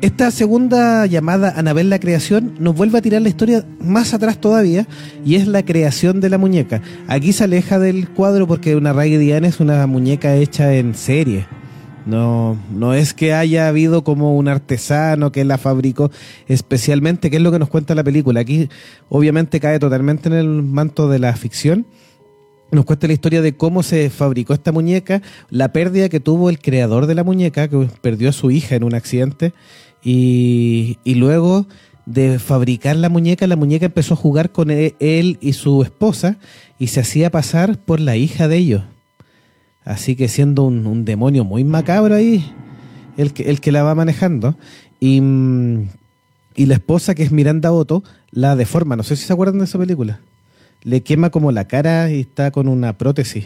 Esta 0.01 0.31
segunda 0.31 1.05
llamada 1.05 1.53
Anabel 1.55 1.91
la 1.91 1.99
creación 1.99 2.55
nos 2.57 2.75
vuelve 2.75 2.97
a 2.97 3.01
tirar 3.03 3.21
la 3.21 3.29
historia 3.29 3.63
más 3.79 4.15
atrás 4.15 4.41
todavía 4.41 4.87
y 5.23 5.35
es 5.35 5.47
la 5.47 5.63
creación 5.63 6.21
de 6.21 6.29
la 6.29 6.39
muñeca. 6.39 6.81
Aquí 7.07 7.33
se 7.33 7.43
aleja 7.43 7.77
del 7.77 8.09
cuadro 8.09 8.47
porque 8.47 8.75
una 8.75 8.93
Raggedy 8.93 9.31
Ann 9.33 9.45
es 9.45 9.59
una 9.59 9.85
muñeca 9.85 10.35
hecha 10.35 10.73
en 10.73 10.95
serie. 10.95 11.45
No, 12.07 12.57
no 12.73 12.95
es 12.95 13.13
que 13.13 13.35
haya 13.35 13.67
habido 13.67 14.03
como 14.03 14.35
un 14.35 14.47
artesano 14.47 15.31
que 15.31 15.45
la 15.45 15.59
fabricó 15.59 16.09
especialmente, 16.47 17.29
que 17.29 17.37
es 17.37 17.43
lo 17.43 17.51
que 17.51 17.59
nos 17.59 17.69
cuenta 17.69 17.93
la 17.93 18.03
película. 18.03 18.39
Aquí 18.39 18.69
obviamente 19.07 19.59
cae 19.59 19.77
totalmente 19.77 20.29
en 20.29 20.33
el 20.33 20.63
manto 20.63 21.09
de 21.09 21.19
la 21.19 21.35
ficción 21.35 21.85
nos 22.71 22.85
cuenta 22.85 23.07
la 23.07 23.13
historia 23.13 23.41
de 23.41 23.53
cómo 23.53 23.83
se 23.83 24.09
fabricó 24.09 24.53
esta 24.53 24.71
muñeca, 24.71 25.21
la 25.49 25.73
pérdida 25.73 26.09
que 26.09 26.21
tuvo 26.21 26.49
el 26.49 26.59
creador 26.59 27.05
de 27.05 27.15
la 27.15 27.23
muñeca, 27.23 27.67
que 27.67 27.89
perdió 28.01 28.29
a 28.29 28.33
su 28.33 28.49
hija 28.49 28.75
en 28.75 28.83
un 28.83 28.95
accidente, 28.95 29.53
y, 30.03 30.97
y 31.03 31.15
luego 31.15 31.67
de 32.05 32.39
fabricar 32.39 32.95
la 32.95 33.09
muñeca, 33.09 33.47
la 33.47 33.55
muñeca 33.55 33.85
empezó 33.85 34.15
a 34.15 34.17
jugar 34.17 34.51
con 34.51 34.71
e- 34.71 34.95
él 34.99 35.37
y 35.41 35.53
su 35.53 35.83
esposa 35.83 36.37
y 36.79 36.87
se 36.87 36.99
hacía 37.01 37.29
pasar 37.29 37.77
por 37.77 37.99
la 37.99 38.15
hija 38.15 38.47
de 38.47 38.57
ellos. 38.57 38.83
Así 39.85 40.15
que 40.15 40.27
siendo 40.27 40.63
un, 40.63 40.85
un 40.87 41.05
demonio 41.05 41.43
muy 41.43 41.63
macabro 41.63 42.15
ahí, 42.15 42.43
el 43.17 43.33
que, 43.33 43.49
el 43.49 43.61
que 43.61 43.71
la 43.71 43.83
va 43.83 43.95
manejando. 43.95 44.55
Y, 44.99 45.21
mm, 45.21 45.89
y 46.55 46.65
la 46.65 46.73
esposa, 46.75 47.15
que 47.15 47.23
es 47.23 47.31
Miranda 47.31 47.71
Otto, 47.71 48.03
la 48.31 48.55
deforma. 48.55 48.95
No 48.95 49.03
sé 49.03 49.15
si 49.15 49.25
se 49.25 49.33
acuerdan 49.33 49.59
de 49.59 49.65
esa 49.65 49.77
película 49.79 50.19
le 50.83 51.03
quema 51.03 51.29
como 51.29 51.51
la 51.51 51.65
cara 51.67 52.09
y 52.09 52.21
está 52.21 52.49
con 52.49 52.67
una 52.67 52.97
prótesis. 52.97 53.45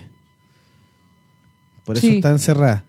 Por 1.83 1.97
eso 1.97 2.07
Sí. 2.07 2.15
está 2.15 2.29
encerrada. 2.31 2.85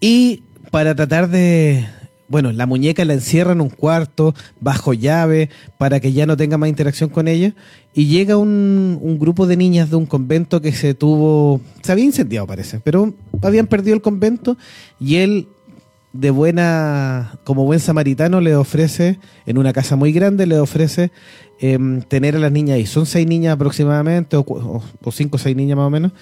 Y 0.00 0.42
para 0.70 0.94
tratar 0.94 1.28
de... 1.28 1.86
Bueno, 2.28 2.50
la 2.52 2.66
muñeca 2.66 3.04
la 3.04 3.14
encierra 3.14 3.52
en 3.52 3.60
un 3.60 3.68
cuarto, 3.68 4.34
bajo 4.60 4.92
llave, 4.94 5.48
para 5.78 6.00
que 6.00 6.12
ya 6.12 6.26
no 6.26 6.36
tenga 6.36 6.58
más 6.58 6.68
interacción 6.68 7.08
con 7.08 7.28
ella. 7.28 7.54
Y 7.94 8.06
llega 8.06 8.36
un, 8.36 8.98
un 9.00 9.18
grupo 9.18 9.46
de 9.46 9.56
niñas 9.56 9.90
de 9.90 9.96
un 9.96 10.06
convento 10.06 10.60
que 10.60 10.72
se 10.72 10.94
tuvo... 10.94 11.60
Se 11.82 11.92
había 11.92 12.04
incendiado, 12.04 12.46
parece, 12.46 12.80
pero 12.80 13.14
habían 13.42 13.66
perdido 13.68 13.94
el 13.94 14.02
convento 14.02 14.56
y 14.98 15.16
él 15.16 15.48
de 16.12 16.30
buena, 16.30 17.38
como 17.44 17.64
buen 17.64 17.78
samaritano, 17.78 18.40
le 18.40 18.56
ofrece, 18.56 19.18
en 19.44 19.58
una 19.58 19.72
casa 19.74 19.96
muy 19.96 20.12
grande, 20.12 20.46
le 20.46 20.58
ofrece 20.58 21.10
em, 21.60 22.00
tener 22.00 22.34
a 22.34 22.38
las 22.38 22.50
niñas 22.52 22.76
ahí. 22.76 22.86
Son 22.86 23.04
seis 23.04 23.26
niñas 23.26 23.52
aproximadamente, 23.54 24.36
o, 24.36 24.40
o- 24.48 25.12
cinco 25.12 25.36
o 25.36 25.38
seis 25.38 25.54
niñas 25.54 25.76
más 25.76 25.86
o 25.86 25.90
menos, 25.90 26.12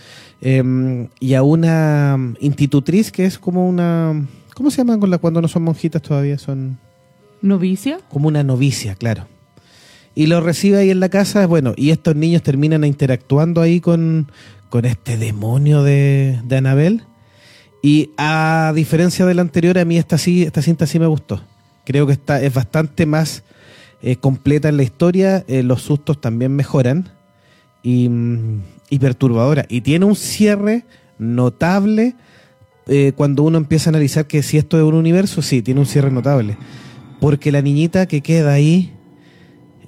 em, 0.40 1.08
y 1.20 1.34
a 1.34 1.44
una 1.44 2.18
institutriz 2.40 3.12
que 3.12 3.24
es 3.24 3.38
como 3.38 3.68
una, 3.68 4.26
¿cómo 4.54 4.70
se 4.70 4.78
llaman 4.78 5.00
cuando 5.18 5.42
no 5.42 5.48
son 5.48 5.64
monjitas 5.64 6.00
todavía? 6.00 6.38
Son 6.38 6.78
¿Novicia? 7.42 7.98
como 8.08 8.28
una 8.28 8.42
novicia, 8.42 8.94
claro. 8.94 9.26
Y 10.14 10.26
lo 10.26 10.40
recibe 10.40 10.78
ahí 10.78 10.90
en 10.90 11.00
la 11.00 11.08
casa, 11.08 11.46
bueno, 11.46 11.74
y 11.76 11.90
estos 11.90 12.14
niños 12.14 12.42
terminan 12.42 12.84
interactuando 12.84 13.60
ahí 13.60 13.80
con, 13.80 14.30
con 14.70 14.84
este 14.84 15.18
demonio 15.18 15.82
de, 15.82 16.40
de 16.44 16.56
Anabel. 16.56 17.02
Y 17.82 18.12
a 18.16 18.72
diferencia 18.74 19.26
de 19.26 19.34
la 19.34 19.42
anterior, 19.42 19.78
a 19.78 19.84
mí 19.84 19.98
esta, 19.98 20.16
sí, 20.16 20.44
esta 20.44 20.62
cinta 20.62 20.86
sí 20.86 20.98
me 20.98 21.06
gustó. 21.06 21.42
Creo 21.84 22.06
que 22.06 22.14
está, 22.14 22.40
es 22.40 22.54
bastante 22.54 23.04
más 23.04 23.42
eh, 24.02 24.16
completa 24.16 24.68
en 24.68 24.76
la 24.76 24.84
historia, 24.84 25.44
eh, 25.48 25.62
los 25.62 25.82
sustos 25.82 26.20
también 26.20 26.56
mejoran 26.56 27.10
y, 27.82 28.08
mm, 28.08 28.62
y 28.88 28.98
perturbadora. 29.00 29.66
Y 29.68 29.80
tiene 29.80 30.06
un 30.06 30.16
cierre 30.16 30.84
notable 31.18 32.14
eh, 32.86 33.12
cuando 33.16 33.42
uno 33.42 33.58
empieza 33.58 33.88
a 33.88 33.92
analizar 33.92 34.26
que 34.26 34.42
si 34.42 34.56
esto 34.58 34.76
es 34.78 34.84
un 34.84 34.94
universo, 34.94 35.42
sí, 35.42 35.62
tiene 35.62 35.80
un 35.80 35.86
cierre 35.86 36.10
notable. 36.10 36.56
Porque 37.20 37.50
la 37.52 37.62
niñita 37.62 38.06
que 38.06 38.20
queda 38.20 38.52
ahí, 38.52 38.90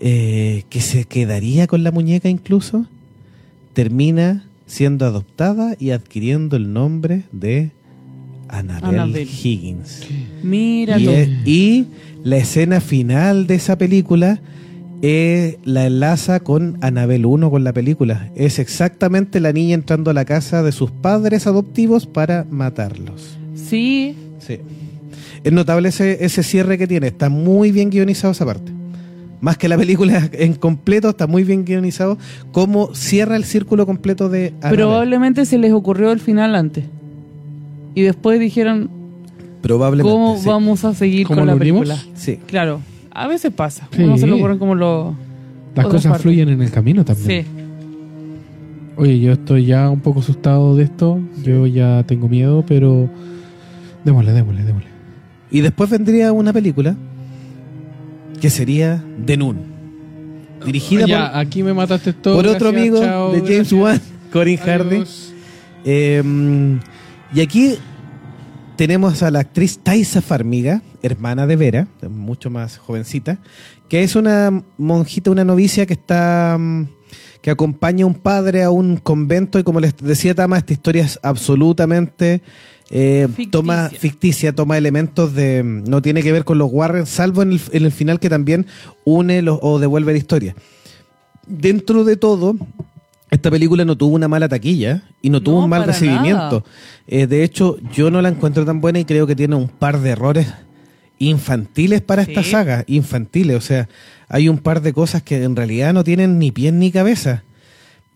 eh, 0.01 0.65
que 0.71 0.81
se 0.81 1.05
quedaría 1.05 1.67
con 1.67 1.83
la 1.83 1.91
muñeca 1.93 2.29
incluso, 2.29 2.87
termina 3.73 4.45
siendo 4.67 5.05
adoptada 5.07 5.77
y 5.79 5.91
adquiriendo 5.91 6.57
el 6.57 6.73
nombre 6.73 7.23
de 7.33 7.71
Annabelle 8.49 8.99
Annabelle. 9.01 9.31
Higgins. 9.31 10.01
Mira 10.43 10.99
Y, 10.99 11.05
tú. 11.05 11.11
es- 11.11 11.29
y 11.45 11.87
la 12.25 12.37
escena 12.39 12.81
final 12.81 13.47
de 13.47 13.55
esa 13.57 13.77
película 13.79 14.41
eh, 15.03 15.59
la 15.65 15.87
enlaza 15.87 16.41
con 16.41 16.79
Annabelle 16.81 17.27
1 17.27 17.51
con 17.51 17.65
la 17.65 17.73
película. 17.73 18.31
Es 18.35 18.59
exactamente 18.59 19.41
la 19.41 19.53
niña 19.53 19.75
entrando 19.75 20.11
a 20.11 20.15
la 20.15 20.25
casa 20.25 20.63
de 20.63 20.73
sus 20.73 20.91
padres 20.91 21.47
adoptivos 21.47 22.07
para 22.07 22.47
matarlos. 22.51 23.37
Sí, 23.55 24.17
Sí. 24.39 24.59
Es 25.43 25.53
notable 25.53 25.89
ese, 25.91 26.25
ese 26.25 26.43
cierre 26.43 26.77
que 26.79 26.87
tiene. 26.87 27.07
Está 27.09 27.29
muy 27.29 27.71
bien 27.73 27.91
guionizado 27.91 28.33
esa 28.33 28.45
parte. 28.45 28.73
Más 29.41 29.57
que 29.59 29.69
la 29.69 29.77
película 29.77 30.29
en 30.33 30.55
completo, 30.55 31.11
está 31.11 31.27
muy 31.27 31.45
bien 31.45 31.65
guionizado. 31.65 32.19
Cómo 32.53 32.95
cierra 32.95 33.37
el 33.37 33.45
círculo 33.45 33.87
completo 33.87 34.29
de 34.29 34.49
Annabelle. 34.61 34.77
probablemente 34.77 35.45
se 35.47 35.59
les 35.59 35.73
ocurrió 35.73 36.11
el 36.13 36.21
final 36.21 36.55
antes. 36.55 36.85
Y 37.95 38.03
después 38.03 38.39
dijeron, 38.41 38.91
Probablemente. 39.63 40.11
¿cómo 40.13 40.39
sí. 40.39 40.47
vamos 40.49 40.85
a 40.85 40.95
seguir 40.95 41.27
¿Cómo 41.27 41.41
con 41.41 41.47
la 41.49 41.57
película? 41.57 41.97
Sí. 42.15 42.39
Claro, 42.47 42.81
a 43.17 43.27
veces 43.29 43.53
pasa. 43.53 43.89
Sí. 43.93 44.03
Uno 44.03 44.19
se 44.19 44.27
le 44.27 44.35
ocurren 44.35 44.59
como 44.59 44.75
lo... 44.75 45.15
Las 45.75 45.87
cosas 45.87 46.21
fluyen 46.21 46.49
en 46.51 46.63
el 46.63 46.71
camino 46.71 47.05
también. 47.05 47.45
Sí. 47.45 47.51
Oye, 48.97 49.21
yo 49.21 49.33
estoy 49.33 49.67
ya 49.67 49.91
un 49.91 50.01
poco 50.01 50.21
asustado 50.21 50.77
de 50.77 50.85
esto. 50.85 51.21
Yo 51.43 51.67
ya 51.67 52.03
tengo 52.05 52.29
miedo, 52.29 52.65
pero 52.67 53.11
démosle, 54.05 54.33
démosle, 54.33 54.65
démosle. 54.65 54.89
Y 55.51 55.61
después 55.61 55.91
vendría 55.91 56.33
una 56.33 56.53
película 56.53 56.97
que 58.41 58.51
sería 58.51 59.03
The 59.25 59.37
Nun. 59.37 59.59
Dirigida 60.65 61.07
ya, 61.07 61.31
por, 61.31 61.41
aquí 61.41 61.63
me 61.63 61.75
mataste 61.75 62.13
todo. 62.13 62.37
por 62.37 62.47
otro 62.47 62.71
gracias, 62.71 62.81
amigo 62.81 63.01
chao, 63.03 63.33
de 63.33 63.41
James. 63.41 63.73
Wan, 63.73 64.01
Corin 64.33 64.59
Hardy. 64.59 65.05
Eh, 65.85 66.23
y 67.35 67.41
aquí 67.41 67.77
tenemos 68.77 69.23
a 69.23 69.31
la 69.31 69.41
actriz 69.41 69.79
Taisa 69.83 70.21
Farmiga, 70.21 70.83
hermana 71.03 71.47
de 71.47 71.57
Vera, 71.57 71.89
mucho 72.09 72.51
más 72.51 72.79
jovencita, 72.79 73.39
que 73.89 74.03
es 74.03 74.17
una 74.17 74.63
monjita, 74.79 75.31
una 75.31 75.45
novicia 75.45 75.87
que 75.87 75.95
está 75.95 76.57
mm, 76.59 76.87
que 77.43 77.51
acompaña 77.51 78.05
a 78.05 78.09
un 78.09 78.15
padre 78.15 78.63
a 78.63 78.71
un 78.71 78.97
convento 78.97 79.59
y 79.59 79.63
como 79.63 79.81
les 79.81 79.97
decía 79.97 80.35
Tama, 80.35 80.59
esta 80.59 80.73
historia 80.73 81.05
es 81.05 81.19
absolutamente 81.23 82.43
eh, 82.91 83.27
Ficticia. 83.29 83.51
toma 83.51 83.89
ficticia, 83.91 84.53
toma 84.55 84.79
elementos 84.79 85.35
de 85.35 85.63
no 85.65 86.03
tiene 86.03 86.23
que 86.23 86.33
ver 86.33 86.45
con 86.45 86.59
los 86.59 86.71
Warren, 86.73 87.07
salvo 87.07 87.43
en 87.43 87.53
el, 87.53 87.61
en 87.73 87.85
el 87.85 87.93
final 87.93 88.21
que 88.21 88.29
también 88.31 88.67
une 89.05 89.43
los- 89.43 89.59
o 89.63 89.79
devuelve 89.79 90.13
la 90.13 90.19
historia. 90.19 90.55
Dentro 91.47 92.05
de 92.05 92.17
todo, 92.17 92.57
esta 93.31 93.51
película 93.51 93.85
no 93.85 93.97
tuvo 93.97 94.15
una 94.15 94.29
mala 94.29 94.49
taquilla 94.49 95.03
y 95.21 95.31
no 95.31 95.41
tuvo 95.43 95.59
No, 95.59 95.65
un 95.65 95.71
mal 95.71 95.85
recibimiento. 95.85 96.65
Eh, 97.07 97.27
de 97.27 97.43
hecho, 97.43 97.77
yo 97.93 98.11
no 98.11 98.23
la 98.23 98.29
encuentro 98.29 98.65
tan 98.65 98.81
buena 98.81 98.99
y 98.99 99.05
creo 99.05 99.27
que 99.27 99.35
tiene 99.35 99.57
un 99.57 99.69
par 99.69 100.01
de 100.01 100.11
errores 100.11 100.47
infantiles 101.19 102.03
para 102.03 102.23
esta 102.23 102.43
saga, 102.43 102.85
infantiles, 102.87 103.57
o 103.57 103.61
sea, 103.61 103.89
hay 104.29 104.49
un 104.49 104.59
par 104.59 104.83
de 104.83 104.93
cosas 104.93 105.23
que 105.23 105.43
en 105.43 105.57
realidad 105.57 105.95
no 105.95 106.05
tienen 106.05 106.39
ni 106.39 106.51
pies 106.51 106.73
ni 106.73 106.91
cabeza. 106.91 107.43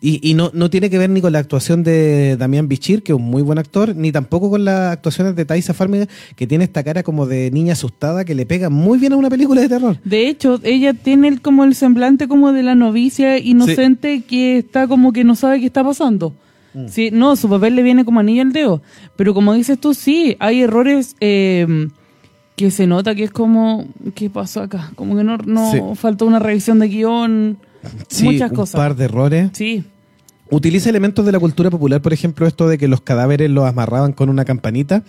Y, 0.03 0.19
y 0.29 0.33
no, 0.33 0.51
no 0.55 0.71
tiene 0.71 0.89
que 0.89 0.97
ver 0.97 1.11
ni 1.11 1.21
con 1.21 1.33
la 1.35 1.41
actuación 1.41 1.83
de 1.83 2.37
Damián 2.39 2.69
Bichir, 2.69 3.03
que 3.03 3.13
es 3.13 3.17
un 3.19 3.25
muy 3.25 3.43
buen 3.43 3.59
actor, 3.59 3.95
ni 3.95 4.11
tampoco 4.13 4.49
con 4.49 4.65
las 4.65 4.93
actuaciones 4.93 5.37
de 5.37 5.45
Thaisa 5.45 5.75
Farmiga, 5.75 6.07
que 6.37 6.47
tiene 6.47 6.65
esta 6.65 6.83
cara 6.83 7.03
como 7.03 7.27
de 7.27 7.51
niña 7.51 7.75
asustada 7.75 8.25
que 8.25 8.35
le 8.35 8.47
pega 8.47 8.71
muy 8.71 8.99
bien 8.99 9.13
a 9.13 9.17
una 9.17 9.29
película 9.29 9.61
de 9.61 9.69
terror. 9.69 9.99
De 10.03 10.27
hecho, 10.29 10.59
ella 10.63 10.95
tiene 10.95 11.29
el- 11.29 11.43
como 11.43 11.65
el 11.65 11.75
semblante 11.75 12.29
como 12.29 12.53
de 12.53 12.63
la 12.63 12.75
novicia 12.75 13.39
inocente 13.39 14.23
que 14.23 14.57
está 14.59 14.89
como 14.89 15.13
que 15.13 15.23
no 15.23 15.35
sabe 15.35 15.61
qué 15.61 15.67
está 15.67 15.85
pasando. 15.85 16.33
Mm. 16.73 16.87
Sí, 16.89 17.11
no, 17.13 17.37
su 17.37 17.51
papel 17.51 17.77
le 17.77 17.83
viene 17.83 18.05
como 18.07 18.21
anillo 18.21 18.41
al 18.41 18.53
dedo. 18.53 18.81
Pero 19.17 19.35
como 19.35 19.53
dices 19.53 19.79
tú, 19.79 19.93
sí, 19.93 20.35
hay 20.39 20.63
errores 20.63 21.15
eh, 21.21 21.89
que 22.57 22.71
se 22.71 22.87
nota 22.87 23.15
que 23.15 23.25
es 23.25 23.31
como, 23.31 23.87
¿qué 24.15 24.31
pasó 24.31 24.63
acá? 24.63 24.93
Como 24.95 25.15
que 25.17 25.25
no, 25.25 25.37
no 25.39 25.73
Sí. 25.73 25.79
faltó 25.97 26.25
una 26.27 26.39
revisión 26.39 26.79
de 26.79 26.89
guion, 26.89 27.59
Sí, 28.09 28.25
muchas 28.25 28.51
un 28.51 28.57
cosas. 28.57 28.79
par 28.79 28.97
de 28.97 29.05
errores. 29.05 29.51
Sí, 29.53 29.85
Utiliza 30.51 30.91
elementos 30.91 31.25
de 31.25 31.31
la 31.31 31.39
cultura 31.39 31.71
popular, 31.71 32.03
por 32.03 32.13
ejemplo, 32.13 32.45
esto 32.45 32.67
de 32.67 32.77
que 32.77 32.89
los 32.89 33.01
cadáveres 33.01 33.49
los 33.51 33.69
amarraban 33.69 34.13
con 34.13 34.29
una 34.29 34.45
campanita 34.45 35.05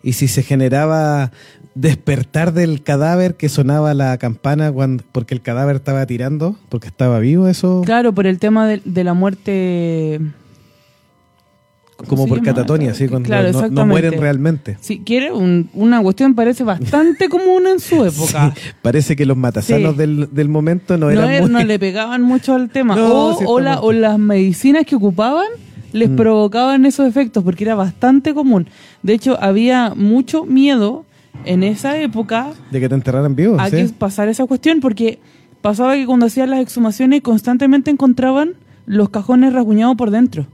y 0.00 0.12
si 0.12 0.28
se 0.28 0.44
generaba 0.44 1.32
despertar 1.74 2.52
del 2.52 2.84
cadáver 2.84 3.34
que 3.34 3.48
sonaba 3.48 3.94
la 3.94 4.16
campana 4.18 4.70
cuando, 4.70 5.02
porque 5.10 5.34
el 5.34 5.42
cadáver 5.42 5.76
estaba 5.76 6.06
tirando, 6.06 6.56
porque 6.68 6.86
estaba 6.86 7.18
vivo, 7.18 7.48
eso 7.48 7.82
claro, 7.84 8.14
por 8.14 8.28
el 8.28 8.38
tema 8.38 8.68
de, 8.68 8.80
de 8.84 9.04
la 9.04 9.14
muerte... 9.14 10.20
¿cómo 11.96 12.08
como 12.08 12.26
por 12.28 12.42
catatonia, 12.42 12.90
así 12.92 13.08
cuando 13.08 13.26
Claro, 13.26 13.70
no- 13.70 13.86
mueren 13.86 14.20
realmente. 14.20 14.76
Si 14.80 14.98
quiere, 15.00 15.32
un- 15.32 15.70
una 15.74 16.02
cuestión 16.02 16.34
parece 16.34 16.62
bastante 16.64 17.28
común 17.30 17.66
en 17.66 17.80
su 17.80 18.04
época. 18.04 18.52
Sí, 18.54 18.60
parece 18.82 19.16
que 19.16 19.24
los 19.26 19.36
matasanos 19.36 19.92
Sí. 19.92 19.98
del, 19.98 20.28
del 20.32 20.48
momento 20.48 20.96
no 20.98 21.06
no, 21.06 21.12
eran 21.12 21.30
er- 21.30 21.40
muy... 21.42 21.50
no 21.50 21.64
le 21.64 21.78
pegaban 21.78 22.22
mucho 22.22 22.54
al 22.54 22.70
tema. 22.70 22.94
No, 22.96 23.28
o, 23.28 23.58
sí, 23.58 23.64
la- 23.64 23.80
o 23.80 23.92
las 23.92 24.18
medicinas 24.18 24.84
que 24.84 24.96
ocupaban 24.96 25.46
les 25.92 26.10
Mm. 26.10 26.16
provocaban 26.16 26.84
esos 26.84 27.08
efectos, 27.08 27.42
porque 27.42 27.64
era 27.64 27.74
bastante 27.74 28.34
común. 28.34 28.68
De 29.02 29.14
hecho, 29.14 29.38
había 29.42 29.94
mucho 29.94 30.44
miedo 30.44 31.04
en 31.44 31.62
esa 31.62 31.96
época 31.98 32.48
de 32.70 32.80
que 32.80 32.88
te 32.88 32.94
enterraran 32.94 33.34
vivo, 33.36 33.58
a 33.58 33.70
¿sí? 33.70 33.76
que 33.76 33.84
pasara 33.88 34.30
esa 34.30 34.44
cuestión, 34.46 34.80
porque 34.80 35.18
pasaba 35.62 35.94
que 35.94 36.04
cuando 36.04 36.26
hacían 36.26 36.50
las 36.50 36.60
exhumaciones 36.60 37.22
constantemente 37.22 37.90
encontraban 37.90 38.54
los 38.84 39.08
cajones 39.10 39.52
rasguñados 39.52 39.96
por 39.96 40.10
dentro. 40.10 40.46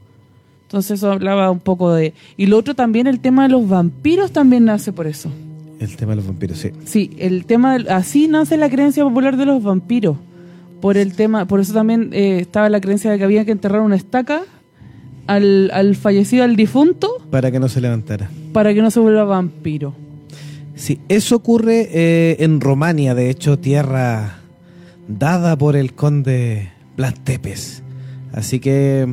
Entonces 0.72 0.92
eso 1.00 1.12
hablaba 1.12 1.50
un 1.50 1.60
poco 1.60 1.92
de... 1.92 2.14
Y 2.38 2.46
lo 2.46 2.56
otro 2.56 2.74
también, 2.74 3.06
el 3.06 3.20
tema 3.20 3.42
de 3.42 3.50
los 3.50 3.68
vampiros 3.68 4.32
también 4.32 4.64
nace 4.64 4.90
por 4.90 5.06
eso. 5.06 5.30
El 5.78 5.96
tema 5.96 6.12
de 6.12 6.16
los 6.16 6.26
vampiros, 6.26 6.56
sí. 6.56 6.70
Sí, 6.86 7.10
el 7.18 7.44
tema 7.44 7.74
del- 7.74 7.90
así 7.90 8.26
nace 8.26 8.56
la 8.56 8.70
creencia 8.70 9.04
popular 9.04 9.36
de 9.36 9.44
los 9.44 9.62
vampiros. 9.62 10.16
Por 10.80 10.96
el 10.96 11.12
tema, 11.12 11.44
por 11.46 11.60
eso 11.60 11.74
también 11.74 12.08
eh, 12.14 12.38
estaba 12.40 12.70
la 12.70 12.80
creencia 12.80 13.10
de 13.10 13.18
que 13.18 13.24
había 13.24 13.44
que 13.44 13.50
enterrar 13.52 13.82
una 13.82 13.96
estaca 13.96 14.44
al, 15.26 15.70
al 15.74 15.94
fallecido, 15.94 16.42
al 16.44 16.56
difunto, 16.56 17.08
Para 17.30 17.50
que 17.50 17.60
no 17.60 17.68
se 17.68 17.82
levantara. 17.82 18.30
para 18.54 18.72
que 18.72 18.80
no 18.80 18.90
se 18.90 18.98
vuelva 19.00 19.24
vampiro. 19.24 19.94
Sí, 20.74 21.00
eso 21.10 21.36
ocurre 21.36 21.88
eh, 21.92 22.36
en 22.40 22.62
Romania, 22.62 23.14
de 23.14 23.28
hecho, 23.28 23.58
tierra 23.58 24.38
dada 25.06 25.54
por 25.58 25.76
el 25.76 25.92
conde 25.92 26.70
Blas 26.96 27.14
Tepes. 27.22 27.82
Así 28.32 28.58
que 28.58 29.06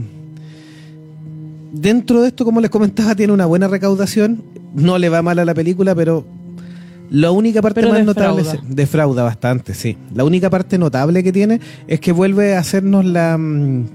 dentro 1.72 2.22
de 2.22 2.28
esto, 2.30 2.46
como 2.46 2.62
les 2.62 2.70
comentaba, 2.70 3.16
tiene 3.16 3.34
una 3.34 3.46
buena 3.46 3.68
recaudación. 3.68 4.44
No 4.76 4.98
le 4.98 5.10
va 5.10 5.22
mal 5.22 5.40
a 5.40 5.46
la 5.46 5.54
película, 5.54 5.96
pero 5.96 6.26
la 7.10 7.32
única 7.32 7.62
parte 7.62 7.82
Pero 7.82 7.94
más 7.94 8.06
defrauda. 8.06 8.42
notable 8.44 8.60
es- 8.70 8.76
defrauda 8.76 9.24
bastante, 9.24 9.74
sí. 9.74 9.98
La 10.14 10.24
única 10.24 10.50
parte 10.50 10.78
notable 10.78 11.24
que 11.24 11.32
tiene 11.32 11.60
es 11.88 12.00
que 12.00 12.12
vuelve 12.12 12.56
a 12.56 12.60
hacernos 12.60 13.04
la 13.06 13.38
mm, 13.38 13.86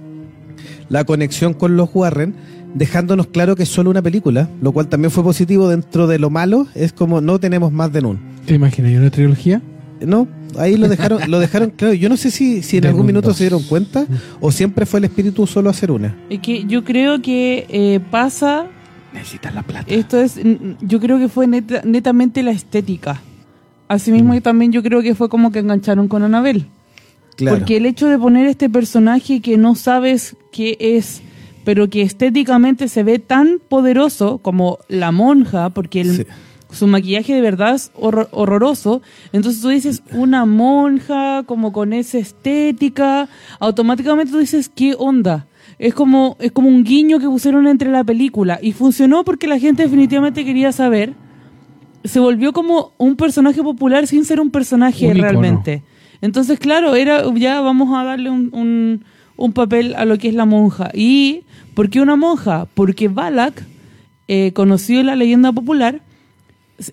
la 0.88 1.04
conexión 1.04 1.54
con 1.54 1.76
los 1.76 1.88
Warren, 1.94 2.34
dejándonos 2.74 3.28
claro 3.28 3.54
que 3.56 3.62
es 3.62 3.68
solo 3.68 3.88
una 3.90 4.02
película, 4.02 4.48
lo 4.60 4.72
cual 4.72 4.88
también 4.88 5.10
fue 5.10 5.22
positivo 5.22 5.68
dentro 5.68 6.06
de 6.06 6.18
lo 6.18 6.28
malo, 6.30 6.66
es 6.74 6.92
como 6.92 7.20
no 7.20 7.38
tenemos 7.38 7.72
más 7.72 7.92
de 7.92 8.00
un. 8.00 8.18
¿Te 8.46 8.54
imaginas 8.54 8.92
una 8.92 9.10
trilogía? 9.10 9.62
No, 10.00 10.26
ahí 10.58 10.76
lo 10.76 10.88
dejaron, 10.88 11.30
lo 11.30 11.38
dejaron 11.46 11.70
claro. 11.70 11.94
Yo 11.94 12.08
no 12.08 12.16
sé 12.16 12.30
si, 12.30 12.62
si 12.62 12.76
en 12.78 12.82
De 12.82 12.88
algún 12.88 13.06
minuto 13.06 13.32
se 13.32 13.44
dieron 13.44 13.62
cuenta 13.62 14.06
o 14.40 14.50
siempre 14.52 14.86
fue 14.86 14.98
el 14.98 15.04
espíritu 15.04 15.46
solo 15.46 15.70
hacer 15.70 15.90
una. 15.90 16.16
Es 16.30 16.40
que 16.40 16.64
yo 16.64 16.84
creo 16.84 17.22
que 17.22 17.66
eh, 17.68 18.00
pasa, 18.10 18.66
Necesitas 19.12 19.54
la 19.54 19.62
plata. 19.62 19.86
esto 19.94 20.20
es, 20.20 20.34
yo 20.80 21.00
creo 21.00 21.18
que 21.18 21.28
fue 21.28 21.46
neta- 21.46 21.82
netamente 21.84 22.42
la 22.42 22.50
estética. 22.50 23.20
Asimismo, 23.88 24.32
Mm. 24.32 24.36
y 24.36 24.40
también 24.40 24.72
yo 24.72 24.82
creo 24.82 25.02
que 25.02 25.14
fue 25.14 25.28
como 25.28 25.52
que 25.52 25.58
engancharon 25.60 26.08
con 26.08 26.22
Anabel. 26.22 26.66
Claro. 27.36 27.58
Porque 27.58 27.76
el 27.76 27.86
hecho 27.86 28.08
de 28.08 28.18
poner 28.18 28.46
este 28.46 28.68
personaje 28.70 29.40
que 29.40 29.56
no 29.58 29.74
sabes 29.74 30.36
qué 30.52 30.76
es, 30.80 31.20
pero 31.64 31.88
que 31.90 32.02
estéticamente 32.02 32.88
se 32.88 33.02
ve 33.02 33.18
tan 33.18 33.58
poderoso 33.68 34.38
como 34.38 34.78
la 34.88 35.12
monja, 35.12 35.70
porque 35.70 36.00
el- 36.00 36.16
Sí. 36.16 36.24
Su 36.74 36.86
maquillaje 36.86 37.34
de 37.34 37.40
verdad 37.40 37.74
es 37.74 37.90
horror- 37.94 38.28
horroroso, 38.32 39.00
entonces 39.32 39.62
tú 39.62 39.68
dices 39.68 40.02
una 40.12 40.44
monja 40.44 41.42
como 41.46 41.72
con 41.72 41.92
esa 41.92 42.18
estética, 42.18 43.28
automáticamente 43.60 44.32
tú 44.32 44.38
dices 44.38 44.68
qué 44.68 44.94
onda. 44.98 45.46
Es 45.78 45.94
como, 45.94 46.36
es 46.38 46.52
como 46.52 46.68
un 46.68 46.84
guiño 46.84 47.18
que 47.18 47.26
pusieron 47.26 47.66
entre 47.66 47.90
la 47.90 48.04
película 48.04 48.58
y 48.62 48.72
funcionó 48.72 49.24
porque 49.24 49.46
la 49.48 49.58
gente 49.58 49.82
definitivamente 49.82 50.44
quería 50.44 50.70
saber. 50.72 51.14
Se 52.04 52.20
volvió 52.20 52.52
como 52.52 52.92
un 52.98 53.16
personaje 53.16 53.62
popular 53.62 54.06
sin 54.06 54.24
ser 54.24 54.40
un 54.40 54.50
personaje 54.50 55.06
Un 55.08 55.16
realmente. 55.16 55.82
Entonces, 56.20 56.58
claro, 56.58 56.94
era 56.94 57.22
ya 57.34 57.60
vamos 57.60 57.96
a 57.98 58.04
darle 58.04 58.30
un, 58.30 58.50
un- 58.52 59.04
un 59.36 59.52
papel 59.52 59.94
a 59.96 60.04
lo 60.04 60.16
que 60.16 60.28
es 60.28 60.34
la 60.34 60.44
monja. 60.44 60.90
¿Y 60.94 61.42
por 61.74 61.90
qué 61.90 62.00
una 62.00 62.14
monja? 62.14 62.68
Porque 62.74 63.08
Balak, 63.08 63.64
eh, 64.28 64.52
conocido 64.54 65.00
en 65.00 65.06
la 65.06 65.16
leyenda 65.16 65.50
popular, 65.52 66.02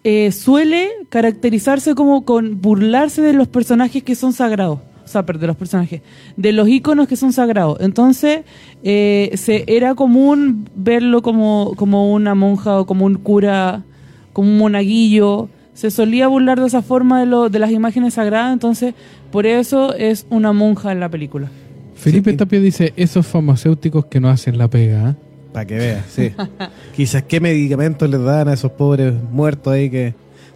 eh, 0.04 0.32
suele 0.32 0.90
caracterizarse 1.10 1.96
como 1.96 2.24
con 2.24 2.62
burlarse 2.62 3.22
de 3.22 3.34
los 3.34 3.48
personajes 3.48 4.04
que 4.04 4.16
son 4.16 4.34
sagrados. 4.34 4.80
O 5.04 5.08
sea, 5.08 5.24
de 5.24 5.48
los 5.48 5.58
personajes, 5.58 6.02
de 6.38 6.52
los 6.54 6.70
íconos 6.70 7.08
que 7.08 7.18
son 7.18 7.34
sagrados. 7.34 7.80
Entonces, 7.82 8.42
eh, 8.84 9.32
se, 9.36 9.66
era 9.68 9.94
común 9.94 10.70
verlo 10.76 11.22
como, 11.22 11.74
como 11.76 12.14
una 12.14 12.34
monja 12.34 12.80
o 12.80 12.86
como 12.86 13.06
un 13.06 13.16
cura, 13.16 13.84
como 14.32 14.50
un 14.50 14.58
monaguillo. 14.58 15.50
Se 15.74 15.92
solía 15.92 16.28
burlar 16.28 16.62
de 16.62 16.68
esa 16.68 16.82
forma 16.82 17.20
de, 17.20 17.26
lo, 17.26 17.50
de 17.50 17.60
las 17.60 17.72
imágenes 17.72 18.14
sagradas, 18.14 18.54
entonces 18.54 18.94
por 19.32 19.46
eso 19.46 19.94
es 19.96 20.28
una 20.30 20.54
monja 20.54 20.92
en 20.92 21.00
la 21.00 21.10
película. 21.10 21.50
Felipe 21.96 22.32
Sí. 22.32 22.38
Tapia 22.38 22.60
dice, 22.60 22.94
esos 22.96 23.28
farmacéuticos 23.28 24.06
que 24.06 24.20
no 24.20 24.30
hacen 24.30 24.58
la 24.58 24.70
pega. 24.70 25.12
¿eh? 25.12 25.16
Para 25.54 25.66
que 25.66 25.76
veas, 25.76 26.06
sí. 26.10 26.32
Quizás 26.96 27.24
qué 27.24 27.40
medicamentos 27.40 28.10
les 28.10 28.22
dan 28.24 28.48
a 28.48 28.54
esos 28.54 28.72
pobres 28.72 29.14
muertos 29.32 29.74
ahí 29.74 29.90
que 29.90 30.14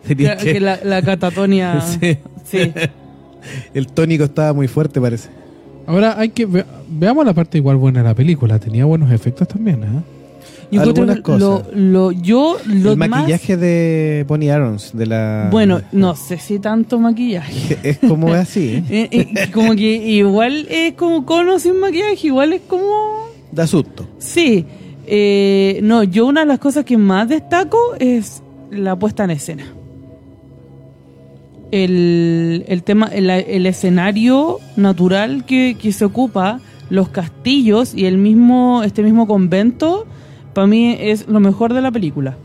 tenían 0.08 0.38
Que, 0.38 0.54
que... 0.54 0.60
la, 0.60 0.80
la 0.84 1.02
catatonia... 1.02 1.82
Sí. 2.00 2.18
sí. 2.46 2.72
El 3.76 3.88
tónico 3.88 4.24
estaba 4.24 4.54
muy 4.54 4.68
fuerte, 4.68 5.00
parece. 5.00 5.30
Ahora 5.86 6.16
hay 6.20 6.30
que 6.30 6.46
ve- 6.48 6.66
veamos 6.90 7.24
la 7.26 7.34
parte 7.34 7.60
igual 7.60 7.76
buena 7.76 8.00
de 8.02 8.06
la 8.10 8.16
película. 8.16 8.58
Tenía 8.58 8.86
buenos 8.86 9.12
efectos 9.12 9.48
también. 9.48 9.84
¿eh? 9.84 9.88
Yo 10.72 10.82
Algunas 10.82 11.18
que 11.18 11.38
lo, 11.38 11.60
cosas. 11.62 11.68
lo- 11.76 12.12
yo 12.12 12.58
lo 12.66 12.94
el 12.94 12.98
más- 12.98 13.08
maquillaje 13.10 13.56
de 13.56 14.26
Bonnie 14.28 14.50
Arons, 14.50 14.92
de 14.98 15.06
la... 15.06 15.50
bueno, 15.52 15.82
no 15.92 16.16
sé 16.16 16.40
si 16.40 16.58
tanto 16.58 16.98
maquillaje. 17.00 17.78
Es 17.84 18.00
como 18.00 18.34
así, 18.34 18.84
Eh, 18.90 19.10
eh, 19.12 19.52
como 19.54 19.76
que 19.76 19.96
igual 19.96 20.66
es 20.72 20.94
como 20.96 21.24
cono 21.24 21.60
sin 21.60 21.80
maquillaje, 21.80 22.26
igual 22.28 22.54
es 22.54 22.62
como... 22.68 23.28
da 23.52 23.68
susto. 23.68 24.08
Sí. 24.18 24.66
Eh, 25.08 25.80
no, 25.84 26.04
yo 26.04 26.26
una 26.26 26.42
de 26.42 26.48
las 26.48 26.60
cosas 26.60 26.86
que 26.86 26.98
más 26.98 27.30
destaco 27.30 27.78
es 28.00 28.42
la 28.72 28.98
puesta 28.98 29.24
en 29.24 29.32
escena. 29.32 29.66
El, 31.72 32.64
el 32.68 32.84
tema, 32.84 33.08
el, 33.08 33.30
el 33.30 33.66
escenario 33.66 34.60
natural 34.76 35.46
que, 35.46 35.76
que 35.80 35.92
se 35.92 36.06
ocupa, 36.06 36.62
los 36.90 37.10
castillos 37.10 37.94
y 37.94 38.06
el 38.06 38.18
mismo, 38.18 38.84
este 38.84 39.04
mismo 39.04 39.28
convento, 39.28 40.06
para 40.54 40.68
mí 40.68 40.96
es 41.00 41.28
lo 41.28 41.40
mejor 41.40 41.74
de 41.74 41.82
la 41.82 41.92
película. 41.92 42.38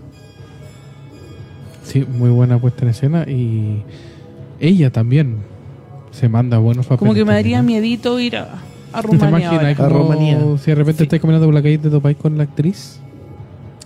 Sí, 1.84 2.04
muy 2.04 2.30
buena 2.30 2.58
puesta 2.58 2.82
en 2.82 2.88
escena 2.90 3.24
y 3.28 3.82
ella 4.58 4.90
también 4.90 5.38
se 6.10 6.28
manda 6.28 6.58
buenos 6.58 6.86
papeles. 6.86 6.98
Como 6.98 7.14
que 7.14 7.24
me 7.24 7.32
daría 7.32 7.60
¿eh? 7.60 7.62
miedito 7.62 8.18
ir 8.20 8.36
a, 8.36 8.62
a 8.92 9.02
¿Te 9.02 9.14
imaginas 9.16 9.80
A 9.80 9.88
Rumanía. 9.88 10.38
si 10.58 10.70
de 10.70 10.74
repente 10.74 10.98
Sí. 10.98 11.02
estás 11.04 11.20
caminando 11.20 11.46
por 11.46 11.54
la 11.54 11.62
calle 11.62 11.78
de 11.78 11.90
tu 11.90 12.00
país 12.00 12.16
con 12.20 12.36
la 12.36 12.44
actriz? 12.44 12.98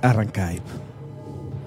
Arranca 0.03 0.49
ahí. 0.49 0.59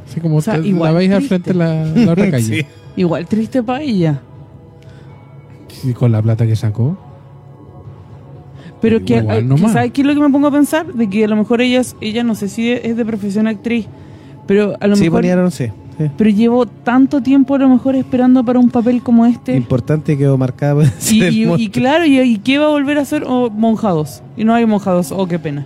Así 0.09 0.19
como 0.21 0.37
O 0.37 0.41
sea, 0.41 0.61
te- 0.61 0.71
la 0.71 0.91
veis 0.91 1.11
al 1.11 1.21
frente 1.23 1.51
de 1.53 1.59
la, 1.59 1.85
la 1.85 2.11
otra 2.11 2.31
calle. 2.31 2.61
Sí. 2.61 2.65
Igual 2.95 3.27
triste 3.27 3.61
para 3.63 3.81
ella. 3.81 4.19
Y 5.83 5.93
con 5.93 6.11
la 6.11 6.21
plata 6.21 6.45
que 6.47 6.55
sacó. 6.55 6.97
Pero 8.81 8.97
Pero 8.99 9.05
que, 9.05 9.17
igual 9.17 9.47
no 9.47 9.55
que. 9.55 9.69
¿sabes 9.69 9.91
qué 9.91 10.01
es 10.01 10.07
lo 10.07 10.13
que 10.13 10.19
me 10.21 10.29
pongo 10.29 10.47
a 10.47 10.51
pensar? 10.51 10.93
De 10.93 11.09
que 11.09 11.25
a 11.25 11.27
lo 11.27 11.35
mejor 11.35 11.61
ella, 11.61 11.81
ella 12.01 12.23
no 12.23 12.35
sé 12.35 12.47
si 12.47 12.71
es 12.71 12.95
de 12.95 13.05
profesión 13.05 13.47
actriz, 13.47 13.87
pero 14.45 14.75
a 14.79 14.87
lo 14.87 14.95
Sí, 14.95 15.03
mejor... 15.05 15.19
ponían, 15.21 15.51
sí. 15.51 15.67
Sí. 15.97 16.09
Pero 16.17 16.29
llevo 16.29 16.65
tanto 16.65 17.21
tiempo 17.21 17.55
a 17.55 17.59
lo 17.59 17.69
mejor 17.69 17.95
esperando 17.95 18.43
para 18.43 18.59
un 18.59 18.69
papel 18.69 19.01
como 19.01 19.25
este. 19.25 19.55
Importante 19.55 20.17
quedó 20.17 20.37
marcado. 20.37 20.81
Y, 21.11 21.23
y- 21.23 21.53
y 21.55 21.69
claro, 21.69 22.05
y, 22.05 22.19
y 22.19 22.37
qué 22.39 22.57
va 22.57 22.65
a 22.67 22.69
volver 22.69 22.97
a 22.97 23.01
hacer 23.01 23.23
oh, 23.27 23.49
monjados? 23.49 24.21
Y 24.35 24.43
no 24.43 24.53
hay 24.53 24.65
monjados, 24.65 25.11
oh, 25.11 25.27
qué 25.27 25.39
pena. 25.39 25.65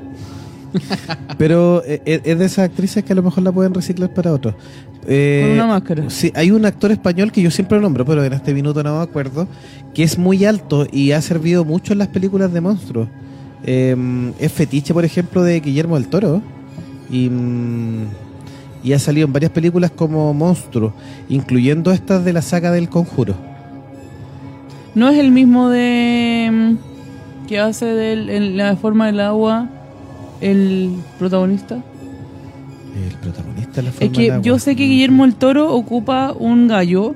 Pero 1.37 1.83
eh, 1.85 2.01
eh, 2.05 2.21
es 2.23 2.39
de 2.39 2.45
esas 2.45 2.65
actrices 2.65 3.03
que 3.03 3.13
a 3.13 3.15
lo 3.15 3.23
mejor 3.23 3.43
la 3.43 3.51
pueden 3.51 3.73
reciclar 3.73 4.13
para 4.13 4.31
otros. 4.31 4.55
Eh, 5.07 5.41
Con 5.43 5.53
una 5.53 5.67
máscara. 5.67 6.09
Sí, 6.09 6.31
hay 6.35 6.51
un 6.51 6.65
actor 6.65 6.91
español 6.91 7.31
que 7.31 7.41
yo 7.41 7.49
siempre 7.51 7.79
nombro, 7.79 8.05
pero 8.05 8.23
en 8.23 8.33
este 8.33 8.53
minuto 8.53 8.83
no 8.83 8.97
me 8.97 9.01
acuerdo, 9.03 9.47
que 9.95 10.03
es 10.03 10.17
muy 10.17 10.45
alto 10.45 10.85
y 10.91 11.11
ha 11.11 11.21
servido 11.21 11.65
mucho 11.65 11.93
en 11.93 11.99
las 11.99 12.07
películas 12.09 12.53
de 12.53 12.61
monstruos. 12.61 13.07
Eh, 13.63 13.95
es 14.39 14.51
fetiche, 14.51 14.93
por 14.93 15.03
ejemplo, 15.03 15.43
de 15.43 15.59
Guillermo 15.59 15.95
del 15.95 16.07
Toro. 16.07 16.41
Y, 17.09 17.29
mm, 17.29 18.05
y 18.83 18.93
ha 18.93 18.99
salido 18.99 19.27
en 19.27 19.33
varias 19.33 19.51
películas 19.51 19.91
como 19.91 20.33
monstruo, 20.33 20.93
incluyendo 21.29 21.91
estas 21.91 22.25
de 22.25 22.33
la 22.33 22.41
saga 22.41 22.71
del 22.71 22.89
conjuro. 22.89 23.35
No 24.95 25.09
es 25.09 25.17
el 25.19 25.31
mismo 25.31 25.69
de. 25.69 26.49
mm, 26.51 27.47
que 27.47 27.59
hace 27.59 27.85
de 27.85 28.39
la 28.51 28.75
forma 28.75 29.07
del 29.07 29.19
agua 29.19 29.67
el 30.41 30.91
protagonista. 31.19 31.75
El 31.75 33.15
protagonista 33.19 33.71
de 33.77 33.83
la 33.83 33.91
forma 33.91 34.05
Es 34.05 34.11
que 34.11 34.21
del 34.23 34.31
agua. 34.31 34.43
yo 34.43 34.59
sé 34.59 34.75
que 34.75 34.85
Guillermo 34.85 35.25
el 35.25 35.35
Toro 35.35 35.73
ocupa 35.73 36.33
un 36.37 36.67
gallo, 36.67 37.13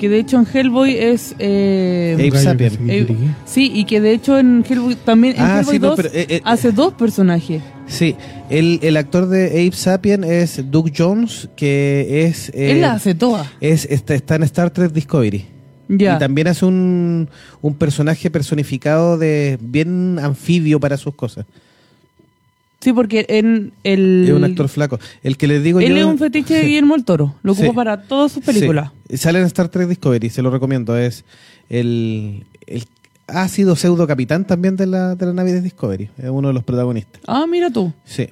que 0.00 0.08
de 0.08 0.18
hecho 0.18 0.38
en 0.38 0.46
Hellboy 0.52 0.96
es... 0.96 1.34
eh, 1.38 2.30
Sapien. 2.34 2.72
eh, 2.90 3.06
sí, 3.44 3.70
y 3.74 3.84
que 3.84 4.00
de 4.00 4.12
hecho 4.12 4.38
en 4.38 4.64
Hellboy 4.68 4.96
también 4.96 5.36
en 5.36 5.42
Ah, 5.42 5.58
Hellboy 5.60 5.74
sí, 5.74 5.78
no, 5.80 5.88
2 5.88 5.96
pero, 5.96 6.08
eh, 6.12 6.26
eh, 6.28 6.40
hace 6.44 6.72
dos 6.72 6.92
personajes. 6.94 7.62
Sí, 7.86 8.16
el, 8.50 8.80
el 8.82 8.96
actor 8.96 9.28
de 9.28 9.46
Abe 9.50 9.72
Sapien 9.72 10.24
es 10.24 10.70
Doug 10.70 10.90
Jones, 10.96 11.48
que 11.56 12.26
es... 12.26 12.48
eh, 12.50 12.72
Él 12.72 12.80
la 12.80 12.92
hace 12.94 13.14
toda. 13.14 13.50
es 13.60 13.84
está, 13.90 14.14
está 14.14 14.34
en 14.36 14.42
Star 14.44 14.70
Trek 14.70 14.92
Discovery. 14.92 15.46
Ya. 15.88 16.16
Y 16.16 16.18
también 16.18 16.48
hace 16.48 16.64
un, 16.66 17.28
un 17.62 17.74
personaje 17.74 18.28
personificado 18.30 19.18
de 19.18 19.56
bien 19.60 20.18
anfibio 20.20 20.80
para 20.80 20.96
sus 20.96 21.14
cosas. 21.14 21.46
Sí, 22.80 22.92
porque 22.92 23.24
en 23.28 23.72
el... 23.84 24.24
Es 24.28 24.34
un 24.34 24.44
actor 24.44 24.68
flaco. 24.68 24.98
El 25.22 25.36
que 25.36 25.46
les 25.46 25.62
digo 25.62 25.80
Él 25.80 25.90
yo... 25.90 25.96
es 25.98 26.04
un 26.04 26.18
fetiche 26.18 26.54
de 26.54 26.62
Guillermo 26.66 26.94
el 26.96 27.04
Toro. 27.04 27.34
Lo 27.42 27.52
ocupa 27.52 27.68
Sí. 27.68 27.74
para 27.74 28.02
todas 28.02 28.32
sus 28.32 28.44
películas. 28.44 28.90
Sí. 29.08 29.16
Sale 29.16 29.38
en 29.40 29.46
Star 29.46 29.68
Trek 29.68 29.88
Discovery, 29.88 30.28
se 30.30 30.42
lo 30.42 30.50
recomiendo. 30.50 30.96
Es 30.98 31.24
el... 31.68 32.44
el 32.66 32.84
ha 33.26 33.48
sido 33.48 33.76
pseudo 33.76 34.06
capitán 34.06 34.46
también 34.46 34.76
de 34.76 34.86
la, 34.86 35.14
de 35.14 35.26
la 35.26 35.32
nave 35.32 35.52
de 35.52 35.60
Discovery. 35.60 36.10
Es 36.18 36.30
uno 36.30 36.48
de 36.48 36.54
los 36.54 36.64
protagonistas. 36.64 37.20
Ah, 37.26 37.46
mira 37.48 37.70
tú. 37.70 37.92
Sí. 38.04 38.28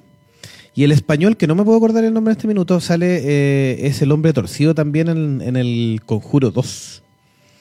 Y 0.74 0.82
el 0.84 0.92
español, 0.92 1.36
que 1.36 1.46
no 1.46 1.54
me 1.54 1.64
puedo 1.64 1.76
acordar 1.76 2.04
el 2.04 2.12
nombre 2.12 2.32
en 2.32 2.36
este 2.36 2.48
minuto, 2.48 2.80
sale, 2.80 3.20
eh, 3.22 3.86
es 3.86 4.02
el 4.02 4.10
hombre 4.10 4.32
torcido 4.32 4.74
también 4.74 5.08
en, 5.08 5.40
en 5.40 5.56
el 5.56 6.00
Conjuro 6.04 6.50
2. 6.50 7.02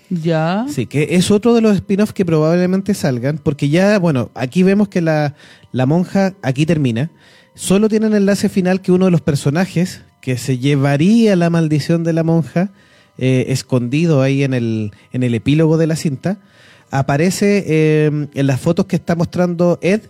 Ya. 0.09 0.65
Sí, 0.69 0.85
que 0.85 1.09
es 1.11 1.31
otro 1.31 1.53
de 1.53 1.61
los 1.61 1.75
spin-offs 1.75 2.13
que 2.13 2.25
probablemente 2.25 2.93
salgan, 2.93 3.37
porque 3.37 3.69
ya, 3.69 3.97
bueno, 3.99 4.29
aquí 4.33 4.63
vemos 4.63 4.87
que 4.87 5.01
la, 5.01 5.35
la 5.71 5.85
monja 5.85 6.33
aquí 6.41 6.65
termina. 6.65 7.11
Solo 7.55 7.87
tiene 7.87 8.07
el 8.07 8.15
enlace 8.15 8.49
final 8.49 8.81
que 8.81 8.91
uno 8.91 9.05
de 9.05 9.11
los 9.11 9.21
personajes 9.21 10.01
que 10.21 10.37
se 10.37 10.57
llevaría 10.57 11.35
la 11.35 11.49
maldición 11.49 12.03
de 12.03 12.13
la 12.13 12.23
monja, 12.23 12.71
eh, 13.17 13.45
escondido 13.49 14.21
ahí 14.21 14.43
en 14.43 14.53
el, 14.53 14.91
en 15.11 15.23
el 15.23 15.35
epílogo 15.35 15.77
de 15.77 15.85
la 15.87 15.95
cinta, 15.95 16.37
aparece 16.99 17.63
eh, 17.67 18.27
en 18.33 18.47
las 18.47 18.59
fotos 18.61 18.85
que 18.85 18.95
está 18.95 19.15
mostrando 19.15 19.79
Ed 19.81 20.01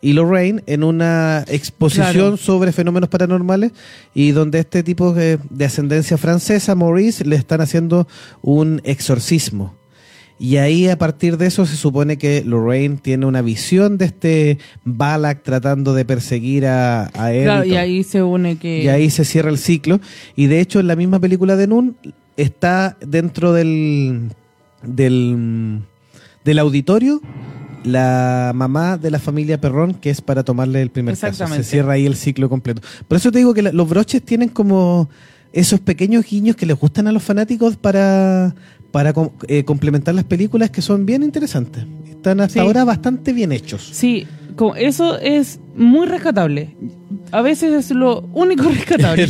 y 0.00 0.12
Lorraine 0.12 0.62
en 0.66 0.84
una 0.84 1.44
exposición 1.48 2.12
Claro. 2.12 2.36
sobre 2.36 2.70
fenómenos 2.70 3.08
paranormales 3.10 3.72
y 4.14 4.30
donde 4.30 4.60
este 4.60 4.84
tipo 4.84 5.12
de, 5.12 5.38
de 5.50 5.64
ascendencia 5.64 6.16
francesa, 6.16 6.76
Maurice, 6.76 7.24
le 7.24 7.34
están 7.34 7.60
haciendo 7.60 8.06
un 8.40 8.80
exorcismo. 8.84 9.74
Y 10.40 10.58
ahí 10.58 10.88
a 10.88 10.96
partir 10.96 11.36
de 11.36 11.46
eso 11.46 11.66
se 11.66 11.74
supone 11.74 12.16
que 12.16 12.44
Lorraine 12.46 12.98
tiene 13.02 13.26
una 13.26 13.42
visión 13.42 13.98
de 13.98 14.04
este 14.04 14.58
Balak 14.84 15.42
tratando 15.42 15.94
de 15.94 16.04
perseguir 16.04 16.64
a, 16.66 17.10
a 17.20 17.32
él. 17.32 17.42
Claro, 17.42 17.64
y 17.64 17.72
y 17.72 17.76
ahí 17.76 18.04
se 18.04 18.22
une 18.22 18.56
que... 18.56 18.84
Y 18.84 18.86
ahí 18.88 19.10
se 19.10 19.24
cierra 19.24 19.50
el 19.50 19.58
ciclo. 19.58 19.98
Y 20.36 20.46
de 20.46 20.60
hecho, 20.60 20.78
en 20.78 20.86
la 20.86 20.94
misma 20.94 21.18
película 21.18 21.56
de 21.56 21.66
Nun 21.66 21.96
está 22.36 22.96
dentro 23.04 23.52
del, 23.52 24.30
del, 24.82 25.80
del 26.44 26.58
auditorio 26.58 27.20
la 27.84 28.52
mamá 28.54 28.98
de 28.98 29.10
la 29.10 29.18
familia 29.18 29.60
Perrón, 29.60 29.94
que 29.94 30.10
es 30.10 30.20
para 30.20 30.42
tomarle 30.42 30.82
el 30.82 30.90
primer 30.90 31.14
caso. 31.14 31.28
Exactamente. 31.28 31.64
Se 31.64 31.70
cierra 31.70 31.92
ahí 31.94 32.06
el 32.06 32.16
ciclo 32.16 32.48
completo. 32.48 32.82
Por 33.06 33.16
eso 33.16 33.30
te 33.30 33.38
digo 33.38 33.54
que 33.54 33.62
la- 33.62 33.72
los 33.72 33.88
broches 33.88 34.22
tienen 34.22 34.48
como 34.48 35.08
esos 35.52 35.80
pequeños 35.80 36.26
guiños 36.28 36.56
que 36.56 36.66
les 36.66 36.76
gustan 36.78 37.06
a 37.06 37.12
los 37.12 37.22
fanáticos 37.22 37.76
para, 37.76 38.54
para 38.90 39.14
eh, 39.46 39.64
complementar 39.64 40.14
las 40.14 40.24
películas 40.24 40.70
que 40.70 40.82
son 40.82 41.06
bien 41.06 41.22
interesantes. 41.22 41.84
Están 42.10 42.40
hasta 42.40 42.54
Sí. 42.54 42.58
ahora 42.58 42.84
bastante 42.84 43.32
bien 43.32 43.52
hechos. 43.52 43.88
Sí, 43.92 44.26
como 44.56 44.74
eso 44.74 45.18
es 45.18 45.60
muy 45.76 46.06
rescatable. 46.08 46.76
A 47.30 47.40
veces 47.42 47.72
es 47.72 47.90
lo 47.92 48.22
único 48.34 48.64
rescatable. 48.68 49.28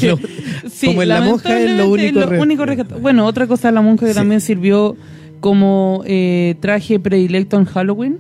Como 0.85 1.03
en 1.03 1.09
La 1.09 1.21
Monja 1.21 1.61
es 1.61 1.71
lo 1.77 1.91
único 1.91 2.23
re- 2.25 2.41
único 2.41 2.65
rescatable. 2.65 3.03
Bueno, 3.03 3.27
otra 3.27 3.47
cosa, 3.47 3.71
la 3.71 3.83
monja 3.83 4.07
que 4.07 4.13
Sí. 4.13 4.19
también 4.19 4.41
sirvió 4.41 4.97
como 5.41 6.03
eh, 6.07 6.57
traje 6.61 6.99
predilecto 6.99 7.59
en 7.59 7.65
Halloween. 7.65 8.19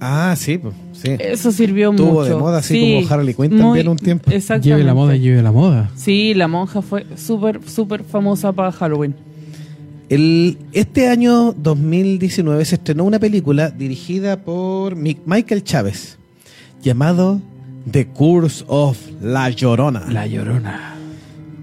Ah, 0.00 0.34
sí, 0.36 0.58
pues, 0.58 0.74
sí. 0.92 1.10
Eso 1.18 1.50
sirvió 1.52 1.90
Estuvo 1.90 2.12
mucho. 2.20 2.24
de 2.24 2.34
moda, 2.36 2.58
así 2.58 2.74
Sí, 2.74 2.94
como 3.02 3.14
Harley 3.14 3.34
Quinn 3.34 3.50
muy- 3.52 3.60
también 3.60 3.88
un 3.88 3.96
tiempo. 3.96 4.30
Exactamente. 4.30 4.68
Lleve 4.68 4.84
la 4.84 4.94
moda, 4.94 5.16
lleve 5.16 5.42
la 5.42 5.52
moda. 5.52 5.90
Sí, 5.96 6.34
la 6.34 6.48
monja 6.48 6.82
fue 6.82 7.06
súper, 7.16 7.60
súper 7.66 8.04
famosa 8.04 8.52
para 8.52 8.72
Halloween. 8.72 9.14
El, 10.08 10.58
este 10.72 11.08
año 11.08 11.52
2019 11.52 12.64
se 12.64 12.76
estrenó 12.76 13.04
una 13.04 13.18
película 13.18 13.70
dirigida 13.70 14.36
por 14.36 14.94
Mi- 14.96 15.16
Michael 15.24 15.64
Chávez 15.64 16.18
llamado 16.82 17.40
The 17.90 18.06
Curse 18.08 18.64
of 18.68 18.98
La 19.22 19.48
Llorona. 19.50 20.04
La 20.10 20.26
llorona. 20.26 20.94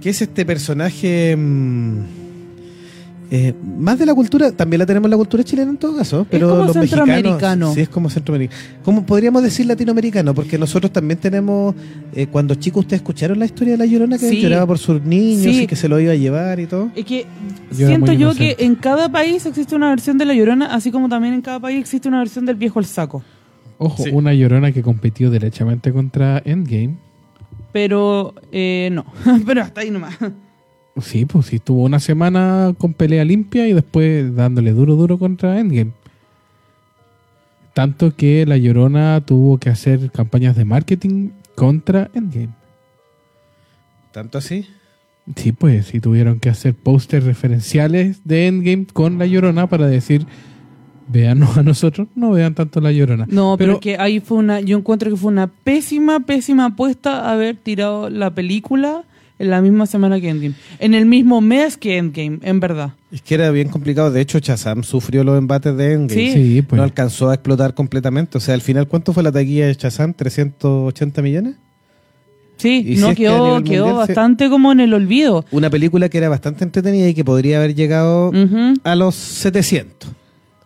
que 0.01 0.09
es 0.09 0.21
este 0.21 0.45
personaje 0.45 1.35
mm, 1.37 1.99
eh, 3.35 3.51
más 3.79 3.97
de 3.97 4.05
la 4.05 4.13
cultura, 4.13 4.51
también 4.51 4.77
la 4.77 4.85
tenemos 4.85 5.07
en 5.07 5.11
la 5.11 5.17
cultura 5.17 5.43
chilena 5.43 5.71
en 5.71 5.77
todo 5.77 5.95
caso, 5.97 6.27
pero 6.29 6.49
como 6.51 6.63
los 6.65 6.73
centroamericano. 6.73 7.29
mexicanos, 7.31 7.73
sí 7.73 7.81
es 7.81 7.89
como 7.89 8.07
centroamericano. 8.11 8.61
Como 8.83 9.05
podríamos 9.07 9.41
decir 9.41 9.65
latinoamericano, 9.65 10.35
porque 10.35 10.59
nosotros 10.59 10.91
también 10.91 11.19
tenemos 11.19 11.73
eh, 12.13 12.27
cuando 12.27 12.53
chicos 12.53 12.81
ustedes 12.81 13.01
escucharon 13.01 13.39
la 13.39 13.45
historia 13.45 13.73
de 13.73 13.77
la 13.79 13.85
Llorona 13.87 14.19
que 14.19 14.29
Sí. 14.29 14.39
lloraba 14.39 14.67
por 14.67 14.77
sus 14.77 15.01
niños 15.01 15.41
Sí. 15.55 15.63
y 15.63 15.67
que 15.67 15.75
se 15.75 15.89
lo 15.89 15.99
iba 15.99 16.11
a 16.11 16.15
llevar 16.15 16.59
y 16.59 16.67
todo. 16.67 16.91
Es 16.95 17.05
que 17.05 17.25
Yo 17.71 17.87
siento 17.87 18.11
yo 18.11 18.19
inocente. 18.29 18.55
que 18.55 18.65
en 18.65 18.75
cada 18.75 19.09
país 19.11 19.43
existe 19.47 19.75
una 19.75 19.89
versión 19.89 20.19
de 20.19 20.25
La 20.25 20.35
Llorona, 20.35 20.67
así 20.75 20.91
como 20.91 21.09
también 21.09 21.33
en 21.33 21.41
cada 21.41 21.59
país 21.59 21.79
existe 21.79 22.07
una 22.07 22.19
versión 22.19 22.45
del 22.45 22.55
viejo 22.57 22.77
al 22.77 22.85
saco. 22.85 23.23
Ojo, 23.79 24.03
Sí. 24.03 24.11
una 24.13 24.33
llorona 24.35 24.71
que 24.71 24.83
competió 24.83 25.31
derechamente 25.31 25.91
contra 25.91 26.39
Endgame. 26.45 26.95
Pero 27.71 28.35
eh, 28.51 28.89
no, 28.91 29.05
pero 29.47 29.63
hasta 29.63 29.81
ahí 29.81 29.89
nomás. 29.89 30.15
Sí, 31.01 31.25
pues 31.25 31.47
sí, 31.47 31.59
tuvo 31.59 31.83
una 31.83 31.99
semana 31.99 32.73
con 32.77 32.93
pelea 32.93 33.25
limpia 33.25 33.67
y 33.67 33.73
después 33.73 34.35
dándole 34.35 34.71
duro, 34.73 34.95
duro 34.95 35.17
contra 35.17 35.59
Endgame. 35.59 35.91
Tanto 37.73 38.15
que 38.15 38.45
la 38.45 38.57
Llorona 38.57 39.21
tuvo 39.25 39.57
que 39.57 39.69
hacer 39.69 40.11
campañas 40.11 40.55
de 40.55 40.65
marketing 40.65 41.29
contra 41.55 42.11
Endgame. 42.13 42.49
¿Tanto 44.11 44.37
así? 44.37 44.67
Sí, 45.35 45.51
pues 45.53 45.87
sí 45.87 45.99
tuvieron 45.99 46.39
que 46.39 46.49
hacer 46.49 46.75
pósters 46.75 47.25
referenciales 47.25 48.21
de 48.25 48.47
Endgame 48.47 48.85
con 48.93 49.17
la 49.17 49.25
Llorona 49.25 49.65
para 49.67 49.87
decir, 49.87 50.27
véanos 51.07 51.57
a 51.57 51.63
nosotros, 51.63 52.07
no 52.13 52.29
vean 52.31 52.53
tanto 52.53 52.79
la 52.81 52.91
Llorona. 52.91 53.25
No, 53.27 53.55
pero, 53.57 53.73
Pero- 53.73 53.79
que 53.79 53.97
ahí 53.97 54.19
fue 54.19 54.37
una, 54.37 54.59
yo 54.59 54.77
encuentro 54.77 55.09
que 55.09 55.15
fue 55.17 55.31
una 55.31 55.47
pésima, 55.47 56.19
pésima 56.19 56.65
apuesta 56.65 57.31
haber 57.31 57.55
tirado 57.55 58.11
la 58.11 58.29
película 58.35 59.05
en 59.43 59.51
la 59.51 59.61
misma 59.61 59.85
semana 59.85 60.19
que 60.19 60.29
Endgame. 60.29 60.55
En 60.79 60.93
el 60.93 61.05
mismo 61.05 61.39
mes 61.41 61.77
que 61.77 61.97
Endgame, 61.97 62.39
en 62.41 62.59
verdad. 62.59 62.93
Es 63.11 63.21
que 63.21 63.35
era 63.35 63.51
bien 63.51 63.69
complicado. 63.69 64.11
De 64.11 64.21
hecho, 64.21 64.39
Shazam 64.39 64.83
sufrió 64.83 65.23
los 65.23 65.37
embates 65.37 65.75
de 65.77 65.93
Endgame. 65.93 66.33
Sí. 66.33 66.33
Sí, 66.33 66.61
pues. 66.63 66.77
No 66.77 66.83
alcanzó 66.83 67.29
a 67.29 67.35
explotar 67.35 67.73
completamente. 67.73 68.37
O 68.37 68.41
sea, 68.41 68.55
al 68.55 68.61
final, 68.61 68.87
¿cuánto 68.87 69.13
fue 69.13 69.23
la 69.23 69.31
taquilla 69.31 69.67
de 69.67 69.73
Shazam? 69.75 70.13
¿380 70.15 71.21
millones? 71.21 71.55
Sí, 72.57 72.83
Y 72.87 72.95
si 72.95 73.01
no 73.01 73.09
es 73.09 73.17
que 73.17 73.27
a 73.27 73.31
quedó, 73.31 73.63
quedó 73.63 73.85
mundial 73.87 74.07
bastante 74.07 74.49
como 74.49 74.71
en 74.71 74.79
el 74.79 74.93
olvido. 74.93 75.43
Una 75.51 75.69
película 75.69 76.07
que 76.09 76.17
era 76.19 76.29
bastante 76.29 76.63
entretenida 76.63 77.07
y 77.09 77.13
que 77.13 77.25
podría 77.25 77.57
haber 77.57 77.75
llegado 77.75 78.31
a 78.83 78.95
los 78.95 79.15
700. 79.15 80.09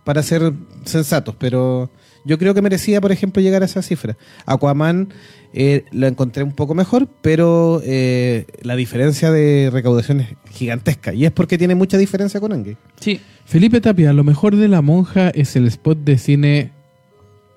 para 0.04 0.22
ser 0.24 0.54
sensatos, 0.86 1.36
pero 1.38 1.90
yo 2.24 2.38
creo 2.38 2.54
que 2.54 2.62
merecía, 2.62 3.02
por 3.02 3.12
ejemplo, 3.12 3.42
llegar 3.42 3.62
a 3.62 3.66
esa 3.66 3.82
cifra. 3.82 4.18
Aquaman 4.46 5.10
eh, 5.54 5.86
lo 5.91 6.08
encontré 6.08 6.43
un 6.43 6.52
poco 6.52 6.76
mejor, 6.76 7.08
pero 7.22 7.82
eh, 7.84 8.45
la 8.62 8.76
diferencia 8.76 9.32
de 9.32 9.70
recaudación 9.72 10.22
es 10.22 10.28
gigantesca. 10.52 11.14
Y 11.14 11.26
es 11.26 11.32
porque 11.32 11.58
tiene 11.58 11.76
mucha 11.76 11.98
diferencia 11.98 12.39
con 12.39 12.52
Endgame. 12.52 12.78
Sí. 13.00 13.20
Felipe 13.45 13.82
Tapia, 13.82 14.14
lo 14.14 14.24
mejor 14.24 14.56
de 14.56 14.68
La 14.68 14.82
Monja 14.82 15.30
es 15.30 15.56
el 15.56 15.68
spot 15.68 16.00
de 16.00 16.18
cine, 16.18 16.72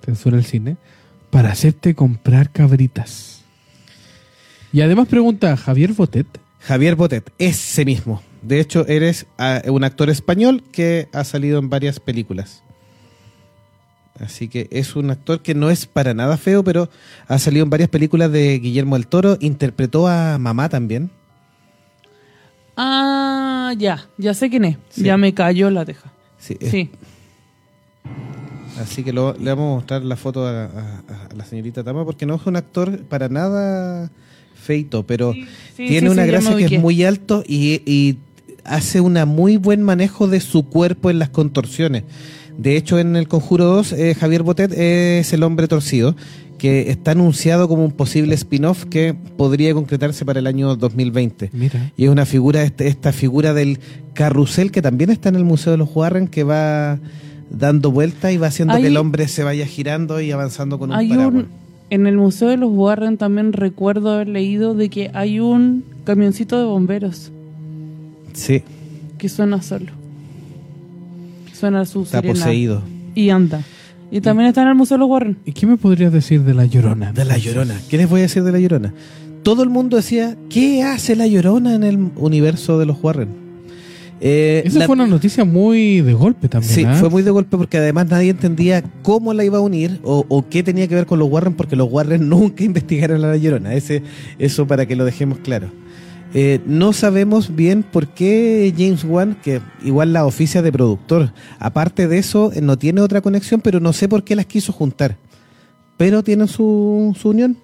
censura 0.05 0.37
el 0.37 0.45
cine, 0.45 0.77
para 1.31 1.51
hacerte 1.51 1.95
comprar 1.95 2.51
cabritas. 2.51 3.43
Y 4.73 4.83
además 4.83 5.09
pregunta 5.09 5.57
Javier 5.57 5.93
Botet. 5.93 6.27
Javier 6.61 6.95
Botet, 6.95 7.33
ese 7.39 7.85
mismo. 7.85 8.23
De 8.43 8.61
hecho, 8.61 8.87
eres 8.87 9.27
ah, 9.39 9.63
un 9.67 9.85
actor 9.85 10.11
español 10.11 10.63
que 10.73 11.09
ha 11.13 11.25
salido 11.25 11.59
en 11.59 11.69
varias 11.69 12.01
películas. 12.01 12.63
Así 14.21 14.49
que 14.49 14.69
es 14.71 14.97
un 14.97 15.11
actor 15.11 15.41
que 15.41 15.55
no 15.55 15.71
es 15.71 15.87
para 15.87 16.13
nada 16.15 16.37
feo, 16.37 16.63
pero 16.63 16.91
ha 17.27 17.39
salido 17.39 17.65
en 17.65 17.71
varias 17.71 17.89
películas 17.89 18.31
de 18.31 18.59
Guillermo 18.59 18.97
del 18.97 19.07
Toro. 19.07 19.39
Interpretó 19.41 20.07
a 20.09 20.37
mamá 20.39 20.69
también. 20.69 21.11
Ah, 22.77 23.73
ya, 23.77 24.07
ya 24.19 24.35
sé 24.35 24.49
quién 24.51 24.65
es. 24.65 24.77
Sí. 24.91 25.03
Ya 25.05 25.17
me 25.17 25.35
cayó 25.35 25.71
la 25.71 25.85
teja. 25.85 26.13
Sí, 26.39 26.57
Sí. 26.61 26.91
Así 28.81 29.03
que 29.05 29.13
lo- 29.13 29.35
le 29.35 29.51
vamos 29.51 29.73
a 29.73 29.75
mostrar 29.77 30.03
la 30.05 30.17
foto 30.17 30.47
a, 30.47 30.65
a- 30.65 30.69
a 31.31 31.35
la 31.37 31.45
señorita 31.45 31.85
Tama 31.85 32.05
porque 32.07 32.25
no 32.25 32.37
es 32.37 32.47
un 32.47 32.57
actor 32.57 32.99
para 33.05 33.29
nada 33.29 34.11
feito, 34.55 35.03
pero 35.07 35.35
Sí, 35.35 35.47
tiene 35.77 36.09
una 36.09 36.25
gracia 36.25 36.57
que 36.57 36.77
es 36.77 36.81
muy 36.81 37.05
alto 37.05 37.43
y, 37.47 37.83
y 37.85 38.17
hace 38.65 39.01
un 39.03 39.15
muy 39.29 39.59
buen 39.59 39.83
manejo 39.83 40.29
de 40.29 40.41
su 40.41 40.67
cuerpo 40.69 41.11
en 41.11 41.19
las 41.19 41.29
contorsiones. 41.29 42.05
De 42.61 42.77
hecho, 42.77 42.99
en 42.99 43.17
El 43.17 43.27
Conjuro 43.27 43.65
2, 43.65 43.93
eh, 43.93 44.15
Javier 44.15 44.43
Botet 44.43 44.73
es 44.77 45.33
el 45.33 45.43
hombre 45.43 45.67
torcido, 45.67 46.15
que 46.59 46.91
está 46.91 47.13
anunciado 47.13 47.69
como 47.69 47.85
un 47.87 47.93
posible 47.93 48.35
spin-off 48.35 48.85
que 48.85 49.15
podría 49.39 49.73
concretarse 49.73 50.27
para 50.27 50.41
el 50.41 50.47
año 50.47 50.77
2020. 50.77 51.49
Mira. 51.55 51.91
Y 51.97 52.05
es 52.05 52.11
una 52.11 52.27
figura, 52.27 52.63
este- 52.63 52.87
esta 52.89 53.13
figura 53.13 53.55
del 53.55 53.79
carrusel 54.13 54.71
que 54.71 54.83
también 54.83 55.09
está 55.09 55.31
en 55.31 55.37
el 55.37 55.45
Museo 55.45 55.73
de 55.73 55.79
los 55.79 55.89
Warren, 55.95 56.29
que 56.29 56.45
va 56.45 56.99
dando 57.51 57.91
vuelta 57.91 58.31
y 58.31 58.37
va 58.37 58.49
haciendo 58.49 58.75
Hay- 58.75 58.83
que 58.83 58.89
el 58.89 58.97
hombre 58.99 59.27
se 59.27 59.43
vaya 59.43 59.65
girando 59.65 60.21
y 60.21 60.31
avanzando 60.31 60.79
con 60.79 60.91
un 60.91 60.97
Hay 60.97 61.09
paraguas. 61.09 61.45
un, 61.45 61.49
en 61.89 62.07
el 62.07 62.19
Museo 62.19 62.49
de 62.49 62.59
los 62.59 62.71
Warren 62.71 63.17
también 63.17 63.55
recuerdo 63.55 64.11
haber 64.13 64.29
leído 64.29 64.75
de 64.75 64.91
que 64.91 65.11
hay 65.15 65.41
un 65.41 65.83
camioncito 66.05 66.59
de 66.59 66.65
bomberos 66.67 67.33
Sí, 68.35 68.63
que 69.17 69.29
suena 69.31 69.63
solo. 69.63 69.93
Suena 71.61 71.85
su 71.85 72.03
está 72.03 72.21
sirena 72.21 72.41
poseído. 72.41 72.83
y 73.15 73.31
anda. 73.31 73.63
Y 74.11 74.21
también 74.23 74.49
está 74.49 74.63
en 74.63 74.69
el 74.69 74.75
Museo 74.75 74.97
de 74.97 75.01
los 75.01 75.09
Warren. 75.11 75.37
¿Y 75.45 75.53
qué 75.53 75.67
me 75.67 75.77
podrías 75.77 76.13
decir 76.13 76.43
de 76.43 76.55
La 76.55 76.65
Llorona? 76.65 77.13
De 77.13 77.25
la 77.25 77.39
Llorona. 77.39 77.75
¿Qué 77.89 77.97
les 77.97 78.09
voy 78.11 78.21
a 78.21 78.23
decir 78.23 78.43
de 78.43 78.51
la 78.51 78.59
Llorona? 78.59 78.93
Todo 79.45 79.63
el 79.63 79.71
mundo 79.71 79.97
decía, 79.97 80.37
¿qué 80.49 80.83
hace 80.83 81.15
la 81.15 81.27
Llorona 81.29 81.75
en 81.75 81.85
el 81.85 82.11
universo 82.17 82.79
de 82.79 82.87
los 82.87 82.97
Warren? 83.03 83.29
Eh, 84.23 84.63
Esa 84.67 84.81
la- 84.81 84.87
fue 84.87 84.95
una 84.95 85.07
noticia 85.07 85.45
muy 85.45 86.01
de 86.03 86.13
golpe 86.13 86.49
también. 86.49 86.75
Sí, 86.75 86.85
¿ah? 86.85 86.95
fue 86.95 87.09
muy 87.09 87.23
de 87.23 87.31
golpe 87.31 87.57
porque 87.57 87.79
además 87.79 88.07
nadie 88.11 88.31
entendía 88.31 88.83
cómo 89.03 89.33
la 89.33 89.45
iba 89.45 89.59
a 89.59 89.61
unir 89.63 89.99
o, 90.03 90.27
o 90.29 90.47
qué 90.49 90.63
tenía 90.63 90.87
que 90.89 90.95
ver 90.95 91.07
con 91.07 91.19
los 91.19 91.31
Warren 91.31 91.55
porque 91.55 91.75
los 91.77 91.91
Warren 91.91 92.29
nunca 92.29 92.65
investigaron 92.65 93.25
a 93.25 93.29
la 93.29 93.37
Llorona. 93.37 93.75
Ese, 93.75 94.03
eso 94.39 94.67
para 94.67 94.85
que 94.87 94.95
lo 94.97 95.05
dejemos 95.05 95.39
claro. 95.39 95.69
Eh, 96.33 96.61
no 96.65 96.93
sabemos 96.93 97.55
bien 97.57 97.83
por 97.83 98.09
qué 98.09 98.73
James 98.77 99.03
Wan, 99.05 99.37
que 99.43 99.61
igual 99.83 100.13
la 100.13 100.25
oficia 100.27 100.63
de 100.63 100.71
productor, 100.71 101.33
aparte 101.59 102.07
de 102.07 102.19
eso, 102.19 102.53
eh, 102.55 102.61
no 102.61 102.79
tiene 102.79 103.01
otra 103.01 103.21
conexión, 103.21 103.61
pero 103.61 103.81
no 103.81 103.93
sé 103.93 104.09
por 104.09 104.23
qué 104.23 104.37
las 104.37 104.47
quiso 104.47 104.73
juntar. 104.73 105.17
Pero 105.97 106.23
tienen 106.23 106.47
su, 106.49 107.17
su 107.21 107.31
unión. 107.31 107.57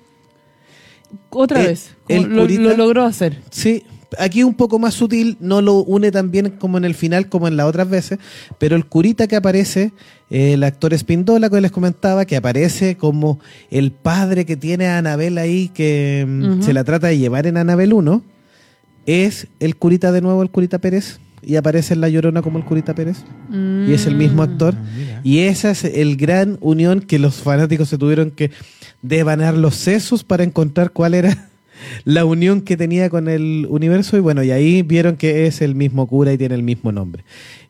Otra 1.31 1.63
Eh, 1.63 1.69
vez. 1.69 1.95
el 2.09 2.25
lo, 2.25 2.43
curita- 2.43 2.63
lo 2.63 2.77
logró 2.77 3.05
hacer. 3.05 3.41
Sí, 3.51 3.85
aquí 4.19 4.43
un 4.43 4.55
poco 4.55 4.79
más 4.79 4.95
sutil, 4.95 5.37
no 5.41 5.63
lo 5.63 5.75
une 5.85 6.11
tan 6.11 6.31
bien 6.31 6.51
como 6.51 6.79
en 6.79 6.85
el 6.85 6.95
final, 6.95 7.29
como 7.29 7.47
en 7.49 7.57
las 7.57 7.67
otras 7.67 7.89
veces, 7.89 8.19
pero 8.59 8.75
el 8.77 8.87
curita 8.87 9.27
que 9.29 9.37
aparece, 9.37 9.93
eh, 10.31 10.55
el 10.55 10.65
actor 10.65 10.93
Espindola 10.93 11.49
que 11.51 11.61
les 11.61 11.71
comentaba, 11.71 12.25
que 12.25 12.37
aparece 12.37 12.97
como 12.97 13.39
el 13.71 13.93
padre 13.93 14.45
que 14.45 14.57
tiene 14.57 14.87
a 14.89 14.99
Anabel 14.99 15.39
ahí, 15.39 15.69
que 15.69 16.25
mm, 16.27 16.63
se 16.63 16.73
la 16.73 16.85
trata 16.85 17.07
de 17.09 17.19
llevar 17.19 17.47
en 17.47 17.57
Anabel 17.59 17.93
1, 17.93 18.23
es 19.07 19.47
el 19.61 19.77
curita 19.77 20.13
de 20.13 20.21
nuevo, 20.21 20.43
el 20.43 20.51
curita 20.51 20.79
Pérez, 20.79 21.19
y 21.43 21.57
aparece 21.57 21.95
en 21.95 22.01
La 22.01 22.09
Llorona 22.09 22.43
como 22.43 22.59
el 22.59 22.65
curita 22.65 22.95
Pérez, 22.95 23.19
y 23.53 23.93
es 23.93 24.07
el 24.07 24.17
mismo 24.17 24.43
Mm. 24.43 24.51
actor. 24.51 24.75
Ah, 24.77 24.85
mira. 24.97 25.21
Y 25.23 25.39
esa 25.41 25.71
es 25.71 25.85
el 25.85 26.17
gran 26.17 26.59
unión 26.61 27.01
que 27.01 27.19
los 27.19 27.37
fanáticos 27.37 27.89
se 27.89 27.99
tuvieron 27.99 28.31
que 28.33 28.51
devanar 29.03 29.55
los 29.55 29.77
sesos 29.77 30.25
para 30.25 30.43
encontrar 30.45 30.91
cuál 30.91 31.15
era 31.15 31.49
la 32.05 32.25
unión 32.25 32.63
que 32.63 32.77
tenía 32.77 33.09
con 33.11 33.29
el 33.29 33.67
universo. 33.71 34.17
Y 34.17 34.21
bueno, 34.21 34.43
y 34.43 34.51
ahí 34.51 34.83
vieron 34.83 35.17
que 35.17 35.47
es 35.47 35.61
el 35.63 35.75
mismo 35.77 36.07
cura 36.09 36.33
y 36.33 36.39
tiene 36.39 36.55
el 36.57 36.63
mismo 36.65 36.91
nombre. 36.91 37.23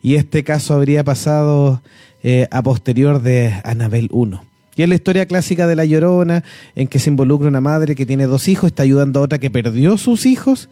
Y 0.03 0.15
este 0.15 0.43
caso 0.45 0.73
habría 0.75 1.05
pasado 1.05 1.83
eh, 2.23 2.47
a 2.51 2.63
posterior 2.63 3.21
de 3.21 3.53
Anabel 3.65 4.09
1. 4.13 4.43
Y 4.77 4.83
es 4.83 4.89
la 4.89 4.95
historia 4.95 5.27
clásica 5.27 5.67
de 5.67 5.75
La 5.77 5.85
Llorona, 5.85 6.45
en 6.75 6.87
que 6.89 6.99
se 6.99 7.11
involucra 7.11 7.49
una 7.49 7.61
madre 7.61 7.95
que 7.95 8.07
tiene 8.07 8.27
dos 8.27 8.47
hijos, 8.49 8.69
está 8.69 8.83
ayudando 8.85 9.21
a 9.21 9.23
otra 9.25 9.39
que 9.39 9.51
perdió 9.51 9.97
sus 9.99 10.25
hijos 10.27 10.69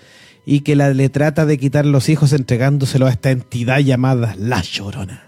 y 0.47 0.61
que 0.61 0.76
la, 0.76 0.90
le 0.92 1.09
trata 1.09 1.47
de 1.47 1.59
quitar 1.59 1.86
los 1.86 2.09
hijos 2.09 2.32
entregándoselos 2.32 3.09
a 3.09 3.12
esta 3.12 3.30
entidad 3.30 3.78
llamada 3.80 4.34
La 4.38 4.61
Llorona 4.62 5.22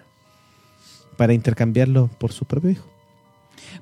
para 1.16 1.32
intercambiarlo 1.32 2.10
por 2.18 2.32
su 2.32 2.44
propio 2.44 2.70
hijo. 2.70 2.84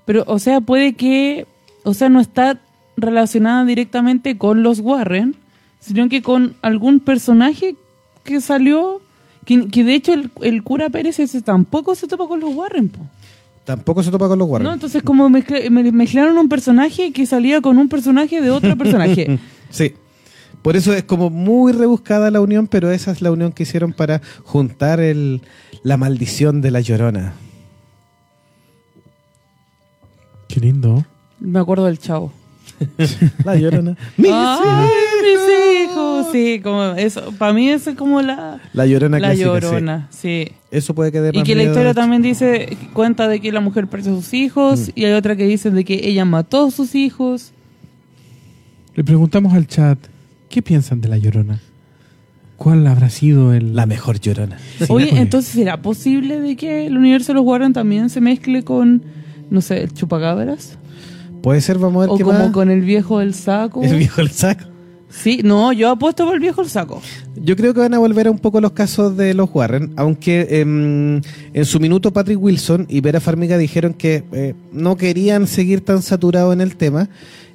Pero, 0.04 0.24
o 0.26 0.38
sea, 0.38 0.60
puede 0.60 0.94
que, 0.94 1.46
o 1.82 1.94
sea, 1.94 2.08
no 2.08 2.20
está 2.20 2.60
relacionada 2.96 3.64
directamente 3.64 4.38
con 4.38 4.62
los 4.62 4.78
Warren, 4.80 5.34
sino 5.80 6.08
que 6.08 6.22
con 6.22 6.54
algún 6.62 7.00
personaje 7.00 7.74
que 8.22 8.40
salió, 8.40 9.02
que, 9.44 9.66
que 9.68 9.82
de 9.84 9.94
hecho 9.94 10.12
el, 10.12 10.30
el 10.42 10.62
cura 10.62 10.88
Pérez 10.90 11.18
ese 11.18 11.42
tampoco 11.42 11.94
se 11.94 12.06
topa 12.06 12.28
con 12.28 12.40
los 12.40 12.54
Warren, 12.54 12.88
po. 12.88 13.00
Tampoco 13.64 14.02
se 14.02 14.10
topa 14.10 14.28
con 14.28 14.38
los 14.38 14.48
Warren. 14.48 14.66
¿no? 14.68 14.72
Entonces 14.74 15.02
como 15.02 15.28
mezcla- 15.28 15.68
me- 15.70 15.90
mezclaron 15.90 16.36
un 16.38 16.48
personaje 16.48 17.12
que 17.12 17.26
salía 17.26 17.60
con 17.60 17.78
un 17.78 17.88
personaje 17.88 18.40
de 18.40 18.50
otro 18.50 18.76
personaje. 18.76 19.38
Sí. 19.70 19.92
Por 20.64 20.76
eso 20.76 20.94
es 20.94 21.04
como 21.04 21.28
muy 21.28 21.72
rebuscada 21.72 22.30
la 22.30 22.40
unión, 22.40 22.66
pero 22.68 22.90
esa 22.90 23.10
es 23.12 23.20
la 23.20 23.30
unión 23.30 23.52
que 23.52 23.64
hicieron 23.64 23.92
para 23.92 24.22
juntar 24.44 24.98
el, 24.98 25.42
la 25.82 25.98
maldición 25.98 26.62
de 26.62 26.70
la 26.70 26.80
llorona. 26.80 27.34
Qué 30.48 30.60
lindo. 30.60 31.04
me 31.38 31.58
acuerdo 31.58 31.84
del 31.84 31.98
chavo. 31.98 32.32
La 33.44 33.56
llorona. 33.56 33.94
¡Ay, 34.18 34.88
mis 35.22 35.86
hijos! 35.90 36.26
Sí, 36.32 36.60
como 36.62 36.82
eso, 36.96 37.30
para 37.38 37.52
mí 37.52 37.68
eso 37.68 37.90
es 37.90 37.96
como 37.96 38.20
la, 38.22 38.60
La 38.72 38.86
llorona 38.86 39.18
la 39.20 39.28
clásica, 39.28 39.46
llorona, 39.46 40.08
sí. 40.10 40.46
sí. 40.48 40.52
Eso 40.70 40.94
puede 40.94 41.12
quedar 41.12 41.36
Y 41.36 41.42
que 41.44 41.54
la 41.54 41.62
historia 41.64 41.92
también 41.94 42.22
dice, 42.22 42.76
cuenta 42.94 43.28
de 43.28 43.40
que 43.40 43.52
la 43.52 43.60
mujer 43.60 43.86
perdió 43.86 44.12
a 44.12 44.16
sus 44.16 44.32
Mm. 44.32 44.36
hijos, 44.36 44.90
y 44.94 45.04
hay 45.04 45.12
otra 45.12 45.36
que 45.36 45.44
dice 45.46 45.70
de 45.70 45.84
que 45.84 46.08
ella 46.08 46.24
mató 46.24 46.66
a 46.66 46.70
sus 46.70 46.94
hijos. 46.94 47.52
Le 48.94 49.04
preguntamos 49.04 49.52
al 49.52 49.66
chat, 49.68 49.98
¿qué 50.54 50.62
piensan 50.62 51.00
de 51.00 51.08
La 51.08 51.18
Llorona? 51.18 51.58
¿Cuál 52.56 52.86
habrá 52.86 53.10
sido 53.10 53.52
el... 53.52 53.74
La 53.74 53.86
mejor 53.86 54.20
llorona. 54.20 54.56
Sí, 54.78 54.84
Oye, 54.88 55.08
pues. 55.08 55.20
entonces 55.20 55.52
¿será 55.52 55.82
posible 55.82 56.38
de 56.40 56.54
que 56.54 56.86
el 56.86 56.96
universo 56.96 57.32
de 57.32 57.34
los 57.38 57.44
Warren 57.44 57.72
también 57.72 58.08
se 58.08 58.20
mezcle 58.20 58.62
con, 58.62 59.02
no 59.50 59.60
sé, 59.60 59.82
el 59.82 59.92
chupacabras? 59.92 60.78
Puede 61.42 61.60
ser, 61.60 61.78
vamos 61.78 61.96
a 61.96 62.00
ver 62.06 62.10
O 62.10 62.16
qué 62.16 62.22
como 62.22 62.38
más. 62.38 62.50
con 62.52 62.70
el 62.70 62.82
viejo 62.82 63.18
del 63.18 63.34
saco. 63.34 63.82
El 63.82 63.96
viejo 63.98 64.18
del 64.20 64.30
saco. 64.30 64.64
Sí, 65.22 65.40
no, 65.44 65.72
yo 65.72 65.90
apuesto 65.90 66.24
por 66.24 66.34
el 66.34 66.40
viejo 66.40 66.60
del 66.60 66.70
saco. 66.70 67.00
Yo 67.36 67.56
creo 67.56 67.72
que 67.72 67.80
van 67.80 67.94
a 67.94 67.98
volver 67.98 68.26
a 68.26 68.30
un 68.30 68.38
poco 68.38 68.60
los 68.60 68.72
casos 68.72 69.16
de 69.16 69.32
los 69.32 69.48
Warren, 69.52 69.92
aunque 69.96 70.60
em, 70.60 71.22
en 71.52 71.64
su 71.64 71.78
minuto 71.78 72.12
Patrick 72.12 72.42
Wilson 72.42 72.86
y 72.88 73.00
Vera 73.00 73.20
Farmiga 73.20 73.56
dijeron 73.56 73.94
que 73.94 74.24
eh, 74.32 74.54
no 74.72 74.96
querían 74.96 75.46
seguir 75.46 75.82
tan 75.82 76.02
saturados 76.02 76.52
en 76.52 76.60
el 76.60 76.76
tema, 76.76 77.08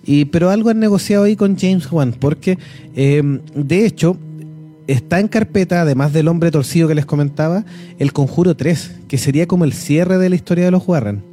y, 0.06 0.26
pero 0.26 0.50
algo 0.50 0.70
han 0.70 0.80
negociado 0.80 1.26
ahí 1.26 1.36
con 1.36 1.58
James 1.58 1.92
Wan, 1.92 2.16
porque 2.18 2.58
em, 2.96 3.42
de 3.54 3.86
hecho 3.86 4.18
está 4.88 5.20
en 5.20 5.28
carpeta, 5.28 5.82
además 5.82 6.14
del 6.14 6.30
hombre 6.30 6.52
torcido 6.52 6.88
que 6.88 6.96
les 6.96 7.06
comentaba, 7.06 7.66
el 8.00 8.14
Conjuro 8.14 8.56
3, 8.56 9.02
que 9.08 9.18
sería 9.18 9.48
como 9.48 9.66
el 9.66 9.74
cierre 9.74 10.18
de 10.18 10.30
la 10.30 10.36
historia 10.36 10.66
de 10.66 10.72
los 10.72 10.88
Warren. 10.88 11.24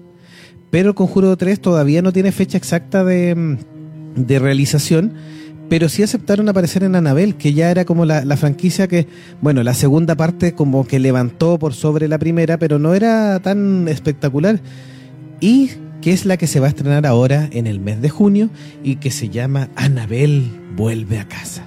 Pero 0.71 0.89
el 0.89 0.95
Conjuro 0.95 1.37
3 1.37 1.61
todavía 1.61 2.03
no 2.03 2.13
tiene 2.13 2.33
fecha 2.33 2.59
exacta 2.59 3.05
de, 3.05 3.31
em, 3.31 3.59
de 4.17 4.39
realización, 4.41 5.15
pero 5.69 5.89
sí 5.89 6.03
aceptaron 6.03 6.49
aparecer 6.49 6.85
en 6.85 6.95
Anabel, 6.95 7.35
que 7.37 7.53
ya 7.53 7.71
era 7.71 7.85
como 7.85 8.05
la, 8.05 8.25
la 8.25 8.37
franquicia 8.37 8.87
que, 8.89 9.07
bueno, 9.41 9.63
la 9.63 9.75
segunda 9.75 10.15
parte 10.15 10.53
como 10.53 10.87
que 10.87 10.99
levantó 10.99 11.59
por 11.59 11.75
sobre 11.75 12.07
la 12.09 12.19
primera, 12.19 12.59
pero 12.59 12.79
no 12.79 12.95
era 12.95 13.41
tan 13.41 13.89
espectacular. 13.89 14.61
Y 15.41 15.71
que 16.03 16.13
es 16.13 16.25
la 16.25 16.37
que 16.37 16.47
se 16.47 16.61
va 16.61 16.67
a 16.67 16.69
estrenar 16.69 17.05
ahora 17.07 17.49
en 17.53 17.67
el 17.67 17.81
mes 17.81 18.01
de 18.01 18.09
junio 18.11 18.49
y 18.85 18.97
que 18.97 19.11
se 19.11 19.29
llama 19.29 19.69
Anabel 19.77 20.51
vuelve 20.77 21.19
a 21.19 21.27
casa. 21.27 21.65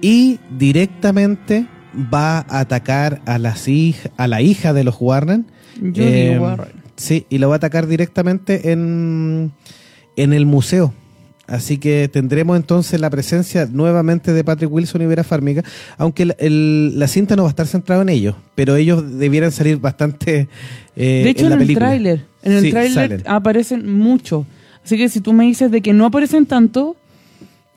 Y 0.00 0.38
directamente 0.58 1.66
va 2.12 2.38
a 2.48 2.60
atacar 2.60 3.20
a, 3.26 3.38
las 3.38 3.66
hij- 3.68 4.10
a 4.16 4.28
la 4.28 4.40
hija 4.40 4.72
de 4.72 4.84
los 4.84 4.96
Warren, 5.00 5.46
Eh, 5.94 6.38
Warren. 6.40 6.72
Sí, 6.96 7.26
y 7.28 7.38
lo 7.38 7.48
va 7.48 7.56
a 7.56 7.58
atacar 7.58 7.86
directamente 7.86 8.72
en, 8.72 9.52
en 10.16 10.32
el 10.32 10.46
museo. 10.46 10.92
Así 11.48 11.78
que 11.78 12.08
tendremos 12.12 12.56
entonces 12.58 13.00
la 13.00 13.08
presencia 13.10 13.66
nuevamente 13.72 14.32
de 14.34 14.44
Patrick 14.44 14.70
Wilson 14.70 15.00
y 15.02 15.06
Vera 15.06 15.24
Farmiga, 15.24 15.64
aunque 15.96 16.24
el- 16.24 16.36
el- 16.38 16.98
la 16.98 17.08
cinta 17.08 17.34
no 17.36 17.42
va 17.44 17.48
a 17.48 17.50
estar 17.50 17.66
centrada 17.66 18.02
en 18.02 18.10
ellos, 18.10 18.36
pero 18.54 18.76
ellos 18.76 19.18
debieran 19.18 19.50
salir 19.50 19.78
bastante 19.78 20.46
eh, 20.94 21.22
de 21.24 21.30
hecho, 21.30 21.46
en 21.50 21.60
el 21.60 21.74
tráiler, 21.74 22.24
en 22.42 22.52
el 22.52 22.62
Sí, 22.64 22.70
tráiler 22.70 23.22
aparecen 23.26 23.90
mucho. 23.90 24.46
Así 24.84 24.96
que 24.98 25.08
si 25.08 25.20
tú 25.20 25.32
me 25.32 25.44
dices 25.46 25.70
de 25.70 25.80
que 25.80 25.92
no 25.94 26.04
aparecen 26.06 26.44
tanto, 26.46 26.96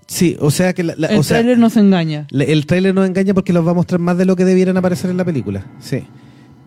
Sí, 0.07 0.35
o 0.41 0.51
sea 0.51 0.73
que 0.73 0.83
la- 0.83 0.95
la- 0.97 1.07
el 1.07 1.25
tráiler 1.25 1.57
nos 1.57 1.77
engaña. 1.77 2.27
la- 2.29 2.43
el 2.43 2.65
tráiler 2.65 2.93
nos 2.93 3.07
engaña 3.07 3.33
porque 3.33 3.53
los 3.53 3.65
va 3.65 3.71
a 3.71 3.73
mostrar 3.73 3.99
más 4.01 4.17
de 4.17 4.25
lo 4.25 4.35
que 4.35 4.43
debieran 4.43 4.75
aparecer 4.75 5.09
en 5.09 5.15
la 5.15 5.23
película. 5.23 5.65
Sí. 5.79 6.03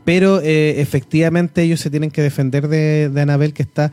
Pero 0.06 0.40
eh, 0.42 0.80
efectivamente 0.82 1.62
ellos 1.62 1.80
se 1.80 1.88
tienen 1.90 2.10
que 2.10 2.20
defender 2.22 2.68
de, 2.68 3.08
de 3.10 3.20
Anabel 3.20 3.52
que 3.54 3.62
está 3.62 3.90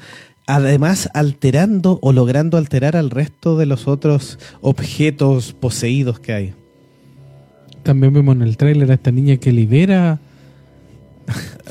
además 0.55 1.09
alterando 1.13 1.99
o 2.01 2.11
logrando 2.13 2.57
alterar 2.57 2.95
al 2.95 3.09
resto 3.09 3.57
de 3.57 3.65
los 3.65 3.87
otros 3.87 4.39
objetos 4.61 5.53
poseídos 5.53 6.19
que 6.19 6.33
hay. 6.33 6.53
También 7.83 8.13
vemos 8.13 8.35
en 8.35 8.43
el 8.43 8.57
tráiler 8.57 8.91
a 8.91 8.93
esta 8.95 9.11
niña 9.11 9.37
que 9.37 9.51
libera. 9.51 10.19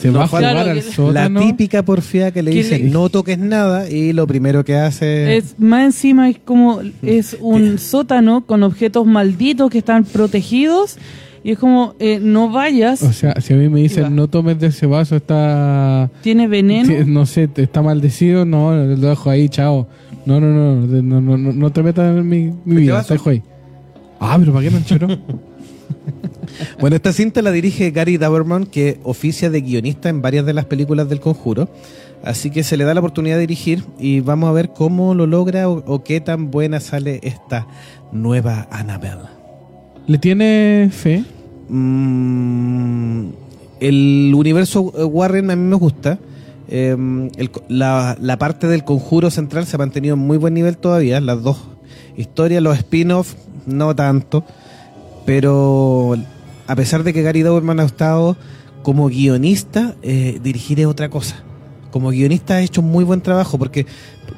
Se 0.01 0.09
No, 0.11 0.20
va 0.20 0.24
a 0.24 0.28
jugar 0.28 0.43
Claro, 0.55 0.70
al 0.70 0.83
sótano. 0.83 1.41
La 1.41 1.47
típica 1.47 1.83
porfía 1.85 2.31
que 2.31 2.43
le 2.43 2.51
dice 2.53 2.78
le- 2.78 2.89
no 2.91 3.09
toques 3.11 3.39
nada 3.39 3.91
y 3.91 4.12
lo 4.12 4.26
primero 4.26 4.64
que 4.64 4.76
hace... 4.76 5.37
Es, 5.37 5.59
más 5.59 5.85
encima 5.85 6.31
es 6.31 6.39
como 6.39 6.81
es 7.03 7.37
un 7.41 7.78
sótano 7.78 8.47
con 8.47 8.62
objetos 8.62 9.07
malditos 9.07 9.70
que 9.70 9.78
están 9.78 10.05
protegidos 10.05 10.97
y 11.43 11.53
es 11.53 11.59
como 11.59 11.95
eh, 11.99 12.18
no 12.20 12.51
vayas, 12.51 13.03
O 13.03 13.12
sea, 13.12 13.41
si 13.41 13.55
a 13.55 13.57
mí 13.57 13.68
me 13.68 13.80
dicen 13.80 14.14
no 14.14 14.28
tomes 14.28 14.59
de 14.59 14.68
ese 14.68 14.86
vaso, 14.86 15.16
está. 15.16 16.11
tiene 16.22 16.49
veneno. 16.49 16.93
No 17.07 17.26
sé, 17.26 17.49
está 17.57 17.82
maldecido, 17.82 18.45
no, 18.45 18.72
lo 18.74 19.09
dejo 19.09 19.30
ahí, 19.30 19.49
chao. 19.49 19.88
No, 20.26 20.41
no, 20.41 20.49
no, 20.49 20.86
no, 20.86 21.03
no, 21.03 21.20
no, 21.20 21.36
no, 21.38 21.53
no 21.53 21.72
te 21.72 21.82
metas 21.82 22.16
en 22.16 22.28
mi, 22.28 22.53
mi 22.64 22.82
vida, 22.82 23.03
te 23.05 23.14
dejo 23.14 23.30
ahí. 23.30 23.43
Ah, 24.20 24.36
pero 24.38 24.53
¿para 24.53 24.68
qué 24.68 24.70
no 24.70 24.80
choró? 24.84 25.09
Bueno, 26.78 26.97
esta 26.97 27.12
cinta 27.12 27.43
la 27.43 27.53
dirige 27.53 27.91
Gary 27.91 28.18
Daberman, 28.18 28.66
que 28.66 29.01
oficia 29.03 29.51
de 29.51 29.61
guionista 29.61 30.09
en 30.09 30.20
varias 30.20 30.45
de 30.45 30.53
las 30.53 30.66
películas 30.66 31.09
del 31.09 31.20
Conjuro. 31.20 31.70
Así 32.22 32.51
que 32.51 32.62
se 32.64 32.76
le 32.76 32.84
da 32.84 32.93
la 32.93 33.01
oportunidad 33.01 33.36
de 33.36 33.43
dirigir 33.43 33.84
y 33.99 34.20
vamos 34.20 34.51
a 34.51 34.53
ver 34.53 34.70
cómo 34.70 35.14
lo 35.14 35.26
logra 35.26 35.68
o, 35.68 35.82
o 35.86 36.05
qué 36.05 36.20
tan 36.20 36.51
buena 36.51 36.80
sale 36.80 37.20
esta 37.22 37.66
nueva 38.12 38.68
Annabelle. 38.70 39.39
¿Le 40.11 40.18
tiene 40.18 40.88
fe? 40.90 41.22
Mm, 41.68 43.26
el 43.78 44.32
universo 44.34 44.92
eh, 44.98 45.04
Warren 45.04 45.52
a 45.52 45.54
mí 45.56 45.62
me 45.62 45.76
gusta. 45.76 46.18
Co- 47.52 47.62
la, 47.68 48.16
la 48.20 48.36
parte 48.36 48.66
del 48.66 48.82
conjuro 48.82 49.30
central 49.30 49.66
se 49.66 49.76
ha 49.76 49.78
mantenido 49.78 50.14
en 50.14 50.20
muy 50.20 50.36
buen 50.36 50.52
nivel 50.54 50.78
todavía. 50.78 51.20
Las 51.20 51.44
dos 51.44 51.58
historias, 52.16 52.61
los 52.61 52.76
spin-offs, 52.76 53.36
no 53.66 53.94
tanto. 53.94 54.44
Pero 55.26 56.16
a 56.66 56.74
pesar 56.74 57.04
de 57.04 57.12
que 57.12 57.22
Gary 57.22 57.42
Dauberman 57.42 57.78
ha 57.78 57.84
estado 57.84 58.36
como 58.82 59.11
guionista, 59.11 59.94
eh, 60.02 60.40
dirigir 60.42 60.80
es 60.80 60.86
otra 60.86 61.08
cosa. 61.08 61.36
Como 61.91 62.11
guionista 62.11 62.55
ha 62.55 62.61
hecho 62.62 62.80
un 62.80 62.91
muy 62.91 63.05
buen 63.05 63.20
trabajo 63.20 63.59
porque 63.59 63.84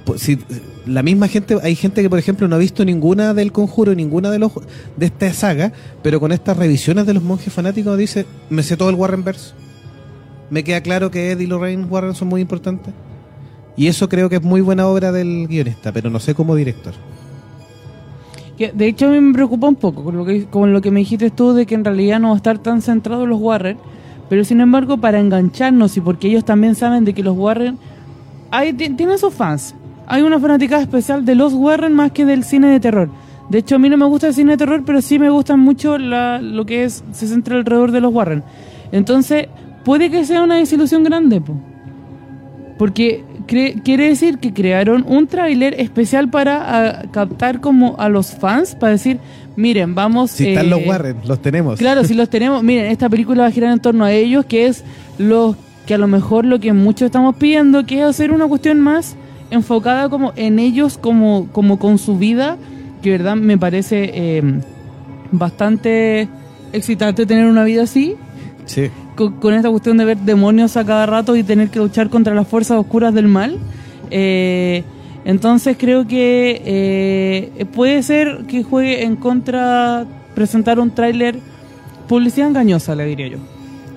po- 0.04 0.16
si 0.16 0.38
la 0.86 1.02
misma 1.02 1.28
gente, 1.28 1.58
hay 1.62 1.74
gente 1.74 2.00
que 2.02 2.08
por 2.10 2.18
ejemplo 2.18 2.48
no 2.48 2.56
ha 2.56 2.58
visto 2.58 2.84
ninguna 2.84 3.34
del 3.34 3.52
conjuro, 3.52 3.94
ninguna 3.94 4.30
de 4.30 4.38
los 4.38 4.52
de 4.96 5.06
esta 5.06 5.32
saga, 5.34 5.72
pero 6.02 6.18
con 6.18 6.32
estas 6.32 6.56
revisiones 6.56 7.06
de 7.06 7.14
los 7.14 7.22
monjes 7.22 7.52
fanáticos 7.52 7.96
dice, 7.98 8.26
me 8.50 8.62
sé 8.62 8.76
todo 8.76 8.88
el 8.90 8.96
Warrenverse. 8.96 9.52
Me 10.50 10.64
queda 10.64 10.80
claro 10.82 11.10
que 11.10 11.30
Ed 11.32 11.40
y 11.40 11.46
Lorraine 11.46 11.84
Warren 11.86 12.14
son 12.14 12.28
muy 12.28 12.40
importantes. 12.40 12.92
Y 13.76 13.86
eso 13.86 14.08
creo 14.08 14.28
que 14.28 14.36
es 14.36 14.42
muy 14.42 14.60
buena 14.60 14.86
obra 14.86 15.12
del 15.12 15.46
guionista, 15.48 15.92
pero 15.92 16.10
no 16.10 16.20
sé 16.20 16.34
como 16.34 16.54
director. 16.54 16.92
De 18.74 18.86
hecho, 18.86 19.06
a 19.06 19.10
mí 19.10 19.20
me 19.20 19.32
preocupa 19.32 19.66
un 19.66 19.74
poco 19.76 20.04
con 20.04 20.16
lo, 20.16 20.24
que, 20.24 20.44
con 20.44 20.72
lo 20.72 20.80
que 20.80 20.90
me 20.90 21.00
dijiste 21.00 21.30
tú 21.30 21.52
de 21.52 21.66
que 21.66 21.74
en 21.74 21.84
realidad 21.84 22.20
no 22.20 22.28
va 22.28 22.34
a 22.34 22.36
estar 22.36 22.58
tan 22.58 22.80
centrado 22.82 23.24
en 23.24 23.30
los 23.30 23.40
Warren. 23.40 23.78
Pero 24.32 24.44
sin 24.44 24.62
embargo, 24.62 24.96
para 24.96 25.20
engancharnos 25.20 25.94
y 25.98 26.00
porque 26.00 26.28
ellos 26.28 26.42
también 26.42 26.74
saben 26.74 27.04
de 27.04 27.12
que 27.12 27.22
los 27.22 27.36
Warren 27.36 27.76
hay, 28.50 28.72
ti- 28.72 28.88
tienen 28.88 29.18
sus 29.18 29.34
fans. 29.34 29.74
Hay 30.06 30.22
una 30.22 30.40
fanaticada 30.40 30.80
especial 30.80 31.26
de 31.26 31.34
los 31.34 31.52
Warren 31.52 31.92
más 31.92 32.12
que 32.12 32.24
del 32.24 32.42
cine 32.42 32.68
de 32.68 32.80
terror. 32.80 33.10
De 33.50 33.58
hecho, 33.58 33.76
a 33.76 33.78
mí 33.78 33.90
no 33.90 33.98
me 33.98 34.06
gusta 34.06 34.28
el 34.28 34.32
cine 34.32 34.52
de 34.52 34.56
terror, 34.56 34.84
pero 34.86 35.02
sí 35.02 35.18
me 35.18 35.28
gusta 35.28 35.58
mucho 35.58 35.98
la, 35.98 36.40
lo 36.40 36.64
que 36.64 36.84
es 36.84 37.04
se 37.12 37.26
centra 37.28 37.56
alrededor 37.56 37.92
de 37.92 38.00
los 38.00 38.10
Warren. 38.10 38.42
Entonces, 38.90 39.48
puede 39.84 40.10
que 40.10 40.24
sea 40.24 40.42
una 40.42 40.56
desilusión 40.56 41.04
grande, 41.04 41.42
po. 41.42 41.52
Porque 42.78 43.22
quiere 43.84 44.08
decir 44.08 44.38
que 44.38 44.54
crearon 44.54 45.04
un 45.06 45.26
tráiler 45.26 45.78
especial 45.78 46.30
para 46.30 46.62
ah, 46.64 47.02
captar 47.10 47.60
como 47.60 47.96
a 47.98 48.08
los 48.08 48.32
fans, 48.32 48.74
para 48.76 48.92
decir, 48.92 49.18
miren, 49.56 49.94
vamos... 49.94 50.30
Si 50.30 50.48
están 50.48 50.66
eh, 50.66 50.70
los 50.70 50.86
Warren, 50.86 51.16
los 51.24 51.40
tenemos. 51.40 51.78
Claro, 51.78 52.04
si 52.04 52.14
los 52.14 52.28
tenemos, 52.28 52.62
miren, 52.64 52.86
esta 52.86 53.08
película 53.08 53.42
va 53.42 53.48
a 53.48 53.52
girar 53.52 53.72
en 53.72 53.80
torno 53.80 54.04
a 54.04 54.12
ellos, 54.12 54.44
que 54.46 54.66
es 54.66 54.84
lo 55.18 55.56
que 55.86 55.94
a 55.94 55.98
lo 55.98 56.06
mejor 56.06 56.44
lo 56.44 56.60
que 56.60 56.72
muchos 56.72 57.06
estamos 57.06 57.34
pidiendo, 57.36 57.84
que 57.86 57.98
es 58.00 58.04
hacer 58.04 58.30
una 58.32 58.46
cuestión 58.46 58.80
más 58.80 59.16
enfocada 59.50 60.08
como 60.08 60.32
en 60.36 60.58
ellos, 60.58 60.96
como, 60.96 61.48
como 61.52 61.78
con 61.78 61.98
su 61.98 62.16
vida, 62.18 62.56
que 63.02 63.10
verdad 63.10 63.34
me 63.36 63.58
parece 63.58 64.10
eh, 64.14 64.60
bastante 65.32 66.28
excitante 66.72 67.26
tener 67.26 67.46
una 67.46 67.64
vida 67.64 67.82
así, 67.82 68.16
Sí. 68.64 68.90
con, 69.16 69.32
con 69.40 69.54
esta 69.54 69.68
cuestión 69.70 69.98
de 69.98 70.04
ver 70.04 70.18
demonios 70.18 70.76
a 70.76 70.84
cada 70.84 71.04
rato 71.06 71.34
y 71.34 71.42
tener 71.42 71.68
que 71.68 71.80
luchar 71.80 72.08
contra 72.10 72.32
las 72.34 72.46
fuerzas 72.46 72.78
oscuras 72.78 73.12
del 73.12 73.26
mal. 73.28 73.58
Eh, 74.10 74.84
entonces 75.24 75.76
creo 75.78 76.06
que 76.06 76.62
eh, 76.64 77.64
puede 77.74 78.02
ser 78.02 78.44
que 78.48 78.62
juegue 78.62 79.04
en 79.04 79.16
contra 79.16 80.06
presentar 80.34 80.78
un 80.80 80.90
tráiler 80.94 81.38
publicidad 82.08 82.48
engañosa, 82.48 82.94
le 82.94 83.04
diría 83.06 83.28
yo. 83.28 83.38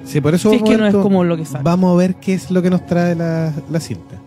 Sí, 0.05 0.21
por 0.21 0.35
eso 0.35 0.49
Si 0.51 0.57
es 0.57 0.61
vamos 0.61 0.69
que 0.69 0.75
a 0.75 0.77
ver 0.77 0.81
no 0.81 0.87
es 0.87 0.93
cómo- 0.93 1.03
como 1.03 1.23
lo 1.23 1.35
que 1.37 1.45
sale. 1.45 1.63
Vamos 1.63 1.93
a 1.93 1.97
ver 1.97 2.15
qué 2.15 2.33
es 2.35 2.51
lo 2.51 2.61
que 2.61 2.69
nos 2.69 2.85
trae 2.85 3.15
la, 3.15 3.51
la 3.71 3.79
cinta. 3.79 4.21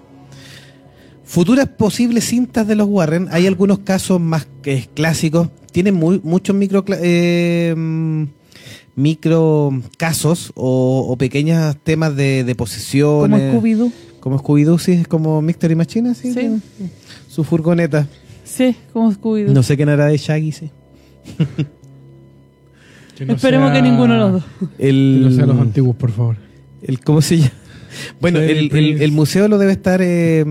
Futuras 1.25 1.69
posibles 1.69 2.25
cintas 2.25 2.67
de 2.67 2.75
los 2.75 2.89
Warren, 2.89 3.29
hay 3.31 3.47
algunos 3.47 3.81
casos 3.81 4.19
más 4.21 4.49
que 4.63 4.89
clásicos, 4.95 5.49
tienen 5.73 5.95
muy, 5.95 6.21
muchos 6.25 6.57
micro, 6.57 6.83
eh, 6.89 7.75
micro 8.97 9.71
casos 9.99 10.53
o, 10.55 11.07
o 11.09 11.17
pequeños 11.17 11.77
temas 11.85 12.17
de, 12.17 12.45
de 12.45 12.55
Como. 12.55 13.29
Scooby-Doo. 13.39 13.93
Como 14.21 14.39
Scooby-Doo, 14.39 14.79
sí, 14.79 15.05
como 15.09 15.41
Mystery 15.43 15.75
Machine, 15.75 16.15
sí. 16.15 16.33
Sí. 16.33 16.61
Su 17.29 17.45
furgoneta. 17.45 18.07
Sí, 18.45 18.75
como 18.93 19.13
Scooby-Doo. 19.13 19.53
No 19.53 19.63
sé 19.63 19.77
quién 19.77 19.89
hará 19.89 20.07
de 20.07 20.17
Shaggy, 20.19 20.53
sí. 20.53 20.71
Que 23.17 23.27
no 23.27 23.35
Esperemos 23.35 23.73
sea- 23.73 23.83
que 23.83 23.89
ninguno 23.89 24.15
de 24.15 24.21
los 24.21 24.33
dos. 24.33 24.45
Que 24.77 24.89
El, 24.89 25.23
no 25.23 25.31
sea 25.33 25.47
los 25.47 25.59
antiguos, 25.61 25.97
por 25.97 26.11
favor. 26.13 26.37
El, 26.83 27.01
¿Cómo 27.01 27.21
se 27.21 27.39
llama? 27.39 27.51
Bueno, 28.21 28.39
el, 28.39 28.51
el- 28.57 28.69
Prinze. 28.69 29.05
el 29.05 29.13
museo 29.13 29.49
lo 29.49 29.59
debe 29.59 29.73
estar 29.73 30.01
eh, 30.03 30.45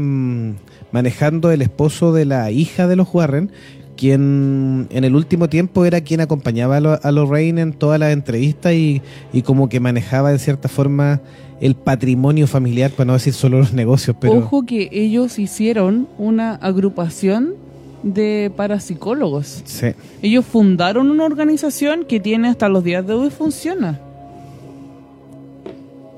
manejando 0.91 1.51
el 1.51 1.61
esposo 1.61 2.11
de 2.11 2.25
la 2.25 2.51
hija 2.51 2.87
de 2.87 2.95
los 2.97 3.07
Warren, 3.13 3.51
quien 3.95 4.87
en 4.89 5.03
el 5.05 5.15
último 5.15 5.47
tiempo 5.47 5.85
era 5.85 6.01
quien 6.01 6.19
acompañaba 6.19 6.77
a, 6.77 6.79
lo- 6.81 6.99
a 7.01 7.11
Lorraine 7.11 7.61
en 7.61 7.73
todas 7.73 7.99
las 7.99 8.11
entrevistas 8.11 8.73
y, 8.73 9.01
y 9.31 9.43
como 9.43 9.69
que 9.69 9.79
manejaba 9.79 10.31
en 10.31 10.39
cierta 10.39 10.67
forma 10.67 11.21
el 11.61 11.75
patrimonio 11.75 12.45
familiar, 12.47 12.91
para 12.91 13.05
no 13.05 13.13
decir 13.13 13.33
solo 13.33 13.57
los 13.59 13.73
negocios, 13.73 14.15
pero 14.19 14.33
Ojo 14.35 14.65
que 14.65 14.89
ellos 14.91 15.39
hicieron 15.39 16.07
una 16.17 16.55
agrupación 16.55 17.55
de 18.03 18.51
parapsicólogos. 18.55 19.63
sí. 19.65 19.87
Ellos 20.21 20.45
fundaron 20.45 21.09
una 21.09 21.25
organización 21.25 22.05
que 22.07 22.19
tiene 22.19 22.49
hasta 22.49 22.69
los 22.69 22.83
días 22.83 23.05
de 23.07 23.13
hoy 23.13 23.29
funciona. 23.31 23.99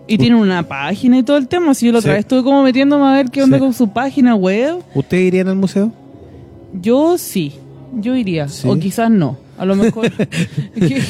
Y 0.07 0.17
tienen 0.17 0.39
una 0.39 0.63
página 0.67 1.19
y 1.19 1.23
todo 1.23 1.37
el 1.37 1.47
tema. 1.47 1.73
Si 1.75 1.85
yo 1.85 1.91
la 1.91 1.99
otra 1.99 2.11
Sí. 2.11 2.15
vez 2.15 2.19
estuve 2.21 2.43
como 2.43 2.63
metiéndome 2.63 3.05
a 3.05 3.13
ver 3.13 3.29
qué 3.29 3.43
onda 3.43 3.57
Sí. 3.57 3.61
con 3.63 3.73
su 3.73 3.89
página 3.89 4.35
web. 4.35 4.77
¿Ustedes 4.95 5.27
irían 5.27 5.47
al 5.49 5.55
museo? 5.55 5.91
Yo 6.81 7.17
sí, 7.19 7.53
yo 7.93 8.15
iría. 8.15 8.47
Sí. 8.47 8.67
O 8.67 8.77
quizás 8.79 9.09
no. 9.11 9.37
A 9.57 9.65
lo 9.65 9.75
mejor. 9.75 10.11
Que- 10.75 11.03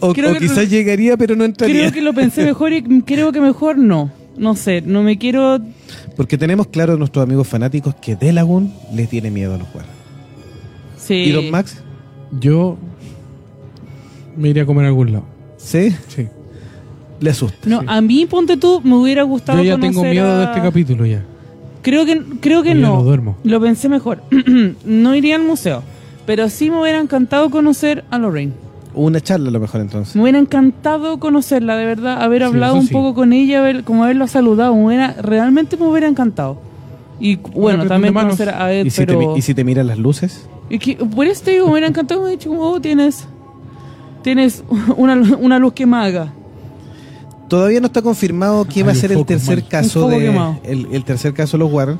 O, 0.00 0.12
quizás 0.14 0.70
llegaría, 0.70 1.16
pero 1.16 1.34
no 1.36 1.44
entraría. 1.44 1.76
creo 1.80 1.92
que 1.92 2.02
lo 2.02 2.12
pensé 2.14 2.44
mejor 2.46 2.72
y 2.72 2.82
creo 3.02 3.32
que 3.32 3.40
mejor 3.40 3.78
no. 3.78 4.10
No 4.36 4.56
sé, 4.56 4.80
no 4.80 5.02
me 5.02 5.18
quiero. 5.18 5.58
Porque 6.16 6.38
tenemos 6.38 6.68
claro 6.68 6.94
a 6.94 6.96
nuestros 6.96 7.22
amigos 7.22 7.46
fanáticos 7.48 7.94
que 7.96 8.16
Delagun 8.16 8.72
le 8.94 9.06
tiene 9.06 9.30
miedo 9.30 9.54
a 9.54 9.58
los 9.58 9.66
Warren. 9.74 9.90
Sí. 10.96 11.14
¿Y 11.14 11.30
Don 11.32 11.50
Max? 11.50 11.82
Yo 12.40 12.78
me 14.36 14.48
iría 14.48 14.62
a 14.62 14.66
comer 14.66 14.86
a 14.86 14.88
algún 14.88 15.12
lado. 15.12 15.24
¿Sí? 15.58 15.94
Sí. 16.08 16.28
Le 17.20 17.30
asusta. 17.30 17.68
No, 17.68 17.80
Sí. 17.80 17.86
a 17.88 18.00
mí, 18.00 18.26
ponte 18.26 18.56
tú, 18.56 18.80
me 18.82 18.94
hubiera 18.96 19.22
gustado 19.22 19.58
Yo 19.62 19.76
ya 19.76 19.78
tengo 19.80 20.02
miedo 20.02 20.38
de 20.38 20.44
este 20.44 20.60
capítulo 20.60 21.04
ya. 21.06 21.22
Creo 21.82 22.06
que, 22.06 22.22
creo 22.40 22.62
que 22.62 22.74
no. 22.74 22.96
no 22.96 23.02
duermo. 23.02 23.36
Lo 23.44 23.60
pensé 23.60 23.88
mejor. 23.88 24.22
no 24.86 25.14
iría 25.14 25.36
al 25.36 25.42
museo. 25.42 25.82
Pero 26.26 26.48
sí 26.48 26.70
me 26.70 26.80
hubiera 26.80 27.00
encantado 27.00 27.50
conocer 27.50 28.04
a 28.10 28.18
Lorraine. 28.18 28.52
Una 28.94 29.20
charla 29.20 29.48
a 29.48 29.52
lo 29.52 29.60
mejor 29.60 29.80
entonces. 29.80 30.14
Me 30.16 30.22
hubiera 30.22 30.38
encantado 30.38 31.18
conocerla, 31.18 31.76
de 31.76 31.86
verdad, 31.86 32.22
haber 32.22 32.42
hablado 32.42 32.74
un 32.76 32.86
sí. 32.86 32.92
poco 32.92 33.14
con 33.14 33.32
ella, 33.32 33.60
haber, 33.60 33.84
como 33.84 34.04
haberla 34.04 34.26
saludado, 34.26 34.74
me 34.74 34.84
hubiera, 34.86 35.14
realmente 35.20 35.76
me 35.76 35.86
hubiera 35.86 36.06
encantado. 36.08 36.58
Y 37.18 37.36
bueno, 37.36 37.86
también 37.86 38.12
conocer 38.14 38.50
a 38.50 38.72
Ed, 38.72 38.84
¿Y 38.84 38.90
si, 38.90 39.00
te, 39.00 39.06
pero... 39.06 39.18
mi- 39.32 39.38
¿Y 39.38 39.42
si 39.42 39.54
te 39.54 39.64
miran 39.64 39.86
las 39.86 39.98
luces? 39.98 40.46
y 40.68 40.78
que- 40.78 40.96
por 40.96 41.26
eso 41.26 41.42
te 41.44 41.52
digo, 41.52 41.66
me 41.66 41.72
hubiera 41.72 41.88
encantado, 41.88 42.20
me 42.20 42.26
hubiera 42.26 42.38
dicho, 42.38 42.52
oh, 42.52 42.80
tienes, 42.80 43.26
tienes 44.22 44.62
una, 44.96 45.14
una 45.38 45.58
luz 45.58 45.72
que 45.72 45.86
maga. 45.86 46.32
Todavía 47.52 47.80
no 47.80 47.88
está 47.88 48.00
confirmado 48.00 48.64
quién 48.64 48.86
va 48.86 48.92
a 48.92 48.94
ser 48.94 49.12
el 49.12 49.18
foco 49.18 49.26
tercer 49.26 49.62
caso 49.64 50.08
de 50.08 50.56
el, 50.64 50.88
el 50.90 51.04
tercer 51.04 51.34
caso 51.34 51.58
de 51.58 51.64
los 51.64 51.70
Warren. 51.70 51.98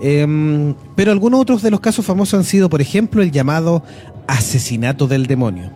Em, 0.00 0.74
pero 0.96 1.12
algunos 1.12 1.40
otros 1.40 1.60
de 1.60 1.70
los 1.70 1.80
casos 1.80 2.06
famosos 2.06 2.38
han 2.38 2.44
sido, 2.44 2.70
por 2.70 2.80
ejemplo, 2.80 3.20
el 3.20 3.30
llamado 3.30 3.82
asesinato 4.26 5.06
del 5.06 5.26
demonio. 5.26 5.70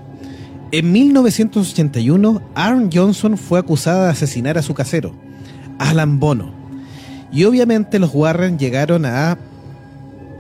En 0.73 0.91
1981, 0.93 2.41
Aaron 2.55 2.89
Johnson 2.91 3.37
fue 3.37 3.59
acusada 3.59 4.07
de 4.07 4.13
asesinar 4.13 4.57
a 4.57 4.63
su 4.63 4.73
casero, 4.73 5.13
Alan 5.79 6.19
Bono. 6.19 6.51
Y 7.31 7.45
obviamente 7.45 7.99
los 7.99 8.15
Warren 8.15 8.59
llegaron 8.59 9.05
a 9.05 9.37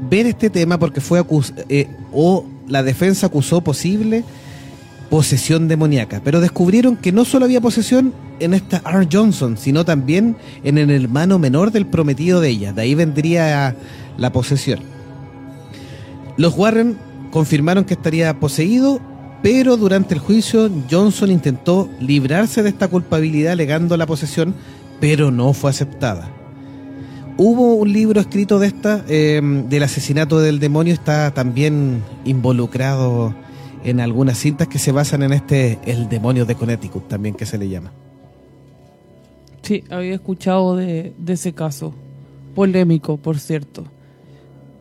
ver 0.09 0.24
este 0.24 0.49
tema 0.49 0.78
porque 0.78 1.03
fue 1.03 1.18
acus 1.18 1.53
eh, 1.68 1.89
o 2.11 2.47
la 2.66 2.82
defensa 2.82 3.26
acusó 3.26 3.61
posible 3.61 4.24
posesión 5.11 5.69
demoníaca, 5.69 6.21
pero 6.23 6.41
descubrieron 6.41 6.97
que 6.97 7.13
no 7.13 7.25
solo 7.25 7.47
había 7.47 7.61
posesión 7.61 8.13
en 8.41 8.55
esta 8.55 8.83
R. 8.85 9.09
Johnson, 9.11 9.57
sino 9.57 9.85
también 9.85 10.37
en 10.65 10.79
el 10.79 10.91
hermano 10.91 11.39
menor 11.39 11.73
del 11.73 11.87
prometido 11.87 12.41
de 12.41 12.51
ella. 12.51 12.73
De 12.73 12.83
ahí 12.83 12.95
vendría 12.95 13.75
la 14.17 14.33
posesión. 14.33 14.81
Los 16.37 16.57
Warren 16.57 16.97
confirmaron 17.31 17.85
que 17.85 17.95
estaría 17.95 18.39
poseído, 18.39 19.01
pero 19.43 19.77
durante 19.77 20.15
el 20.15 20.21
juicio 20.21 20.71
Johnson 20.91 21.31
intentó 21.31 21.89
librarse 22.01 22.63
de 22.63 22.69
esta 22.69 22.89
culpabilidad 22.89 23.53
alegando 23.53 23.97
la 23.97 24.07
posesión, 24.07 24.55
pero 25.01 25.31
no 25.31 25.53
fue 25.53 25.71
aceptada. 25.71 26.29
Hubo 27.37 27.75
un 27.75 27.93
libro 27.93 28.21
escrito 28.21 28.59
de 28.59 28.67
esta, 28.67 29.05
eh, 29.09 29.41
del 29.69 29.83
asesinato 29.85 30.41
del 30.41 30.59
demonio, 30.59 30.93
está 30.93 31.33
también 31.33 32.03
involucrado 32.25 33.33
en 33.85 34.01
algunas 34.01 34.39
cintas 34.39 34.68
que 34.68 34.79
se 34.79 34.93
basan 34.93 35.22
en 35.22 35.33
este 35.33 35.79
El 35.85 36.09
demonio 36.09 36.45
de 36.45 36.55
Connecticut, 36.55 37.09
también 37.09 37.35
que 37.35 37.47
se 37.47 37.59
le 37.59 37.68
llama. 37.68 37.93
Sí, 39.62 39.85
había 39.91 40.14
escuchado 40.14 40.76
de, 40.76 41.12
de 41.18 41.33
ese 41.33 41.53
caso. 41.53 41.95
Polémico, 42.55 43.16
por 43.16 43.39
cierto. 43.39 43.85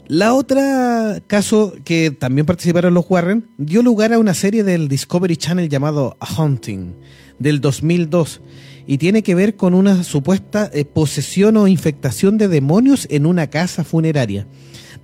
La 0.07 0.33
otra 0.33 1.21
caso 1.27 1.73
que 1.83 2.11
también 2.11 2.45
participaron 2.45 2.93
los 2.93 3.05
Warren 3.09 3.49
dio 3.57 3.83
lugar 3.83 4.13
a 4.13 4.19
una 4.19 4.33
serie 4.33 4.63
del 4.63 4.87
Discovery 4.87 5.35
Channel 5.35 5.67
llamado 5.67 6.15
A 6.21 6.25
Haunting 6.25 6.95
del 7.39 7.59
2002 7.59 8.39
y 8.87 8.99
tiene 8.99 9.21
que 9.21 9.35
ver 9.35 9.57
con 9.57 9.73
una 9.73 10.03
supuesta 10.05 10.71
eh, 10.73 10.85
posesión 10.85 11.57
o 11.57 11.67
infectación 11.67 12.37
de 12.37 12.47
demonios 12.47 13.05
en 13.11 13.25
una 13.25 13.47
casa 13.47 13.83
funeraria. 13.83 14.47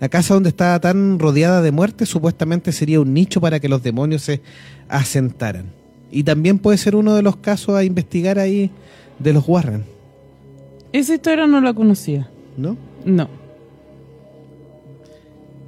La 0.03 0.09
casa 0.09 0.33
donde 0.33 0.49
estaba 0.49 0.81
tan 0.81 1.17
rodeada 1.17 1.61
de 1.61 1.71
muerte 1.71 2.05
supuestamente 2.05 2.73
sería 2.73 2.99
un 2.99 3.13
nicho 3.13 3.39
para 3.39 3.61
que 3.61 3.69
los 3.69 3.81
demonios 3.81 4.23
se 4.23 4.41
asentaran. 4.89 5.67
Y 6.11 6.23
también 6.23 6.59
puede 6.59 6.77
ser 6.77 6.97
uno 6.97 7.15
de 7.15 7.21
los 7.21 7.37
casos 7.37 7.75
a 7.75 7.85
investigar 7.85 8.37
ahí 8.37 8.69
de 9.17 9.31
los 9.31 9.47
Warren, 9.47 9.85
Esa 10.91 11.15
historia 11.15 11.47
no 11.47 11.61
la 11.61 11.73
conocía. 11.73 12.29
¿no? 12.57 12.75
No. 13.05 13.29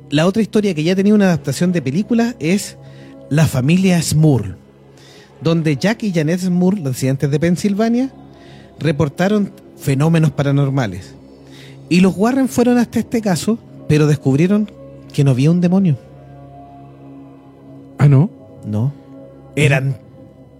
La 0.10 0.28
otra 0.28 0.42
historia 0.42 0.74
que 0.74 0.84
ya 0.84 0.98
tenía 0.98 1.14
una 1.14 1.28
adaptación 1.28 1.72
de 1.72 1.82
película 1.82 2.36
es 2.40 2.76
La 3.30 3.48
familia 3.48 4.02
Smurl, 4.02 4.58
donde 5.40 5.78
Jack 5.78 6.04
y 6.04 6.12
Janet 6.12 6.42
Smurl, 6.42 6.80
los 6.80 6.96
residentes 6.96 7.32
de 7.32 7.40
Pensilvania, 7.40 8.12
reportaron 8.80 9.54
fenómenos 9.78 10.32
paranormales. 10.32 11.16
Y 11.88 12.02
los 12.02 12.18
Warren 12.18 12.50
fueron 12.50 12.78
hasta 12.80 13.00
este 13.00 13.22
caso, 13.22 13.60
pero 13.88 14.08
descubrieron 14.08 14.72
que 15.14 15.24
no 15.24 15.32
había 15.32 15.52
un 15.52 15.62
demonio. 15.62 15.98
Ah, 17.98 18.08
no. 18.08 18.30
No. 18.66 18.94
Eran 19.56 19.98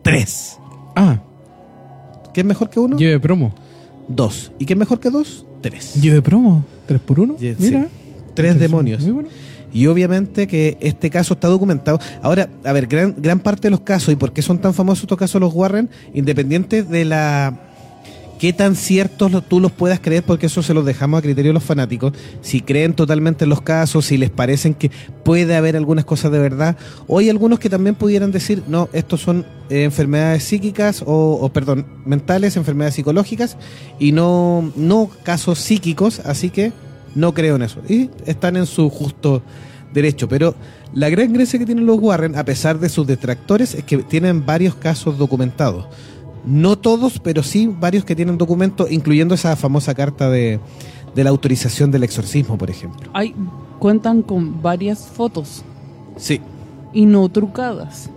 tres. 0.02 0.58
Ah, 0.96 1.20
¿Qué 2.34 2.42
es 2.42 2.46
mejor 2.46 2.70
que 2.70 2.80
uno? 2.80 2.98
lleve 2.98 3.20
promo. 3.20 3.54
Dos. 4.08 4.52
¿Y 4.60 4.66
qué 4.66 4.74
es 4.74 4.80
mejor 4.80 5.00
que 5.00 5.10
dos? 5.10 5.46
Tres. 5.62 5.96
Lleve 6.02 6.22
promo. 6.22 6.64
¿Tres 6.86 7.02
por 7.02 7.20
uno? 7.20 7.36
Sí, 7.40 7.56
Mira. 7.58 7.88
Tres 8.34 8.60
demonios. 8.60 9.02
Muy 9.04 9.12
bueno. 9.12 9.30
Y 9.74 9.88
obviamente 9.88 10.48
que 10.48 10.78
este 10.80 11.10
caso 11.10 11.34
está 11.34 11.48
documentado. 11.48 12.00
Ahora, 12.22 12.50
a 12.64 12.72
ver, 12.72 12.88
gran, 12.88 13.16
gran 13.18 13.40
parte 13.40 13.64
de 13.64 13.72
los 13.72 13.82
casos, 13.82 14.14
y 14.14 14.16
por 14.16 14.32
qué 14.32 14.42
son 14.42 14.60
tan 14.60 14.74
famosos 14.74 15.04
estos 15.04 15.18
casos 15.18 15.42
los 15.42 15.54
Warren, 15.54 15.90
independientes 16.14 16.88
de 16.90 17.04
la 17.04 17.60
qué 18.40 18.54
tan 18.54 18.76
ciertos 18.76 19.32
tú 19.48 19.60
los 19.60 19.72
puedas 19.72 20.00
creer, 20.00 20.24
porque 20.24 20.48
eso 20.48 20.62
se 20.62 20.74
los 20.74 20.86
dejamos 20.86 21.20
a 21.20 21.22
criterio 21.22 21.50
de 21.50 21.54
los 21.54 21.64
fanáticos, 21.64 22.14
si 22.42 22.62
creen 22.62 22.94
totalmente 22.94 23.46
en 23.46 23.50
los 23.50 23.62
casos, 23.62 24.06
si 24.06 24.18
les 24.18 24.30
parecen 24.30 24.74
que 24.74 24.92
puede 25.24 25.56
haber 25.56 25.76
algunas 25.76 26.06
cosas 26.06 26.32
de 26.32 26.40
verdad, 26.40 26.78
o 27.08 27.20
hay 27.20 27.30
algunos 27.30 27.60
que 27.60 27.70
también 27.70 27.96
pudieran 27.96 28.32
decir, 28.32 28.64
no, 28.68 28.90
estos 28.94 29.22
son 29.22 29.46
eh, 29.70 29.84
enfermedades 29.84 30.44
psíquicas, 30.44 31.04
o, 31.06 31.40
o, 31.42 31.50
perdón, 31.50 31.86
mentales, 32.06 32.58
enfermedades 32.58 32.96
psicológicas, 32.96 33.58
y 34.00 34.12
no, 34.12 34.72
no 34.76 35.10
casos 35.24 35.60
psíquicos, 35.60 36.20
así 36.20 36.50
que 36.50 36.72
no 37.16 37.34
creo 37.34 37.56
en 37.56 37.64
eso. 37.64 37.82
Y 37.88 38.10
están 38.26 38.58
en 38.58 38.66
su 38.66 38.90
justo 38.90 39.42
derecho. 39.94 40.28
Pero 40.30 40.54
la 40.94 41.10
gran 41.10 41.34
gracia 41.34 41.58
que 41.58 41.66
tienen 41.66 41.88
los 41.88 41.98
Warren, 42.00 42.36
a 42.36 42.46
pesar 42.46 42.80
de 42.80 42.90
sus 42.90 43.08
detractores, 43.08 43.74
es 43.74 43.84
que 43.84 43.98
tienen 44.00 44.46
varios 44.46 44.76
casos 44.76 45.18
documentados. 45.18 45.88
No 46.46 46.78
todos, 46.78 47.20
pero 47.20 47.42
sí 47.44 47.68
varios 47.80 48.06
que 48.06 48.16
tienen 48.16 48.38
documentos, 48.38 48.92
incluyendo 48.92 49.34
esa 49.36 49.56
famosa 49.56 49.94
carta 49.96 50.30
de, 50.30 50.60
de 51.16 51.24
la 51.24 51.30
autorización 51.32 51.92
del 51.92 52.04
exorcismo, 52.04 52.58
por 52.58 52.70
ejemplo. 52.70 53.10
Hay, 53.14 53.34
cuentan 53.80 54.22
con 54.22 54.62
varias 54.62 55.08
fotos 55.08 55.64
Sí. 56.18 56.40
y 56.94 57.06
no 57.06 57.28
trucadas. 57.30 58.10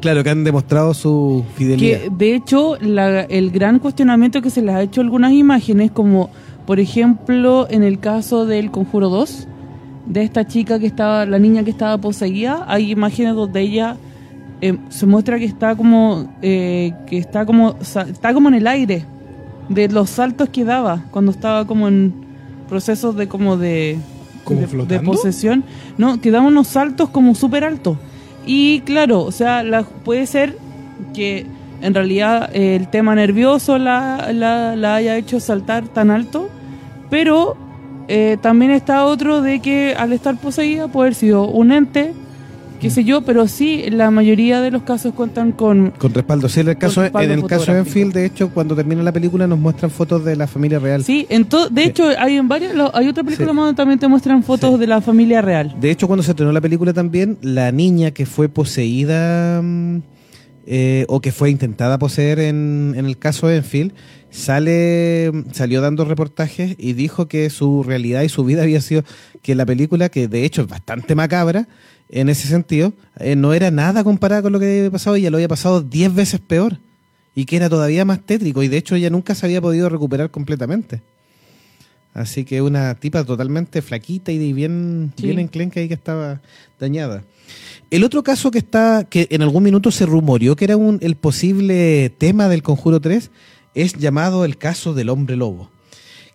Claro, 0.00 0.22
que 0.22 0.30
han 0.30 0.44
demostrado 0.44 0.94
su 0.94 1.44
fidelidad. 1.56 2.00
Que 2.02 2.10
de 2.10 2.34
hecho, 2.36 2.76
la- 2.80 3.22
el 3.22 3.50
gran 3.50 3.80
cuestionamiento 3.80 4.40
que 4.40 4.50
se 4.50 4.62
les 4.62 4.74
ha 4.74 4.82
hecho 4.82 5.00
a 5.00 5.04
algunas 5.04 5.32
imágenes, 5.32 5.90
como 5.90 6.30
por 6.66 6.78
ejemplo 6.78 7.66
en 7.70 7.82
el 7.82 7.98
caso 7.98 8.46
del 8.46 8.70
Conjuro 8.70 9.08
2, 9.08 9.48
de 10.06 10.22
esta 10.22 10.46
chica 10.46 10.78
que 10.78 10.86
estaba, 10.86 11.26
la 11.26 11.38
niña 11.40 11.64
que 11.64 11.70
estaba 11.70 11.98
poseída, 11.98 12.64
hay 12.68 12.92
imágenes 12.92 13.34
donde 13.34 13.60
ella 13.60 13.96
eh, 14.60 14.76
se 14.88 15.06
muestra 15.06 15.38
que 15.38 15.44
está 15.44 15.76
como, 15.76 16.32
eh, 16.42 16.92
que 17.06 17.18
está 17.18 17.46
como, 17.46 17.76
está 17.80 18.34
como 18.34 18.48
en 18.48 18.54
el 18.54 18.66
aire, 18.66 19.04
de 19.68 19.88
los 19.88 20.10
saltos 20.10 20.48
que 20.48 20.64
daba 20.64 21.04
cuando 21.10 21.30
estaba 21.30 21.66
como 21.66 21.88
en 21.88 22.14
procesos 22.68 23.16
de 23.16 23.28
como 23.28 23.56
de, 23.56 23.98
¿Como 24.44 24.60
de, 24.60 24.66
flotando? 24.66 24.94
de 24.94 25.06
posesión, 25.06 25.64
no, 25.96 26.20
que 26.20 26.30
daba 26.30 26.46
unos 26.46 26.68
saltos 26.68 27.10
como 27.10 27.34
súper 27.34 27.64
altos. 27.64 27.98
Y 28.46 28.80
claro, 28.80 29.20
o 29.20 29.32
sea, 29.32 29.62
la, 29.62 29.82
puede 29.82 30.26
ser 30.26 30.56
que 31.14 31.46
en 31.82 31.94
realidad 31.94 32.50
eh, 32.54 32.76
el 32.76 32.88
tema 32.88 33.14
nervioso 33.14 33.78
la, 33.78 34.32
la, 34.32 34.74
la 34.74 34.94
haya 34.96 35.16
hecho 35.16 35.38
saltar 35.38 35.86
tan 35.88 36.10
alto, 36.10 36.48
pero 37.10 37.56
eh, 38.08 38.38
también 38.40 38.70
está 38.70 39.04
otro 39.04 39.42
de 39.42 39.60
que 39.60 39.94
al 39.96 40.12
estar 40.12 40.36
poseída 40.38 40.88
puede 40.88 41.08
haber 41.08 41.14
sido 41.14 41.46
un 41.46 41.72
ente, 41.72 42.14
qué 42.78 42.90
sé 42.90 43.04
yo, 43.04 43.22
pero 43.22 43.46
sí, 43.48 43.84
la 43.90 44.10
mayoría 44.10 44.60
de 44.60 44.70
los 44.70 44.82
casos 44.82 45.12
cuentan 45.14 45.52
con... 45.52 45.90
Con 45.98 46.14
respaldo. 46.14 46.48
Sí, 46.48 46.60
en 46.60 46.68
el 46.68 46.78
caso, 46.78 47.04
en 47.04 47.30
el 47.30 47.44
caso 47.46 47.72
de. 47.72 47.78
Enfield, 47.80 48.12
de 48.14 48.24
hecho, 48.24 48.50
cuando 48.50 48.74
termina 48.76 49.02
la 49.02 49.12
película 49.12 49.46
nos 49.46 49.58
muestran 49.58 49.90
fotos 49.90 50.24
de 50.24 50.36
la 50.36 50.46
familia 50.46 50.78
real. 50.78 51.02
Sí, 51.04 51.26
en 51.28 51.48
de 51.48 51.82
Sí. 51.82 51.88
hecho 51.88 52.08
hay 52.18 52.36
en 52.36 52.48
varias, 52.48 52.74
lo- 52.74 52.94
hay 52.96 53.08
otra 53.08 53.24
película 53.24 53.50
Sí. 53.50 53.56
donde 53.56 53.74
también 53.74 53.98
te 53.98 54.08
muestran 54.08 54.42
fotos 54.42 54.74
Sí. 54.74 54.80
de 54.80 54.86
la 54.86 55.00
familia 55.00 55.42
real. 55.42 55.74
De 55.80 55.90
hecho, 55.90 56.06
cuando 56.06 56.22
se 56.22 56.30
estrenó 56.32 56.52
la 56.52 56.60
película 56.60 56.92
también, 56.92 57.38
la 57.42 57.72
niña 57.72 58.10
que 58.12 58.26
fue 58.26 58.48
poseída 58.48 59.60
mm, 59.62 59.98
eh, 60.66 61.06
o 61.08 61.20
que 61.20 61.32
fue 61.32 61.50
intentada 61.50 61.98
poseer 61.98 62.38
en, 62.40 62.94
en 62.96 63.06
el 63.06 63.16
caso 63.18 63.46
de 63.48 63.56
Enfield, 63.56 63.92
sale, 64.30 65.30
salió 65.52 65.80
dando 65.80 66.04
reportajes 66.04 66.74
y 66.78 66.92
dijo 66.92 67.28
que 67.28 67.48
su 67.50 67.82
realidad 67.82 68.22
y 68.22 68.28
su 68.28 68.44
vida 68.44 68.62
había 68.62 68.80
sido 68.80 69.02
que 69.42 69.54
la 69.54 69.64
película, 69.66 70.08
que 70.08 70.28
de 70.28 70.44
hecho 70.44 70.62
es 70.62 70.68
bastante 70.68 71.14
macabra 71.14 71.68
en 72.10 72.28
ese 72.28 72.48
sentido, 72.48 72.92
eh, 73.18 73.36
no 73.36 73.52
era 73.54 73.70
nada 73.70 74.02
comparada 74.04 74.42
con 74.42 74.52
lo 74.52 74.60
que 74.60 74.78
había 74.78 74.90
pasado 74.90 75.16
y 75.16 75.22
ya 75.22 75.30
lo 75.30 75.36
había 75.36 75.48
pasado 75.48 75.82
10 75.82 76.14
veces 76.14 76.40
peor 76.40 76.78
y 77.34 77.44
que 77.44 77.56
era 77.56 77.68
todavía 77.68 78.04
más 78.04 78.20
tétrico 78.24 78.62
y 78.62 78.68
de 78.68 78.78
hecho 78.78 78.94
ella 78.94 79.10
nunca 79.10 79.34
se 79.34 79.46
había 79.46 79.60
podido 79.60 79.88
recuperar 79.88 80.30
completamente. 80.30 81.02
Así 82.14 82.44
que 82.44 82.62
una 82.62 82.94
tipa 82.96 83.22
totalmente 83.24 83.80
flaquita 83.82 84.32
y 84.32 84.52
bien, 84.52 85.12
Sí. 85.16 85.24
bien 85.24 85.38
enclenca 85.38 85.80
y 85.80 85.88
que 85.88 85.94
estaba 85.94 86.40
dañada. 86.80 87.22
El 87.90 88.02
otro 88.04 88.22
caso 88.22 88.50
que 88.50 88.58
está, 88.58 89.06
que 89.08 89.28
en 89.30 89.42
algún 89.42 89.62
minuto 89.62 89.90
se 89.90 90.04
rumoreó 90.04 90.56
que 90.56 90.64
era 90.64 90.76
un, 90.76 90.98
el 91.00 91.14
posible 91.16 92.10
tema 92.18 92.48
del 92.48 92.62
Conjuro 92.62 93.00
3, 93.00 93.30
es 93.74 93.94
llamado 93.94 94.44
el 94.44 94.58
caso 94.58 94.94
del 94.94 95.10
hombre 95.10 95.36
lobo. 95.36 95.70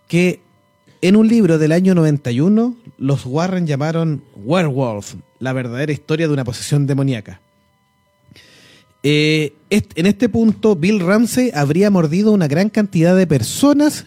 Que 0.08 0.40
en 1.04 1.18
un 1.18 1.28
libro 1.28 1.58
del 1.58 1.74
año 1.74 1.94
91, 1.96 2.78
los 2.98 3.26
Warren 3.26 3.68
llamaron 3.68 4.24
Werewolf, 4.38 5.16
la 5.38 5.52
verdadera 5.52 5.92
historia 5.92 6.28
de 6.28 6.34
una 6.34 6.46
posesión 6.46 6.88
demoníaca. 6.88 7.42
Eh, 9.04 9.52
en 9.70 10.06
este 10.06 10.30
punto, 10.30 10.78
Bill 10.78 11.02
Ramsey 11.02 11.52
habría 11.54 11.92
mordido 11.92 12.32
una 12.32 12.48
gran 12.48 12.70
cantidad 12.70 13.18
de 13.18 13.28
personas 13.28 14.06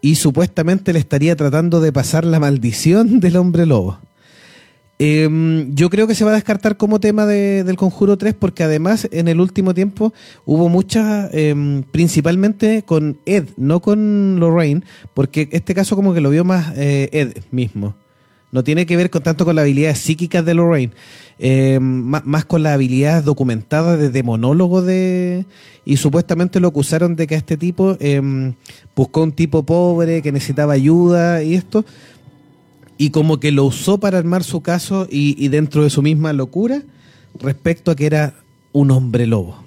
y 0.00 0.14
supuestamente 0.14 0.92
le 0.92 1.00
estaría 1.00 1.34
tratando 1.34 1.80
de 1.80 1.92
pasar 1.92 2.24
la 2.24 2.38
maldición 2.38 3.18
del 3.18 3.38
hombre 3.38 3.66
lobo. 3.66 3.98
Eh, 4.98 5.66
yo 5.74 5.90
creo 5.90 6.06
que 6.06 6.14
se 6.14 6.24
va 6.24 6.30
a 6.30 6.34
descartar 6.34 6.78
como 6.78 7.00
tema 7.00 7.26
de- 7.26 7.64
del 7.64 7.76
Conjuro 7.76 8.16
3 8.16 8.32
porque 8.32 8.62
además 8.62 9.06
en 9.12 9.28
el 9.28 9.40
último 9.40 9.74
tiempo 9.74 10.14
hubo 10.46 10.70
muchas, 10.70 11.28
eh, 11.34 11.82
principalmente 11.92 12.82
con 12.82 13.18
Ed, 13.26 13.44
no 13.58 13.80
con 13.80 14.40
Lorraine, 14.40 14.82
porque 15.12 15.48
este 15.52 15.74
caso 15.74 15.96
como 15.96 16.14
que 16.14 16.22
lo 16.22 16.30
vio 16.30 16.44
más 16.44 16.72
eh, 16.76 17.10
Ed 17.12 17.42
mismo. 17.50 17.94
No 18.52 18.64
tiene 18.64 18.86
que 18.86 18.96
ver 18.96 19.10
con 19.10 19.22
tanto 19.22 19.44
con 19.44 19.54
las 19.56 19.64
habilidades 19.64 19.98
psíquicas 19.98 20.42
de 20.46 20.54
Lorraine, 20.54 20.92
eh, 21.38 21.78
má- 21.78 22.22
más, 22.24 22.46
con 22.46 22.62
las 22.62 22.72
habilidades 22.72 23.22
documentadas 23.24 23.98
de 23.98 24.08
demonólogo 24.08 24.80
de... 24.80 25.44
Y 25.84 25.98
supuestamente 25.98 26.58
lo 26.58 26.68
acusaron 26.68 27.16
de 27.16 27.26
que 27.26 27.34
a 27.34 27.38
este 27.38 27.56
tipo 27.58 27.98
buscó 28.94 29.22
un 29.22 29.32
tipo 29.32 29.62
pobre 29.64 30.22
que 30.22 30.32
necesitaba 30.32 30.72
ayuda 30.72 31.42
y 31.42 31.54
esto, 31.54 31.84
y 32.98 33.10
como 33.10 33.38
que 33.40 33.52
lo 33.52 33.64
usó 33.64 33.98
para 33.98 34.18
armar 34.18 34.44
su 34.44 34.62
caso 34.62 35.06
y, 35.10 35.48
dentro 35.48 35.82
de 35.82 35.90
su 35.90 36.02
misma 36.02 36.32
locura 36.32 36.82
respecto 37.38 37.90
a 37.90 37.96
que 37.96 38.06
era 38.06 38.34
un 38.72 38.90
hombre 38.90 39.26
lobo. 39.26 39.65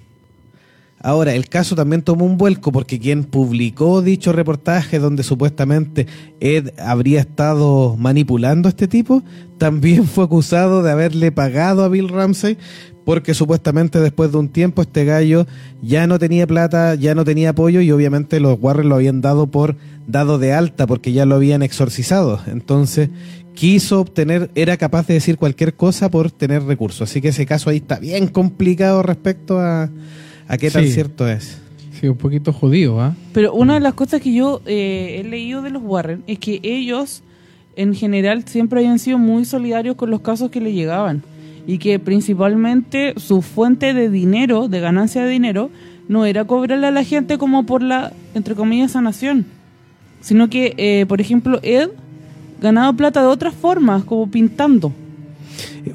Ahora, 1.02 1.34
el 1.34 1.48
caso 1.48 1.76
también 1.76 2.02
tomó 2.02 2.26
un 2.26 2.38
vuelco 2.38 2.72
porque 2.72 3.00
quien 3.00 3.24
publicó 3.24 4.02
dicho 4.02 4.34
reportaje 4.34 5.00
donde 5.00 5.24
supuestamente 5.24 6.08
Ed 6.42 6.72
habría 6.78 7.22
estado 7.22 7.96
manipulando 7.98 8.68
a 8.68 8.72
este 8.72 8.88
tipo, 8.88 9.24
también 9.58 10.06
fue 10.06 10.26
acusado 10.26 10.84
de 10.84 10.92
haberle 10.92 11.32
pagado 11.32 11.84
a 11.84 11.90
Bill 11.90 12.10
Ramsey 12.10 12.58
porque 13.06 13.34
supuestamente 13.34 14.00
después 14.00 14.32
de 14.32 14.38
un 14.38 14.50
tiempo 14.50 14.82
este 14.82 15.04
gallo 15.06 15.48
ya 15.82 16.06
no 16.06 16.20
tenía 16.20 16.46
plata, 16.46 16.96
ya 16.96 17.16
no 17.16 17.26
tenía 17.26 17.52
apoyo 17.52 17.82
y 17.82 17.92
obviamente 17.92 18.40
los 18.40 18.60
Warren 18.62 18.90
lo 18.90 18.96
habían 18.96 19.22
dado 19.22 19.48
por 19.48 19.78
dado 20.06 20.38
de 20.38 20.54
alta 20.54 20.86
porque 20.86 21.12
ya 21.12 21.26
lo 21.26 21.36
habían 21.36 21.64
exorcizado. 21.64 22.40
Entonces 22.46 23.10
quiso 23.56 24.02
obtener, 24.02 24.52
era 24.54 24.78
capaz 24.78 25.08
de 25.08 25.16
decir 25.16 25.38
cualquier 25.38 25.74
cosa 25.74 26.12
por 26.12 26.30
tener 26.30 26.64
recursos. 26.64 27.10
Así 27.10 27.20
que 27.20 27.30
ese 27.30 27.46
caso 27.46 27.70
ahí 27.70 27.78
está 27.78 28.00
bien 28.00 28.28
complicado 28.28 29.02
respecto 29.02 29.60
a, 29.60 29.90
a 30.50 30.58
qué 30.58 30.70
tan 30.70 30.84
Sí. 30.84 30.92
cierto 30.92 31.28
es. 31.30 31.62
Sí, 32.00 32.08
un 32.08 32.18
poquito 32.18 32.52
jodido, 32.52 33.00
¿ah? 33.00 33.16
Pero 33.34 33.54
una 33.54 33.76
de 33.76 33.80
las 33.80 33.94
cosas 33.94 34.22
que 34.22 34.34
yo 34.34 34.62
eh, 34.66 35.18
he 35.20 35.24
leído 35.28 35.62
de 35.62 35.70
los 35.70 35.82
Warren 35.84 36.24
es 36.28 36.40
que 36.40 36.60
ellos, 36.64 37.24
en 37.76 37.94
general, 37.94 38.44
siempre 38.46 38.80
habían 38.80 39.00
sido 39.00 39.18
muy 39.18 39.46
solidarios 39.46 39.96
con 39.96 40.10
los 40.10 40.22
casos 40.22 40.50
que 40.50 40.60
le 40.62 40.74
llegaban. 40.74 41.24
Y 41.68 41.78
que 41.78 42.00
principalmente 42.00 43.14
su 43.18 43.42
fuente 43.42 43.94
de 43.94 44.10
dinero, 44.10 44.68
de 44.70 44.80
ganancia 44.80 45.24
de 45.24 45.30
dinero, 45.30 45.70
no 46.08 46.26
era 46.26 46.46
cobrarle 46.46 46.88
a 46.88 46.92
la 46.92 47.04
gente 47.04 47.38
como 47.38 47.66
por 47.66 47.84
la, 47.84 48.12
entre 48.34 48.56
comillas, 48.56 48.92
sanación. 48.94 49.46
Sino 50.22 50.50
que, 50.50 50.74
eh, 50.78 51.06
por 51.08 51.22
ejemplo, 51.22 51.60
Ed 51.62 51.90
ganaba 52.62 52.92
plata 52.94 53.22
de 53.22 53.28
otras 53.28 53.54
formas, 53.54 54.04
como 54.04 54.30
pintando. 54.32 54.92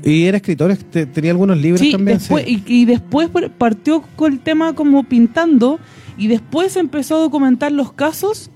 Y 0.03 0.25
era 0.25 0.39
escritor, 0.39 0.77
te- 0.77 1.07
tenía 1.07 1.31
algunos 1.31 1.57
libros 1.59 1.81
Sí, 1.81 1.93
también. 1.93 2.19
después, 2.19 2.45
sí. 2.45 2.63
Y, 2.67 2.83
y 2.83 2.85
después 2.87 3.29
partió 3.59 4.03
con 4.17 4.33
el 4.33 4.41
tema 4.41 4.73
como 4.75 5.05
pintando 5.05 5.79
y 6.17 6.29
después 6.29 6.77
empezó 6.77 7.17
a 7.17 7.21
documentar 7.21 7.73
los 7.73 7.93
casos 7.93 8.51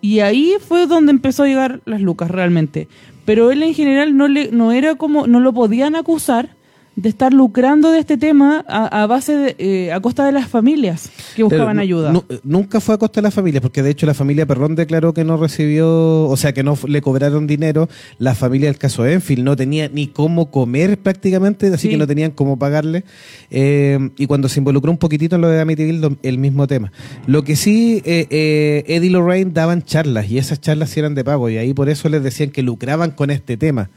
y 0.00 0.20
ahí 0.20 0.54
fue 0.66 0.86
donde 0.86 1.10
empezó 1.12 1.42
a 1.42 1.46
llegar 1.46 1.80
las 1.84 2.00
lucas 2.00 2.30
realmente. 2.30 2.88
Pero 3.24 3.50
él 3.50 3.62
en 3.62 3.74
general 3.74 4.16
no 4.16 4.28
le 4.28 4.50
no 4.52 4.70
era 4.72 4.94
como 4.94 5.26
no 5.26 5.40
lo 5.40 5.52
podían 5.52 5.96
acusar 5.96 6.54
de 6.96 7.10
estar 7.10 7.32
lucrando 7.34 7.90
de 7.92 7.98
este 7.98 8.16
tema 8.16 8.64
a, 8.66 9.02
a 9.02 9.06
base 9.06 9.36
de, 9.36 9.56
eh, 9.58 9.92
a 9.92 10.00
costa 10.00 10.24
de 10.24 10.32
las 10.32 10.48
familias 10.48 11.10
que 11.34 11.42
buscaban 11.42 11.78
ayuda. 11.78 12.10
nu- 12.10 12.24
nunca 12.42 12.80
fue 12.80 12.94
a 12.94 12.98
costa 12.98 13.20
de 13.20 13.24
la 13.26 13.30
familia, 13.30 13.60
porque 13.60 13.82
de 13.82 13.90
hecho 13.90 14.06
la 14.06 14.14
familia 14.14 14.46
Perrón 14.46 14.74
declaró 14.74 15.12
que 15.12 15.22
no 15.22 15.36
recibió, 15.36 16.24
o 16.24 16.36
sea, 16.38 16.54
que 16.54 16.62
no 16.62 16.76
le 16.88 17.02
cobraron 17.02 17.46
dinero. 17.46 17.88
La 18.18 18.34
familia 18.34 18.68
del 18.68 18.78
caso 18.78 19.04
Enfield 19.06 19.44
no 19.44 19.56
tenía 19.56 19.90
ni 19.90 20.06
cómo 20.06 20.50
comer 20.50 20.98
prácticamente, 20.98 21.66
así 21.68 21.82
Sí. 21.82 21.88
que 21.90 21.96
no 21.98 22.06
tenían 22.06 22.30
cómo 22.30 22.58
pagarle. 22.58 23.04
Eh, 23.50 23.98
y 24.16 24.26
cuando 24.26 24.48
se 24.48 24.60
involucró 24.60 24.90
un 24.90 24.96
poquitito 24.98 25.36
en 25.36 25.42
lo 25.42 25.48
de 25.50 25.60
Amityville, 25.60 26.16
el 26.22 26.38
mismo 26.38 26.66
tema. 26.66 26.92
Lo 27.26 27.44
que 27.44 27.56
sí, 27.56 28.00
eh, 28.06 28.26
eh, 28.30 28.84
Eddie 28.86 29.08
y 29.08 29.10
Lorraine 29.10 29.50
daban 29.52 29.82
charlas, 29.82 30.30
y 30.30 30.38
esas 30.38 30.62
charlas 30.62 30.88
sí 30.90 31.00
eran 31.00 31.14
de 31.14 31.24
pago, 31.24 31.50
y 31.50 31.58
ahí 31.58 31.74
por 31.74 31.90
eso 31.90 32.08
les 32.08 32.22
decían 32.22 32.48
que 32.50 32.62
lucraban 32.62 33.10
con 33.10 33.30
este 33.30 33.58
tema. 33.58 33.90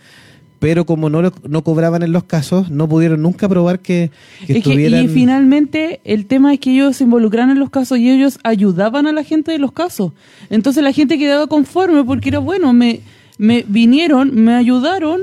Pero 0.59 0.85
como 0.85 1.09
no, 1.09 1.21
lo- 1.21 1.33
no 1.47 1.63
cobraban 1.63 2.03
en 2.03 2.11
los 2.11 2.25
casos, 2.25 2.69
no 2.69 2.87
pudieron 2.89 3.21
nunca 3.21 3.47
probar 3.47 3.79
que, 3.79 4.11
que 4.39 4.43
Es 4.43 4.47
que, 4.47 4.57
estuvieran... 4.71 5.05
y 5.05 5.07
finalmente 5.07 6.01
el 6.03 6.25
tema 6.25 6.53
es 6.53 6.59
que 6.59 6.71
ellos 6.73 6.97
se 6.97 7.05
involucraron 7.05 7.51
en 7.51 7.59
los 7.59 7.69
casos 7.69 7.97
y 7.97 8.09
ellos 8.09 8.39
ayudaban 8.43 9.07
a 9.07 9.13
la 9.13 9.23
gente 9.23 9.51
de 9.53 9.59
los 9.59 9.71
casos. 9.71 10.11
Entonces 10.49 10.83
la 10.83 10.91
gente 10.91 11.17
quedaba 11.17 11.47
conforme 11.47 12.03
porque 12.03 12.27
era 12.29 12.39
bueno, 12.39 12.73
me, 12.73 12.99
me 13.37 13.63
vinieron, 13.67 14.35
me 14.35 14.53
ayudaron 14.55 15.21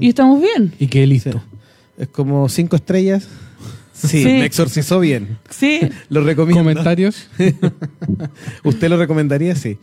y 0.00 0.08
estamos 0.08 0.40
bien. 0.40 0.72
Y 0.80 0.88
qué 0.88 1.02
Sí. 1.02 1.06
listo. 1.06 1.42
Es 1.96 2.08
como 2.08 2.48
cinco 2.48 2.74
estrellas. 2.74 3.28
Sí, 3.92 4.18
Sí. 4.18 4.24
me 4.24 4.44
exorcizó 4.44 4.98
bien. 4.98 5.38
Sí, 5.50 5.78
Lo 6.08 6.22
recomiendo. 6.24 6.62
Comentarios. 6.62 7.28
¿Usted 8.64 8.88
lo 8.88 8.96
recomendaría? 8.96 9.54
Sí. 9.54 9.78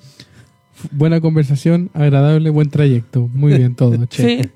Buena 0.91 1.21
conversación, 1.21 1.89
agradable, 1.93 2.49
buen 2.49 2.69
trayecto. 2.69 3.29
Muy 3.33 3.53
bien 3.55 3.75
todo. 3.75 4.05
che. 4.09 4.43
sí. 4.43 4.49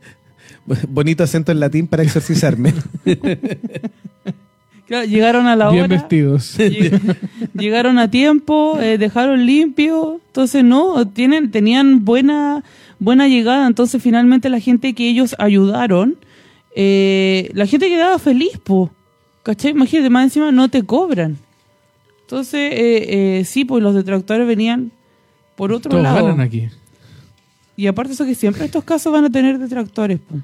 Bonito 0.89 1.23
acento 1.23 1.51
en 1.51 1.59
latín 1.59 1.87
para 1.87 2.03
exorcizarme. 2.03 2.73
Claro, 4.87 5.05
llegaron 5.07 5.47
a 5.47 5.55
la 5.55 5.71
Bien 5.71 5.85
hora. 5.85 5.95
vestidos. 5.95 6.55
lleg- 6.59 7.17
Llegaron 7.55 7.97
a 7.97 8.11
tiempo, 8.11 8.79
eh, 8.79 8.99
dejaron 8.99 9.43
limpio, 9.43 10.21
entonces 10.27 10.63
no, 10.63 11.07
tienen, 11.07 11.49
tenían 11.49 12.05
buena, 12.05 12.63
buena 12.99 13.27
llegada, 13.27 13.65
entonces 13.65 13.99
finalmente 14.01 14.47
la 14.47 14.59
gente 14.59 14.93
que 14.93 15.09
ellos 15.09 15.35
ayudaron, 15.39 16.17
eh, 16.75 17.49
la 17.53 17.65
gente 17.65 17.89
quedaba 17.89 18.19
feliz, 18.19 18.59
po, 18.63 18.91
¿cachai? 19.41 19.71
Imagínate, 19.71 20.11
más 20.11 20.25
encima 20.25 20.51
no 20.51 20.69
te 20.69 20.83
cobran. 20.83 21.37
Entonces, 22.21 22.71
eh, 22.73 23.39
eh, 23.39 23.45
sí, 23.45 23.65
pues 23.65 23.81
los 23.81 23.95
detractores 23.95 24.45
venían 24.47 24.91
por 25.55 25.71
otro 25.71 25.89
Todos 25.89 26.03
lado. 26.03 26.25
ganan 26.27 26.41
aquí. 26.41 26.67
Y 27.75 27.87
aparte 27.87 28.13
eso 28.13 28.23
que 28.25 28.35
siempre 28.35 28.65
estos 28.65 28.83
casos 28.83 29.11
van 29.11 29.25
a 29.25 29.29
tener 29.31 29.57
detractores, 29.57 30.19
po. 30.19 30.35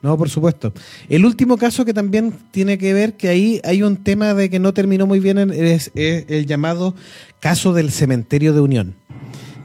No, 0.00 0.16
por 0.16 0.30
supuesto. 0.30 0.72
El 1.08 1.24
último 1.24 1.56
caso 1.56 1.84
que 1.84 1.92
también 1.92 2.32
tiene 2.52 2.78
que 2.78 2.94
ver 2.94 3.14
que 3.14 3.28
ahí 3.28 3.60
hay 3.64 3.82
un 3.82 3.96
tema 3.96 4.32
de 4.32 4.48
que 4.48 4.60
no 4.60 4.72
terminó 4.72 5.06
muy 5.08 5.18
bien 5.18 5.38
en- 5.38 5.50
es, 5.52 5.90
el 5.96 6.46
llamado 6.46 6.94
caso 7.40 7.72
del 7.72 7.90
cementerio 7.90 8.52
de 8.52 8.60
Unión. 8.60 8.94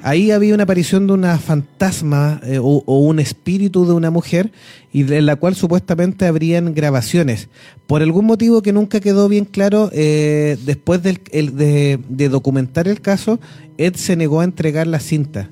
Ahí 0.05 0.31
había 0.31 0.53
una 0.53 0.63
aparición 0.63 1.07
de 1.07 1.13
una 1.13 1.37
fantasma 1.37 2.41
eh, 2.43 2.57
o, 2.59 2.83
un 2.99 3.19
espíritu 3.19 3.85
de 3.85 3.93
una 3.93 4.11
mujer 4.11 4.51
y 4.91 5.03
de 5.03 5.21
la 5.21 5.37
cual 5.37 5.55
supuestamente 5.55 6.25
habrían 6.25 6.73
grabaciones. 6.73 7.47
Por 7.87 8.01
algún 8.01 8.25
motivo 8.25 8.61
que 8.61 8.73
nunca 8.73 8.99
quedó 8.99 9.29
bien 9.29 9.45
claro, 9.45 9.91
eh, 9.93 10.57
después 10.65 11.03
del- 11.03 11.21
el- 11.31 11.55
de, 11.55 11.99
de 12.09 12.27
documentar 12.29 12.87
el 12.89 12.99
caso, 12.99 13.39
Ed 13.77 13.95
se 13.95 14.15
negó 14.17 14.41
a 14.41 14.45
entregar 14.45 14.87
la 14.87 14.99
cinta 14.99 15.49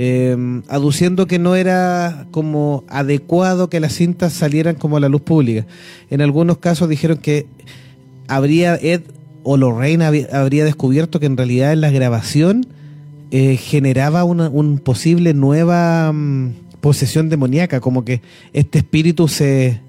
eh, 0.00 0.36
aduciendo 0.68 1.26
que 1.26 1.40
no 1.40 1.56
era 1.56 2.26
como 2.30 2.84
adecuado 2.88 3.68
que 3.68 3.80
las 3.80 3.94
cintas 3.94 4.32
salieran 4.32 4.76
como 4.76 4.96
a 4.96 5.00
la 5.00 5.08
luz 5.08 5.22
pública. 5.22 5.66
En 6.08 6.20
algunos 6.22 6.58
casos 6.58 6.88
dijeron 6.88 7.18
que 7.18 7.46
habría 8.28 8.76
Ed 8.76 9.00
o 9.42 9.56
Lorraine 9.56 10.04
habría 10.32 10.64
descubierto 10.64 11.18
que 11.18 11.26
en 11.26 11.36
realidad 11.36 11.72
en 11.72 11.80
la 11.80 11.90
grabación 11.90 12.66
eh, 13.32 13.56
generaba 13.56 14.22
una 14.24 14.48
un 14.48 14.78
posible 14.78 15.34
nueva 15.34 16.12
mm, 16.12 16.50
posesión 16.80 17.28
demoníaca, 17.28 17.80
como 17.80 18.04
que 18.04 18.20
este 18.52 18.78
espíritu 18.78 19.26
se 19.26 19.80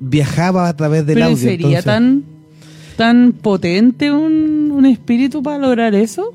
viajaba 0.00 0.68
a 0.68 0.76
través 0.76 1.04
del 1.06 1.16
Pero 1.16 1.26
¿y 1.28 1.32
audio. 1.32 1.42
sería 1.42 1.66
entonces- 1.78 1.84
tan, 1.84 2.24
tan 2.96 3.32
potente 3.32 4.10
un, 4.10 4.70
un 4.72 4.86
espíritu 4.86 5.42
para 5.42 5.58
lograr 5.58 5.94
eso? 5.94 6.32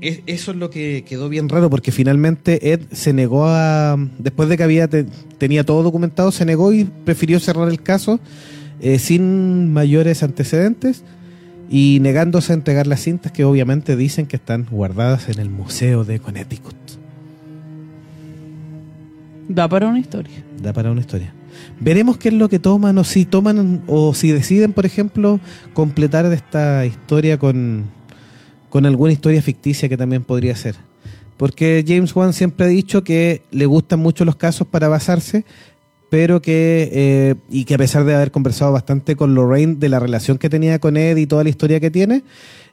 Es- 0.00 0.20
eso 0.26 0.50
es 0.52 0.56
lo 0.56 0.70
que 0.70 1.04
quedó 1.06 1.28
bien 1.28 1.48
raro 1.48 1.68
porque 1.68 1.92
finalmente 1.92 2.72
Ed 2.72 2.80
se 2.92 3.12
negó 3.12 3.44
a 3.46 3.96
después 4.18 4.48
de 4.48 4.56
que 4.56 4.62
había 4.62 4.88
te- 4.88 5.04
tenía 5.38 5.64
todo 5.64 5.82
documentado 5.82 6.32
se 6.32 6.44
negó 6.46 6.72
y 6.72 6.84
prefirió 6.84 7.38
cerrar 7.38 7.68
el 7.68 7.82
caso 7.82 8.18
eh, 8.80 8.98
sin 8.98 9.72
mayores 9.74 10.22
antecedentes 10.22 11.04
y 11.70 11.98
negándose 12.00 12.52
a 12.52 12.56
entregar 12.56 12.86
las 12.86 13.00
cintas 13.02 13.30
que 13.30 13.44
obviamente 13.44 13.94
dicen 13.94 14.26
que 14.26 14.36
están 14.36 14.66
guardadas 14.70 15.28
en 15.28 15.38
el 15.38 15.50
museo 15.50 16.04
de 16.04 16.18
Connecticut 16.18 16.74
Da 19.48 19.68
para 19.68 19.88
una 19.88 19.98
historia. 19.98 20.44
da 20.62 20.72
para 20.72 20.90
una 20.92 21.00
historia 21.00 21.34
veremos 21.78 22.16
qué 22.16 22.28
es 22.28 22.34
lo 22.34 22.48
que 22.48 22.58
toman 22.58 22.96
o 22.96 23.04
si 23.04 23.26
toman 23.26 23.82
o 23.86 24.14
si 24.14 24.30
deciden 24.32 24.72
por 24.72 24.86
ejemplo 24.86 25.40
completar 25.74 26.28
de 26.28 26.36
esta 26.36 26.86
historia 26.86 27.38
con 27.38 27.84
con 28.70 28.86
alguna 28.86 29.12
historia 29.12 29.42
ficticia 29.42 29.88
que 29.88 29.96
también 29.96 30.24
podría 30.24 30.56
ser. 30.56 30.76
Porque 31.36 31.84
James 31.86 32.14
Wan 32.14 32.32
siempre 32.32 32.66
ha 32.66 32.68
dicho 32.68 33.04
que 33.04 33.42
le 33.50 33.66
gustan 33.66 34.00
mucho 34.00 34.24
los 34.24 34.36
casos 34.36 34.66
para 34.66 34.88
basarse, 34.88 35.44
pero 36.10 36.42
que, 36.42 36.90
eh, 36.92 37.34
y 37.50 37.64
que 37.64 37.74
a 37.74 37.78
pesar 37.78 38.04
de 38.04 38.14
haber 38.14 38.30
conversado 38.30 38.72
bastante 38.72 39.16
con 39.16 39.34
Lorraine 39.34 39.76
de 39.76 39.88
la 39.88 40.00
relación 40.00 40.38
que 40.38 40.50
tenía 40.50 40.78
con 40.78 40.96
Ed 40.96 41.16
y 41.16 41.26
toda 41.26 41.44
la 41.44 41.50
historia 41.50 41.80
que 41.80 41.90
tiene, 41.90 42.24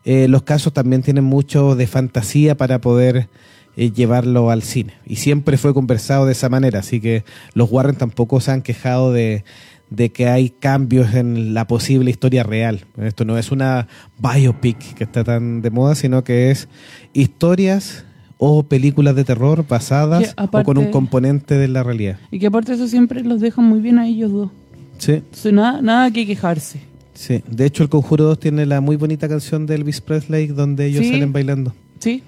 eh, 0.06 0.28
los 0.28 0.44
casos 0.44 0.74
también 0.74 1.02
tienen 1.02 1.24
mucho 1.24 1.76
de 1.76 1.88
fantasía 1.88 2.58
para 2.58 2.82
poder 2.82 3.30
eh, 3.78 3.92
llevarlo 3.92 4.50
al 4.50 4.64
cine. 4.64 4.96
Y 5.06 5.18
siempre 5.18 5.58
fue 5.58 5.74
conversado 5.74 6.26
de 6.26 6.32
esa 6.32 6.50
manera, 6.50 6.80
así 6.80 7.00
que 7.00 7.24
los 7.54 7.72
Warren 7.72 7.96
tampoco 7.96 8.42
se 8.42 8.52
han 8.52 8.64
quejado 8.64 9.14
de, 9.14 9.44
de 9.90 10.10
que 10.12 10.28
hay 10.28 10.50
cambios 10.50 11.14
en 11.14 11.54
la 11.54 11.66
posible 11.68 12.10
historia 12.12 12.44
real. 12.44 12.82
Esto 12.98 13.24
no 13.26 13.38
es 13.38 13.52
una 13.52 13.88
biopic 14.20 14.78
que 14.96 15.04
está 15.06 15.24
tan 15.24 15.62
de 15.62 15.70
moda, 15.70 15.96
sino 15.96 16.24
que 16.24 16.52
es 16.52 16.68
historias 17.14 18.04
o 18.38 18.64
películas 18.64 19.16
de 19.16 19.24
terror 19.24 19.66
basadas 19.68 20.34
aparte- 20.38 20.58
o 20.64 20.64
con 20.66 20.78
un 20.78 20.92
componente 20.92 21.56
de 21.58 21.68
la 21.68 21.84
realidad. 21.84 22.18
Y 22.32 22.40
que 22.40 22.48
aparte 22.48 22.74
eso 22.74 22.88
siempre 22.88 23.24
los 23.24 23.42
deja 23.42 23.62
muy 23.62 23.80
bien 23.80 23.98
a 23.98 24.08
ellos 24.08 24.32
dos. 24.32 24.52
Sí, 25.00 25.14
Entonces, 25.14 25.54
nada, 25.54 25.82
nada 25.82 26.12
que 26.12 26.26
quejarse. 26.26 26.80
sí. 27.14 27.42
De 27.50 27.66
hecho, 27.66 27.84
el 27.84 27.90
Conjuro 27.90 28.26
2 28.26 28.40
tiene 28.40 28.66
la 28.66 28.82
muy 28.82 28.96
bonita 28.96 29.28
canción 29.28 29.66
de 29.66 29.76
Elvis 29.76 30.02
Presley 30.02 30.48
donde 30.48 30.86
ellos 30.86 31.04
Sí. 31.06 31.12
salen 31.12 31.34
bailando. 31.34 31.74
¿Sí? 32.00 32.22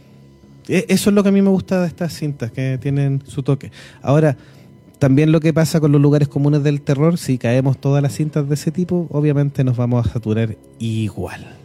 E- 0.68 0.86
Eso 0.88 1.10
es 1.10 1.16
lo 1.16 1.24
que 1.24 1.30
a 1.30 1.32
mí 1.32 1.42
me 1.42 1.50
gusta 1.50 1.82
de 1.82 1.88
estas 1.88 2.14
cintas, 2.14 2.52
que 2.52 2.78
tienen 2.82 3.22
su 3.28 3.42
toque. 3.44 3.72
Ahora, 4.02 4.38
también 5.00 5.32
lo 5.32 5.40
que 5.40 5.54
pasa 5.54 5.80
con 5.80 5.92
los 5.92 6.02
lugares 6.02 6.28
comunes 6.28 6.62
del 6.64 6.82
terror, 6.82 7.18
si 7.18 7.38
caemos 7.38 7.78
todas 7.78 8.04
las 8.04 8.14
cintas 8.14 8.48
de 8.48 8.56
ese 8.56 8.72
tipo, 8.72 9.08
obviamente 9.12 9.64
nos 9.64 9.78
vamos 9.78 10.06
a 10.06 10.10
saturar 10.12 10.56
igual. 10.78 11.56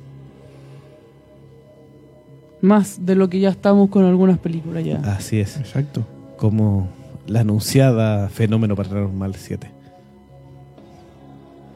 Más 2.60 3.04
de 3.04 3.14
lo 3.14 3.28
que 3.28 3.40
ya 3.40 3.50
estamos 3.50 3.90
con 3.90 4.04
algunas 4.04 4.38
películas 4.38 4.84
ya. 4.84 4.96
Así 5.00 5.38
es, 5.38 5.56
Exacto. 5.58 6.06
como 6.38 6.88
la 7.26 7.40
anunciada 7.40 8.28
Fenómeno 8.28 8.74
Paranormal 8.76 9.34
7. 9.34 9.70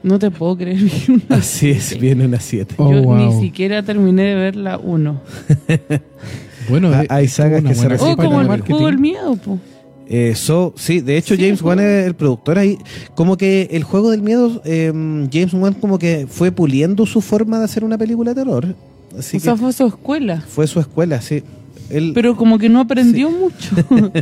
No 0.02 0.18
te 0.18 0.30
puedo 0.30 0.56
creer. 0.56 0.78
una 1.08 1.22
Así 1.40 1.70
es, 1.70 1.98
viene 1.98 2.24
una 2.24 2.40
7. 2.40 2.76
Oh, 2.78 2.92
Yo 2.92 3.02
wow. 3.02 3.16
ni 3.16 3.40
siquiera 3.40 3.82
terminé 3.82 4.22
de 4.22 4.34
ver 4.34 4.56
la 4.56 4.78
1. 4.78 5.20
Bueno, 6.68 6.90
Ah, 6.92 7.04
eh, 7.04 7.06
hay 7.08 7.28
sagas 7.28 7.62
que 7.64 7.74
se 7.74 7.86
Oh, 7.86 8.14
para 8.14 8.28
como 8.28 8.42
el 8.42 8.60
juego 8.60 8.86
del 8.86 8.98
miedo, 8.98 9.36
po. 9.36 9.58
Eh, 10.10 10.34
so, 10.34 10.72
sí, 10.76 11.00
de 11.00 11.18
hecho 11.18 11.36
Sí, 11.36 11.42
James 11.42 11.60
el 11.60 11.66
Wan 11.66 11.80
es 11.80 12.06
el 12.06 12.14
productor 12.14 12.58
ahí. 12.58 12.78
Como 13.14 13.36
que 13.36 13.68
el 13.72 13.84
juego 13.84 14.10
del 14.10 14.22
miedo, 14.22 14.62
eh, 14.64 14.90
James 15.30 15.52
Wan 15.52 15.74
como 15.74 15.98
que 15.98 16.26
fue 16.28 16.50
puliendo 16.50 17.04
su 17.04 17.20
forma 17.20 17.58
de 17.58 17.66
hacer 17.66 17.84
una 17.84 17.98
película 17.98 18.32
de 18.32 18.42
terror. 18.42 18.74
Así 19.18 19.36
o 19.36 19.40
sea, 19.40 19.56
fue 19.56 19.72
su 19.72 19.86
escuela. 19.86 20.40
fue 20.40 20.66
su 20.66 20.80
escuela, 20.80 21.20
sí. 21.20 21.42
Él, 21.90 22.12
Pero 22.14 22.36
como 22.36 22.58
que 22.58 22.68
no 22.68 22.80
aprendió 22.80 23.30
mucho. 23.30 23.76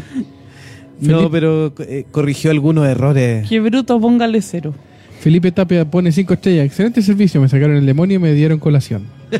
no, 1.00 1.30
pero 1.30 1.72
eh, 1.78 2.04
corrigió 2.10 2.50
algunos 2.50 2.86
errores. 2.86 3.48
Qué 3.48 3.60
bruto, 3.60 4.00
póngale 4.00 4.42
cero. 4.42 4.74
Felipe 5.20 5.50
Tapia 5.50 5.88
pone 5.88 6.12
cinco 6.12 6.34
estrellas. 6.34 6.66
Excelente 6.66 7.02
servicio. 7.02 7.40
Me 7.40 7.48
sacaron 7.48 7.76
el 7.76 7.86
demonio 7.86 8.16
y 8.16 8.18
me 8.18 8.32
dieron 8.32 8.58
colación. 8.58 9.06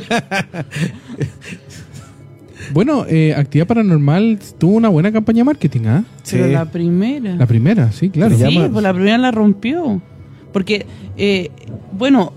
bueno, 2.73 3.05
eh, 3.09 3.35
Actividad 3.37 3.67
Paranormal 3.67 4.39
tuvo 4.59 4.77
una 4.77 4.89
buena 4.89 5.13
campaña 5.13 5.39
de 5.39 5.45
marketing, 5.45 5.81
¿ah? 5.87 6.05
Sí. 6.23 6.37
Pero 6.37 6.49
la 6.53 6.65
primera. 6.67 7.37
La 7.37 7.47
primera, 7.47 7.93
sí, 7.93 8.11
claro. 8.11 8.37
Sí, 8.37 8.43
llama- 8.43 8.69
pues 8.71 8.83
la 8.83 8.93
primera 8.93 9.19
la 9.19 9.31
rompió. 9.31 10.01
Porque, 10.53 10.87
eh, 11.19 11.51
bueno, 11.93 12.33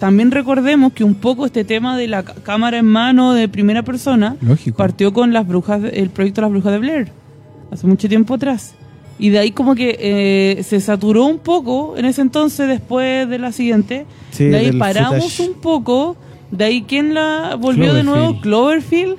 también 0.00 0.30
recordemos 0.32 0.92
que 0.92 1.04
un 1.04 1.14
poco 1.14 1.46
este 1.46 1.64
tema 1.64 1.96
de 1.96 2.08
la 2.08 2.24
cámara 2.24 2.78
en 2.78 2.86
mano 2.86 3.32
de 3.32 3.48
primera 3.48 3.84
persona 3.84 4.36
Lógico. 4.40 4.76
partió 4.76 5.12
con 5.12 5.32
las 5.32 5.46
brujas, 5.46 5.80
de- 5.82 5.90
el 5.90 6.10
proyecto 6.10 6.40
Las 6.40 6.50
Brujas 6.50 6.72
de 6.72 6.78
Blair, 6.80 7.12
hace 7.70 7.86
mucho 7.86 8.08
tiempo 8.08 8.34
atrás. 8.34 8.74
Y 9.20 9.28
de 9.28 9.38
ahí 9.38 9.50
como 9.52 9.74
que 9.74 9.96
eh, 10.00 10.62
se 10.64 10.80
saturó 10.80 11.26
un 11.26 11.38
poco 11.38 11.94
en 11.96 12.06
ese 12.06 12.22
entonces, 12.22 12.66
después 12.66 13.28
de 13.28 13.38
la 13.38 13.52
siguiente. 13.52 14.06
Sí, 14.30 14.46
de 14.46 14.56
ahí 14.56 14.72
paramos 14.72 15.32
footage. 15.34 15.48
un 15.48 15.60
poco. 15.60 16.16
De 16.50 16.64
ahí, 16.64 16.82
¿quién 16.88 17.14
la 17.14 17.54
volvió 17.60 17.94
de 17.94 18.02
nuevo? 18.02 18.40
Cloverfield. 18.40 19.16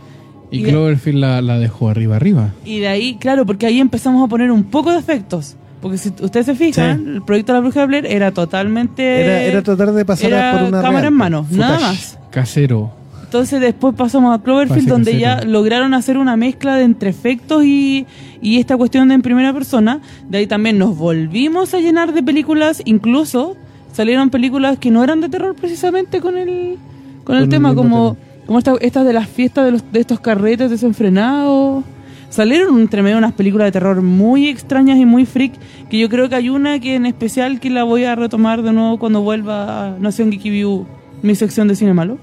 Y 0.51 0.63
Cloverfield 0.63 1.17
la, 1.19 1.41
la 1.41 1.57
dejó 1.59 1.89
arriba, 1.89 2.15
arriba. 2.17 2.49
y 2.65 2.79
de 2.79 2.87
ahí, 2.89 3.15
claro, 3.15 3.45
porque 3.45 3.65
ahí 3.65 3.79
empezamos 3.79 4.23
a 4.23 4.27
poner 4.27 4.51
un 4.51 4.65
poco 4.65 4.91
de 4.91 4.99
efectos. 4.99 5.55
Porque 5.81 5.97
si 5.97 6.09
ustedes 6.21 6.45
se 6.45 6.53
fijan, 6.55 7.03
Sí. 7.03 7.09
el 7.15 7.21
proyecto 7.23 7.53
de 7.53 7.57
la 7.57 7.61
bruja 7.61 7.79
de 7.81 7.87
Blair 7.87 8.05
era 8.05 8.31
totalmente... 8.31 9.21
Era, 9.21 9.41
era 9.43 9.61
tratar 9.63 9.91
de 9.93 10.05
pasar 10.05 10.31
era 10.31 10.51
por 10.53 10.61
una 10.67 10.81
cámara 10.81 11.01
real, 11.01 11.05
en 11.13 11.17
mano, 11.17 11.43
footage. 11.43 11.57
nada 11.59 11.79
más. 11.79 12.19
Casero. 12.29 12.91
Entonces 13.23 13.61
después 13.61 13.95
pasamos 13.95 14.37
a 14.37 14.43
Cloverfield, 14.43 14.79
Pase 14.83 14.89
donde 14.91 15.11
casero. 15.13 15.41
ya 15.41 15.45
lograron 15.47 15.93
hacer 15.93 16.17
una 16.17 16.35
mezcla 16.37 16.75
de 16.75 16.83
entre 16.83 17.09
efectos 17.09 17.63
y, 17.63 18.05
y 18.41 18.59
esta 18.59 18.75
cuestión 18.77 19.07
de 19.07 19.15
en 19.15 19.21
primera 19.21 19.53
persona. 19.53 20.01
De 20.29 20.37
ahí 20.39 20.47
también 20.47 20.77
nos 20.77 20.97
volvimos 20.97 21.73
a 21.73 21.79
llenar 21.79 22.13
de 22.13 22.21
películas, 22.21 22.81
incluso 22.85 23.55
salieron 23.93 24.29
películas 24.29 24.77
que 24.77 24.91
no 24.91 25.03
eran 25.03 25.21
de 25.21 25.29
terror 25.29 25.55
precisamente 25.55 26.19
con 26.21 26.37
el, 26.37 26.47
con 26.47 26.57
el 26.57 27.23
Con 27.23 27.37
el 27.37 27.49
tema, 27.49 27.73
como, 27.73 28.13
tema. 28.15 28.25
Como 28.51 28.59
esta- 28.59 28.75
estas 28.81 29.05
de 29.05 29.13
las 29.13 29.29
fiestas 29.29 29.63
de, 29.63 29.71
los, 29.71 29.91
de 29.93 30.01
estos 30.01 30.19
carretes 30.19 30.69
desenfrenados. 30.69 31.85
Salieron 32.29 32.81
entre 32.81 33.01
medio 33.01 33.17
unas 33.17 33.31
películas 33.31 33.67
de 33.67 33.71
terror 33.71 34.01
muy 34.01 34.49
extrañas 34.49 34.99
y 34.99 35.05
muy 35.05 35.25
freak, 35.25 35.53
que 35.89 35.97
yo 35.97 36.09
creo 36.09 36.27
que 36.27 36.35
hay 36.35 36.49
una 36.49 36.77
que 36.81 36.95
en 36.95 37.05
especial 37.05 37.61
que 37.61 37.69
la 37.69 37.83
voy 37.85 38.03
a 38.03 38.13
retomar 38.13 38.61
de 38.61 38.73
nuevo 38.73 38.99
cuando 38.99 39.21
vuelva 39.21 39.87
a 39.87 39.99
Nación 39.99 40.33
Geeky 40.33 40.49
View, 40.49 40.85
mi 41.21 41.33
sección 41.35 41.69
de 41.69 41.75
cine 41.77 41.93
malo. 41.93 42.17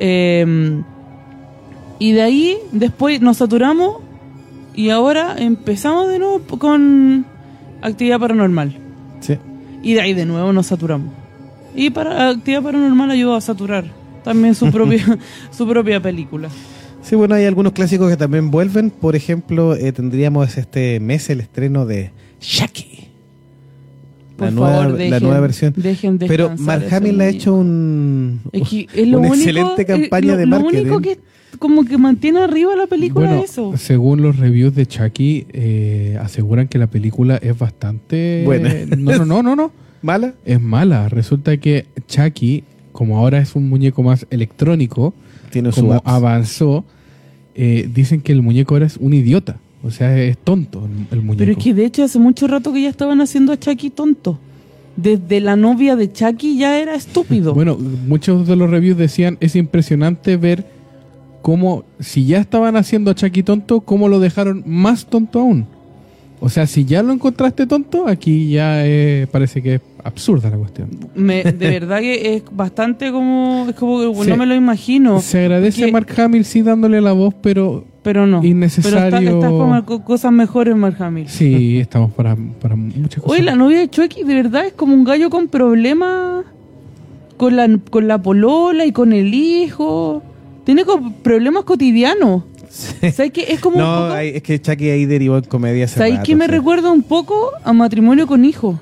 Eh, 0.00 0.80
y 1.98 2.12
de 2.12 2.22
ahí 2.22 2.56
después 2.72 3.20
nos 3.20 3.36
saturamos 3.36 3.96
y 4.74 4.88
ahora 4.88 5.36
empezamos 5.38 6.08
de 6.08 6.18
nuevo 6.18 6.40
con 6.58 7.26
actividad 7.82 8.18
paranormal. 8.18 8.78
Sí. 9.20 9.36
Y 9.82 9.92
de 9.92 10.00
ahí 10.00 10.14
de 10.14 10.24
nuevo 10.24 10.54
nos 10.54 10.68
saturamos. 10.68 11.12
Y 11.74 11.90
para 11.90 12.30
actividad 12.30 12.62
paranormal 12.62 13.10
ayudó 13.10 13.34
a 13.36 13.42
saturar 13.42 13.84
también 14.26 14.54
su 14.54 14.70
propia 14.70 15.18
su 15.50 15.66
propia 15.66 16.00
película. 16.02 16.50
Sí, 17.02 17.14
bueno, 17.16 17.34
hay 17.36 17.44
algunos 17.44 17.72
clásicos 17.72 18.10
que 18.10 18.16
también 18.16 18.50
vuelven. 18.50 18.90
Por 18.90 19.14
ejemplo, 19.16 19.74
eh, 19.76 19.92
tendríamos 19.92 20.58
este 20.58 20.98
mes 21.00 21.30
el 21.30 21.40
estreno 21.40 21.86
de 21.86 22.10
Shaki. 22.40 23.04
Por 24.36 24.48
La 24.48 24.50
nueva, 24.50 24.82
favor, 24.82 25.00
la 25.00 25.20
nueva 25.20 25.40
versión. 25.40 25.72
dejen 25.76 26.18
Pero 26.18 26.52
Mark 26.58 26.84
Hamill 26.92 27.20
ha 27.22 27.28
hecho 27.28 27.54
un, 27.54 28.40
Es 28.52 28.68
que 28.68 28.86
es 28.92 29.08
lo 29.08 29.18
una 29.20 29.28
único- 29.28 29.34
excelente 29.36 29.82
eh, 29.82 29.86
campaña 29.86 30.32
lo- 30.32 30.36
de 30.36 30.46
Lo 30.46 30.60
marketing. 30.60 30.80
único 30.82 31.00
que 31.00 31.18
como 31.58 31.84
que 31.86 31.96
mantiene 31.96 32.40
arriba 32.40 32.76
la 32.76 32.86
película 32.86 33.28
Bueno, 33.28 33.42
es 33.44 33.52
eso. 33.52 33.72
según 33.78 34.20
los 34.20 34.36
reviews 34.36 34.74
de 34.74 34.84
Chucky, 34.84 35.46
eh, 35.54 36.18
aseguran 36.20 36.68
que 36.68 36.76
la 36.76 36.86
película 36.88 37.36
es 37.36 37.56
bastante... 37.58 38.42
Buena. 38.44 38.74
No, 38.98 39.16
no, 39.18 39.24
no, 39.24 39.42
no, 39.42 39.56
no. 39.56 39.72
¿Mala? 40.02 40.34
Es 40.44 40.60
mala. 40.60 41.08
Resulta 41.08 41.56
que 41.56 41.86
Chucky, 42.06 42.64
como 42.96 43.18
ahora 43.18 43.38
es 43.38 43.54
un 43.54 43.68
muñeco 43.68 44.02
más 44.02 44.26
electrónico, 44.30 45.12
Tiene 45.50 45.70
como 45.70 46.00
avanzó, 46.02 46.82
eh, 47.54 47.88
dicen 47.92 48.22
que 48.22 48.32
el 48.32 48.40
muñeco 48.40 48.74
ahora 48.74 48.86
es 48.86 48.96
un 48.96 49.12
idiota. 49.12 49.58
O 49.82 49.90
sea, 49.90 50.18
es 50.18 50.38
tonto 50.38 50.86
el, 50.86 51.18
el 51.18 51.22
muñeco. 51.22 51.38
Pero 51.38 51.52
es 51.52 51.58
que 51.58 51.74
de 51.74 51.84
hecho 51.84 52.02
hace 52.02 52.18
mucho 52.18 52.46
rato 52.46 52.72
que 52.72 52.80
ya 52.80 52.88
estaban 52.88 53.20
haciendo 53.20 53.52
a 53.52 53.58
Chucky 53.58 53.90
tonto. 53.90 54.38
Desde 54.96 55.42
la 55.42 55.56
novia 55.56 55.94
de 55.94 56.10
Chucky 56.10 56.56
ya 56.56 56.80
era 56.80 56.94
estúpido. 56.94 57.52
Bueno, 57.52 57.76
muchos 57.76 58.48
de 58.48 58.56
los 58.56 58.70
reviews 58.70 58.96
decían, 58.96 59.36
es 59.40 59.54
impresionante 59.54 60.38
ver 60.38 60.64
cómo, 61.42 61.84
si 62.00 62.24
ya 62.24 62.38
estaban 62.38 62.76
haciendo 62.76 63.10
a 63.10 63.14
Chucky 63.14 63.42
tonto, 63.42 63.82
cómo 63.82 64.08
lo 64.08 64.20
dejaron 64.20 64.64
más 64.64 65.04
tonto 65.04 65.40
aún. 65.40 65.66
O 66.40 66.48
sea, 66.48 66.66
si 66.66 66.86
ya 66.86 67.02
lo 67.02 67.12
encontraste 67.12 67.66
tonto, 67.66 68.08
aquí 68.08 68.48
ya 68.48 68.86
eh, 68.86 69.26
parece 69.30 69.62
que 69.62 69.74
es 69.74 69.80
absurda 70.06 70.50
la 70.50 70.56
cuestión. 70.56 70.88
Me- 71.14 71.42
de 71.44 71.70
verdad 71.78 72.00
que 72.00 72.36
es 72.36 72.42
bastante 72.50 73.10
como... 73.12 73.66
Es 73.68 73.74
como 73.76 73.98
que 74.14 74.24
Sí. 74.24 74.30
no 74.30 74.36
me 74.36 74.46
lo 74.46 74.54
imagino. 74.54 75.20
Se 75.20 75.40
agradece 75.40 75.80
porque- 75.82 75.90
a 75.90 75.92
Mark 75.92 76.20
Hamill 76.20 76.44
sí 76.44 76.62
dándole 76.62 77.00
la 77.00 77.12
voz, 77.12 77.34
pero 77.40 77.84
Pero 78.02 78.26
no. 78.26 78.42
innecesario. 78.44 79.00
Pero 79.18 79.34
está, 79.40 79.50
está 79.50 79.68
para 79.68 79.82
co- 79.82 80.02
cosas 80.04 80.32
mejores, 80.32 80.74
Mark 80.76 80.96
Hamill. 81.02 81.28
sí, 81.28 81.78
estamos 81.78 82.12
para, 82.12 82.36
para 82.60 82.76
muchas 82.76 83.22
cosas. 83.22 83.30
Oye, 83.38 83.42
la 83.42 83.56
novia 83.56 83.80
de 83.80 83.88
Chucky 83.90 84.22
de 84.24 84.34
verdad 84.34 84.66
es 84.66 84.72
como 84.72 84.94
un 84.94 85.04
gallo 85.04 85.28
con 85.30 85.48
problemas 85.48 86.44
con 87.36 87.54
la, 87.56 87.68
con 87.90 88.08
la 88.08 88.22
polola 88.22 88.86
y 88.86 88.92
con 88.92 89.12
el 89.12 89.34
hijo. 89.34 90.22
Tiene 90.64 90.84
problemas 91.22 91.64
cotidianos. 91.64 92.42
¿Sabes 92.68 93.30
qué? 93.32 93.44
Es 93.48 93.60
como 93.60 93.76
un 93.76 93.82
No, 93.82 93.94
poco... 94.02 94.12
hay- 94.14 94.28
es 94.36 94.42
que 94.42 94.60
Chucky 94.60 94.88
ahí 94.90 95.04
derivó 95.06 95.38
en 95.38 95.44
comedia. 95.44 95.86
¿Sabes 95.88 96.20
qué 96.24 96.34
me 96.34 96.46
sí. 96.46 96.50
recuerda 96.50 96.90
un 96.90 97.02
poco 97.02 97.50
a 97.64 97.72
matrimonio 97.72 98.26
con 98.26 98.44
hijo? 98.44 98.78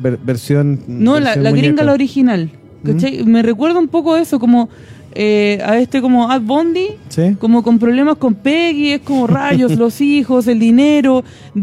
Ver- 0.00 0.18
versión. 0.22 0.80
No, 0.88 1.20
la, 1.20 1.34
versión 1.34 1.44
la 1.44 1.50
gringa, 1.52 1.84
la 1.84 1.92
original. 1.92 2.50
¿cachai? 2.84 3.24
Me 3.24 3.42
recuerda 3.42 3.78
un 3.78 3.88
poco 3.88 4.14
a 4.14 4.20
eso, 4.20 4.38
como 4.40 4.68
eh, 5.12 5.60
a 5.64 5.78
este 5.78 6.00
como 6.00 6.30
Ad 6.30 6.40
Bondi, 6.40 6.86
Sí. 7.08 7.36
como 7.38 7.62
con 7.62 7.78
problemas 7.78 8.16
con 8.16 8.34
Peggy, 8.34 8.92
es 8.92 9.00
como 9.00 9.26
rayos, 9.26 9.76
los 9.78 10.00
hijos, 10.00 10.46
el 10.46 10.58
dinero. 10.60 11.22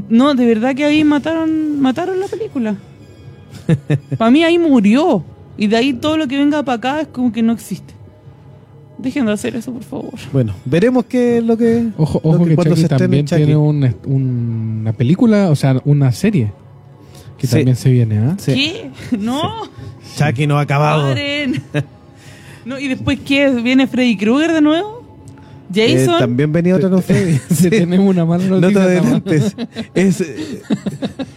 No, 0.10 0.36
de 0.36 0.46
verdad 0.46 0.76
que 0.76 0.86
ahí 0.86 1.04
mataron, 1.04 1.80
mataron 1.82 2.20
la 2.20 2.28
película. 2.28 2.76
Para 4.18 4.32
mí 4.32 4.44
ahí 4.44 4.58
murió. 4.60 5.24
Y 5.58 5.66
de 5.68 5.76
ahí 5.78 5.94
todo 5.94 6.18
lo 6.18 6.28
que 6.28 6.38
venga 6.38 6.62
para 6.64 6.76
acá 6.78 7.02
es 7.02 7.08
como 7.08 7.32
que 7.32 7.42
no 7.42 7.52
existe. 7.54 7.96
Dejen 9.00 9.26
de 9.26 9.32
hacer 9.32 9.56
eso, 9.56 9.72
por 9.74 9.84
favor. 9.84 10.14
Bueno, 10.32 10.54
veremos 10.66 11.06
qué 11.06 11.38
es 11.40 11.44
lo 11.44 11.58
que. 11.58 11.88
Ojo, 11.98 12.22
lo 12.24 12.30
ojo 12.32 12.46
que, 12.46 12.56
cuando 12.56 12.76
Chucky 12.76 12.82
se 12.82 12.86
estrene 12.86 13.00
también 13.00 13.26
Chucky. 13.26 13.38
tiene 13.44 13.56
un- 13.58 13.96
una 14.06 14.94
película, 14.94 15.50
o 15.50 15.56
sea, 15.56 15.82
una 15.86 16.12
serie. 16.12 16.52
Que 17.38 17.48
Sí. 17.48 17.56
también 17.56 17.76
se 17.76 17.90
viene, 17.90 18.18
¿ah? 18.20 18.36
Sí. 18.40 18.54
¿Qué? 18.54 18.92
No, 19.18 19.64
Chucky 20.18 20.48
no 20.48 20.58
ha 20.58 20.62
acabado. 20.62 21.10
paren. 21.10 21.62
No, 22.66 22.78
¿Y 22.78 22.90
después 22.90 23.20
qué? 23.26 23.50
¿Viene 23.50 23.88
Freddy 23.88 24.18
Krueger 24.18 24.52
de 24.52 24.60
nuevo? 24.62 24.98
Eh, 25.74 25.96
¿Jason? 25.98 26.20
también 26.20 26.52
venía 26.52 26.76
otra 26.76 26.90
no 26.90 27.02
Freddy. 27.02 27.40
Sí. 27.50 27.70
Tenemos 27.70 28.10
una 28.10 28.26
mala 28.26 28.44
No 28.46 28.60
noticia. 28.60 28.86
te 28.88 28.96
Tama. 28.96 29.08
adelantes. 29.08 29.56
Es, 29.94 30.20
eh, 30.22 30.62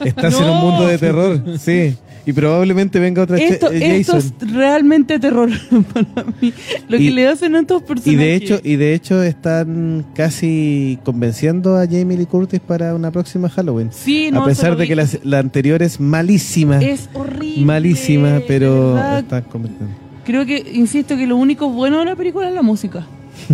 estás 0.04 0.34
en 0.34 0.44
un 0.44 0.46
No. 0.48 0.54
mundo 0.60 0.86
de 0.88 0.98
terror, 0.98 1.42
sí. 1.58 1.96
Y 2.26 2.32
probablemente 2.34 3.00
venga 3.00 3.22
otra 3.22 3.38
esto, 3.38 3.70
eh, 3.72 3.96
esto 4.00 4.18
es 4.18 4.32
realmente 4.52 5.18
terror 5.18 5.48
para 5.92 6.24
mí. 6.40 6.52
Lo 6.88 6.96
Y- 6.98 7.06
que 7.06 7.10
le 7.12 7.26
hacen 7.28 7.54
a 7.56 7.60
estos 7.60 7.82
personajes. 7.82 8.12
Y 8.12 8.16
de 8.16 8.34
hecho, 8.34 8.60
y 8.62 8.76
de 8.76 8.94
hecho 8.94 9.22
están 9.22 10.04
casi 10.14 10.98
convenciendo 11.04 11.76
a 11.76 11.86
Jamie 11.86 12.18
Lee 12.18 12.26
Curtis 12.26 12.60
para 12.60 12.94
una 12.94 13.10
próxima 13.10 13.48
Halloween. 13.48 13.88
Sí, 13.90 14.30
no, 14.30 14.42
a 14.42 14.46
pesar 14.46 14.76
de 14.76 14.86
que 14.86 14.94
la, 14.94 15.06
la 15.24 15.38
anterior 15.38 15.82
es 15.82 15.98
malísima, 15.98 16.78
Es 16.80 17.08
horrible. 17.14 17.64
malísima, 17.64 18.40
pero 18.46 18.98
están 19.18 19.42
convenciendo. 19.44 19.94
Creo 20.24 20.44
que, 20.46 20.58
insisto, 20.74 21.16
que 21.16 21.26
lo 21.26 21.36
único 21.36 21.70
bueno 21.70 21.98
de 22.00 22.04
la 22.04 22.16
película 22.16 22.48
es 22.48 22.54
la 22.54 22.62
música. 22.62 23.06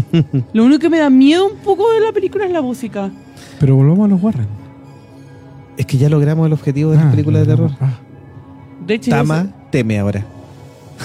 lo 0.53 0.65
único 0.65 0.81
que 0.81 0.91
me 0.91 0.99
da 0.99 1.09
miedo 1.09 1.47
un 1.47 1.57
poco 1.59 1.91
de 1.93 2.01
la 2.01 2.13
película 2.13 2.45
es 2.45 2.51
la 2.51 2.61
música. 2.63 3.11
Pero 3.61 3.77
volvamos 3.77 4.07
a 4.07 4.09
los 4.09 4.23
Warren. 4.23 4.47
Es 5.77 5.87
que 5.87 5.97
ya 5.99 6.09
logramos 6.09 6.47
el 6.47 6.53
objetivo 6.53 6.91
de 6.91 6.97
las 6.97 7.07
Ah, 7.07 7.11
películas 7.13 7.43
de 7.43 7.47
terror. 7.47 7.71
Ah, 7.81 7.99
De 8.87 8.95
hecho, 8.95 9.11
yo 9.11 9.17
Tama 9.17 9.49
teme 9.71 9.99
ahora. 9.99 10.25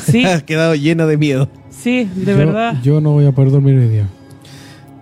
sí, 0.06 0.24
Has 0.26 0.44
quedado 0.44 0.76
lleno 0.76 1.08
de 1.08 1.18
miedo. 1.18 1.50
sí, 1.70 2.08
de 2.16 2.32
yo, 2.32 2.38
verdad. 2.38 2.76
Yo 2.84 3.02
no 3.02 3.12
voy 3.12 3.26
a 3.26 3.32
poder 3.32 3.52
dormir 3.52 3.76
hoy 3.78 3.88
día. 3.90 4.08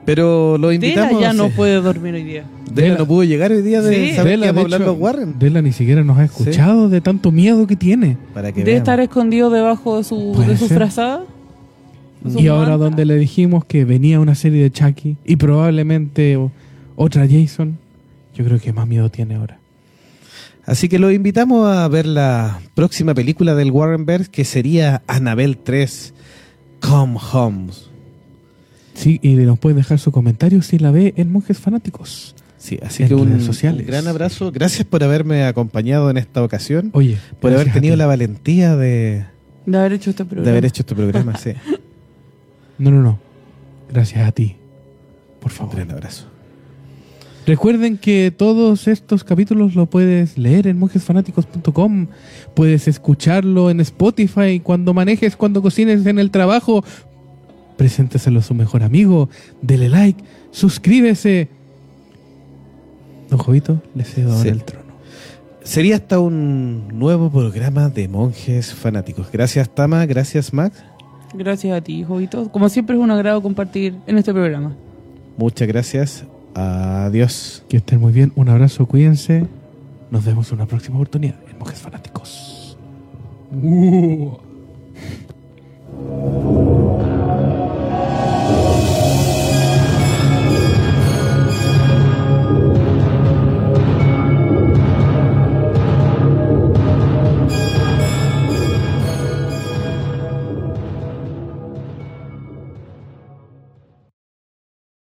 Pero 0.06 0.58
lo 0.58 0.70
Dela 0.70 0.76
invitamos. 0.86 1.22
ya 1.22 1.34
no 1.34 1.50
puede 1.50 1.76
dormir 1.82 2.16
hoy 2.16 2.24
día. 2.24 2.44
Dela 2.72 2.88
Dela- 2.96 2.98
no 3.00 3.06
pudo 3.08 3.24
llegar 3.24 3.52
hoy 3.52 3.62
día 3.62 3.82
de 3.82 4.10
Sí. 4.10 4.16
saber 4.16 4.40
Dela, 4.40 4.48
que 4.48 4.54
de 4.54 4.62
hablar 4.62 4.82
hecho, 4.82 4.94
Warren. 4.94 5.36
Dela 5.38 5.62
ni 5.62 5.72
siquiera 5.72 6.04
nos 6.04 6.18
ha 6.18 6.24
escuchado 6.24 6.90
de 6.90 7.02
tanto 7.02 7.32
miedo 7.32 7.68
que 7.68 7.76
tiene. 7.76 8.18
Para 8.34 8.52
que 8.52 8.60
Debe 8.62 8.72
veamos. 8.72 8.82
estar 8.88 9.00
escondido 9.02 9.50
debajo 9.52 9.98
de 9.98 10.04
su, 10.04 10.36
de 10.48 10.58
su 10.58 10.68
frazada. 10.68 11.24
de 12.24 12.32
su 12.32 12.40
Y 12.40 12.48
ahora 12.48 12.72
manta. 12.72 12.84
donde 12.86 13.06
le 13.06 13.16
dijimos 13.18 13.66
que 13.66 13.86
venía 13.86 14.20
una 14.20 14.36
serie 14.36 14.64
de 14.64 14.72
Chucky 14.72 15.18
y 15.26 15.36
probablemente 15.36 16.38
otra 16.96 17.28
Jason, 17.30 17.78
yo 18.36 18.44
creo 18.46 18.60
que 18.60 18.74
más 18.74 18.88
miedo 18.88 19.10
tiene 19.10 19.36
ahora. 19.36 19.58
Así 20.70 20.88
que 20.88 21.00
lo 21.00 21.10
invitamos 21.10 21.68
a 21.68 21.88
ver 21.88 22.06
la 22.06 22.60
próxima 22.76 23.16
película 23.16 23.56
del 23.56 23.72
Warrenverse 23.72 24.30
que 24.30 24.46
sería 24.46 25.02
Annabelle 25.08 25.56
3 25.56 26.14
Come 26.80 27.18
Home. 27.34 27.68
Sí, 28.94 29.20
y 29.24 29.34
nos 29.36 29.58
puede 29.58 29.76
dejar 29.76 29.98
su 29.98 30.12
comentario 30.12 30.62
si 30.62 30.78
la 30.78 30.92
ve 30.92 31.14
en 31.18 31.32
Monjes 31.32 31.58
Fanáticos. 31.58 32.36
Sí, 32.60 32.78
así 32.84 33.02
En 33.04 33.10
que 33.10 33.16
un, 33.16 33.42
sociales. 33.42 33.82
un 33.82 33.88
gran 33.88 34.08
abrazo. 34.08 34.52
Gracias 34.52 34.86
por 34.86 35.04
haberme 35.04 35.46
acompañado 35.46 36.10
en 36.12 36.18
esta 36.18 36.44
ocasión. 36.44 36.92
Oye, 36.94 37.18
por 37.40 37.52
haber 37.52 37.72
tenido 37.74 37.96
la 37.96 38.06
valentía 38.06 38.76
de, 38.76 39.26
De 39.66 39.78
haber 39.78 39.94
hecho 39.94 40.12
este 40.12 40.24
programa. 40.26 40.44
de 40.46 40.52
haber 40.52 40.66
hecho 40.66 40.84
este 40.84 40.94
programa. 40.96 41.34
Sí. 41.44 41.52
No, 42.78 42.92
no, 42.92 43.02
no. 43.02 43.20
Gracias 43.92 44.28
a 44.28 44.32
ti. 44.32 44.56
Por 45.42 45.52
Un 45.52 45.58
favor. 45.58 45.76
gran 45.78 45.92
abrazo. 45.92 46.28
Recuerden 47.50 47.98
que 47.98 48.30
todos 48.30 48.88
estos 48.88 49.24
capítulos 49.24 49.74
lo 49.74 49.88
puedes 49.88 50.38
leer 50.38 50.68
en 50.68 50.78
monjesfanáticos.com. 50.78 52.06
Puedes 52.54 52.88
escucharlo 52.88 53.72
en 53.72 53.80
Spotify 53.80 54.60
cuando 54.60 54.94
manejes, 54.94 55.36
cuando 55.36 55.60
cocines 55.64 56.06
en 56.06 56.20
el 56.20 56.30
trabajo. 56.30 56.84
Presénteselo 57.76 58.38
a 58.42 58.44
su 58.44 58.54
mejor 58.54 58.84
amigo. 58.84 59.30
Dele 59.64 59.90
like. 59.90 60.24
Suscríbese. 60.52 61.48
Don 63.32 63.40
Jovito, 63.40 63.82
le 63.96 64.04
cedo 64.04 64.30
ahora 64.34 64.44
Sí. 64.44 64.50
el 64.50 64.64
trono. 64.64 64.94
Sería 65.64 65.96
hasta 65.96 66.20
un 66.20 66.90
nuevo 67.00 67.32
programa 67.32 67.90
de 67.90 68.08
monjes 68.08 68.76
fanáticos. 68.76 69.32
Gracias 69.32 69.74
Tama, 69.74 70.06
gracias 70.06 70.54
Max. 70.54 70.84
Gracias 71.34 71.76
a 71.76 71.82
ti, 71.82 72.04
Jovito. 72.04 72.52
Como 72.52 72.70
siempre 72.70 72.96
es 72.96 73.02
un 73.02 73.10
agrado 73.10 73.42
compartir 73.42 73.96
en 74.06 74.20
este 74.20 74.34
programa. 74.34 74.76
Muchas 75.36 75.68
gracias. 75.68 76.26
Adiós. 76.56 77.64
Que 77.70 77.78
estén 77.78 78.00
muy 78.00 78.12
bien. 78.12 78.32
Un 78.36 78.50
abrazo, 78.50 78.86
cuídense. 78.86 79.46
Nos 80.12 80.26
vemos 80.26 80.50
en 80.50 80.56
una 80.56 80.66
próxima 80.66 80.96
oportunidad 80.96 81.36
en 81.50 81.58
Monjes 81.58 81.80
Fanáticos. 81.80 82.78
Uh. 83.52 84.38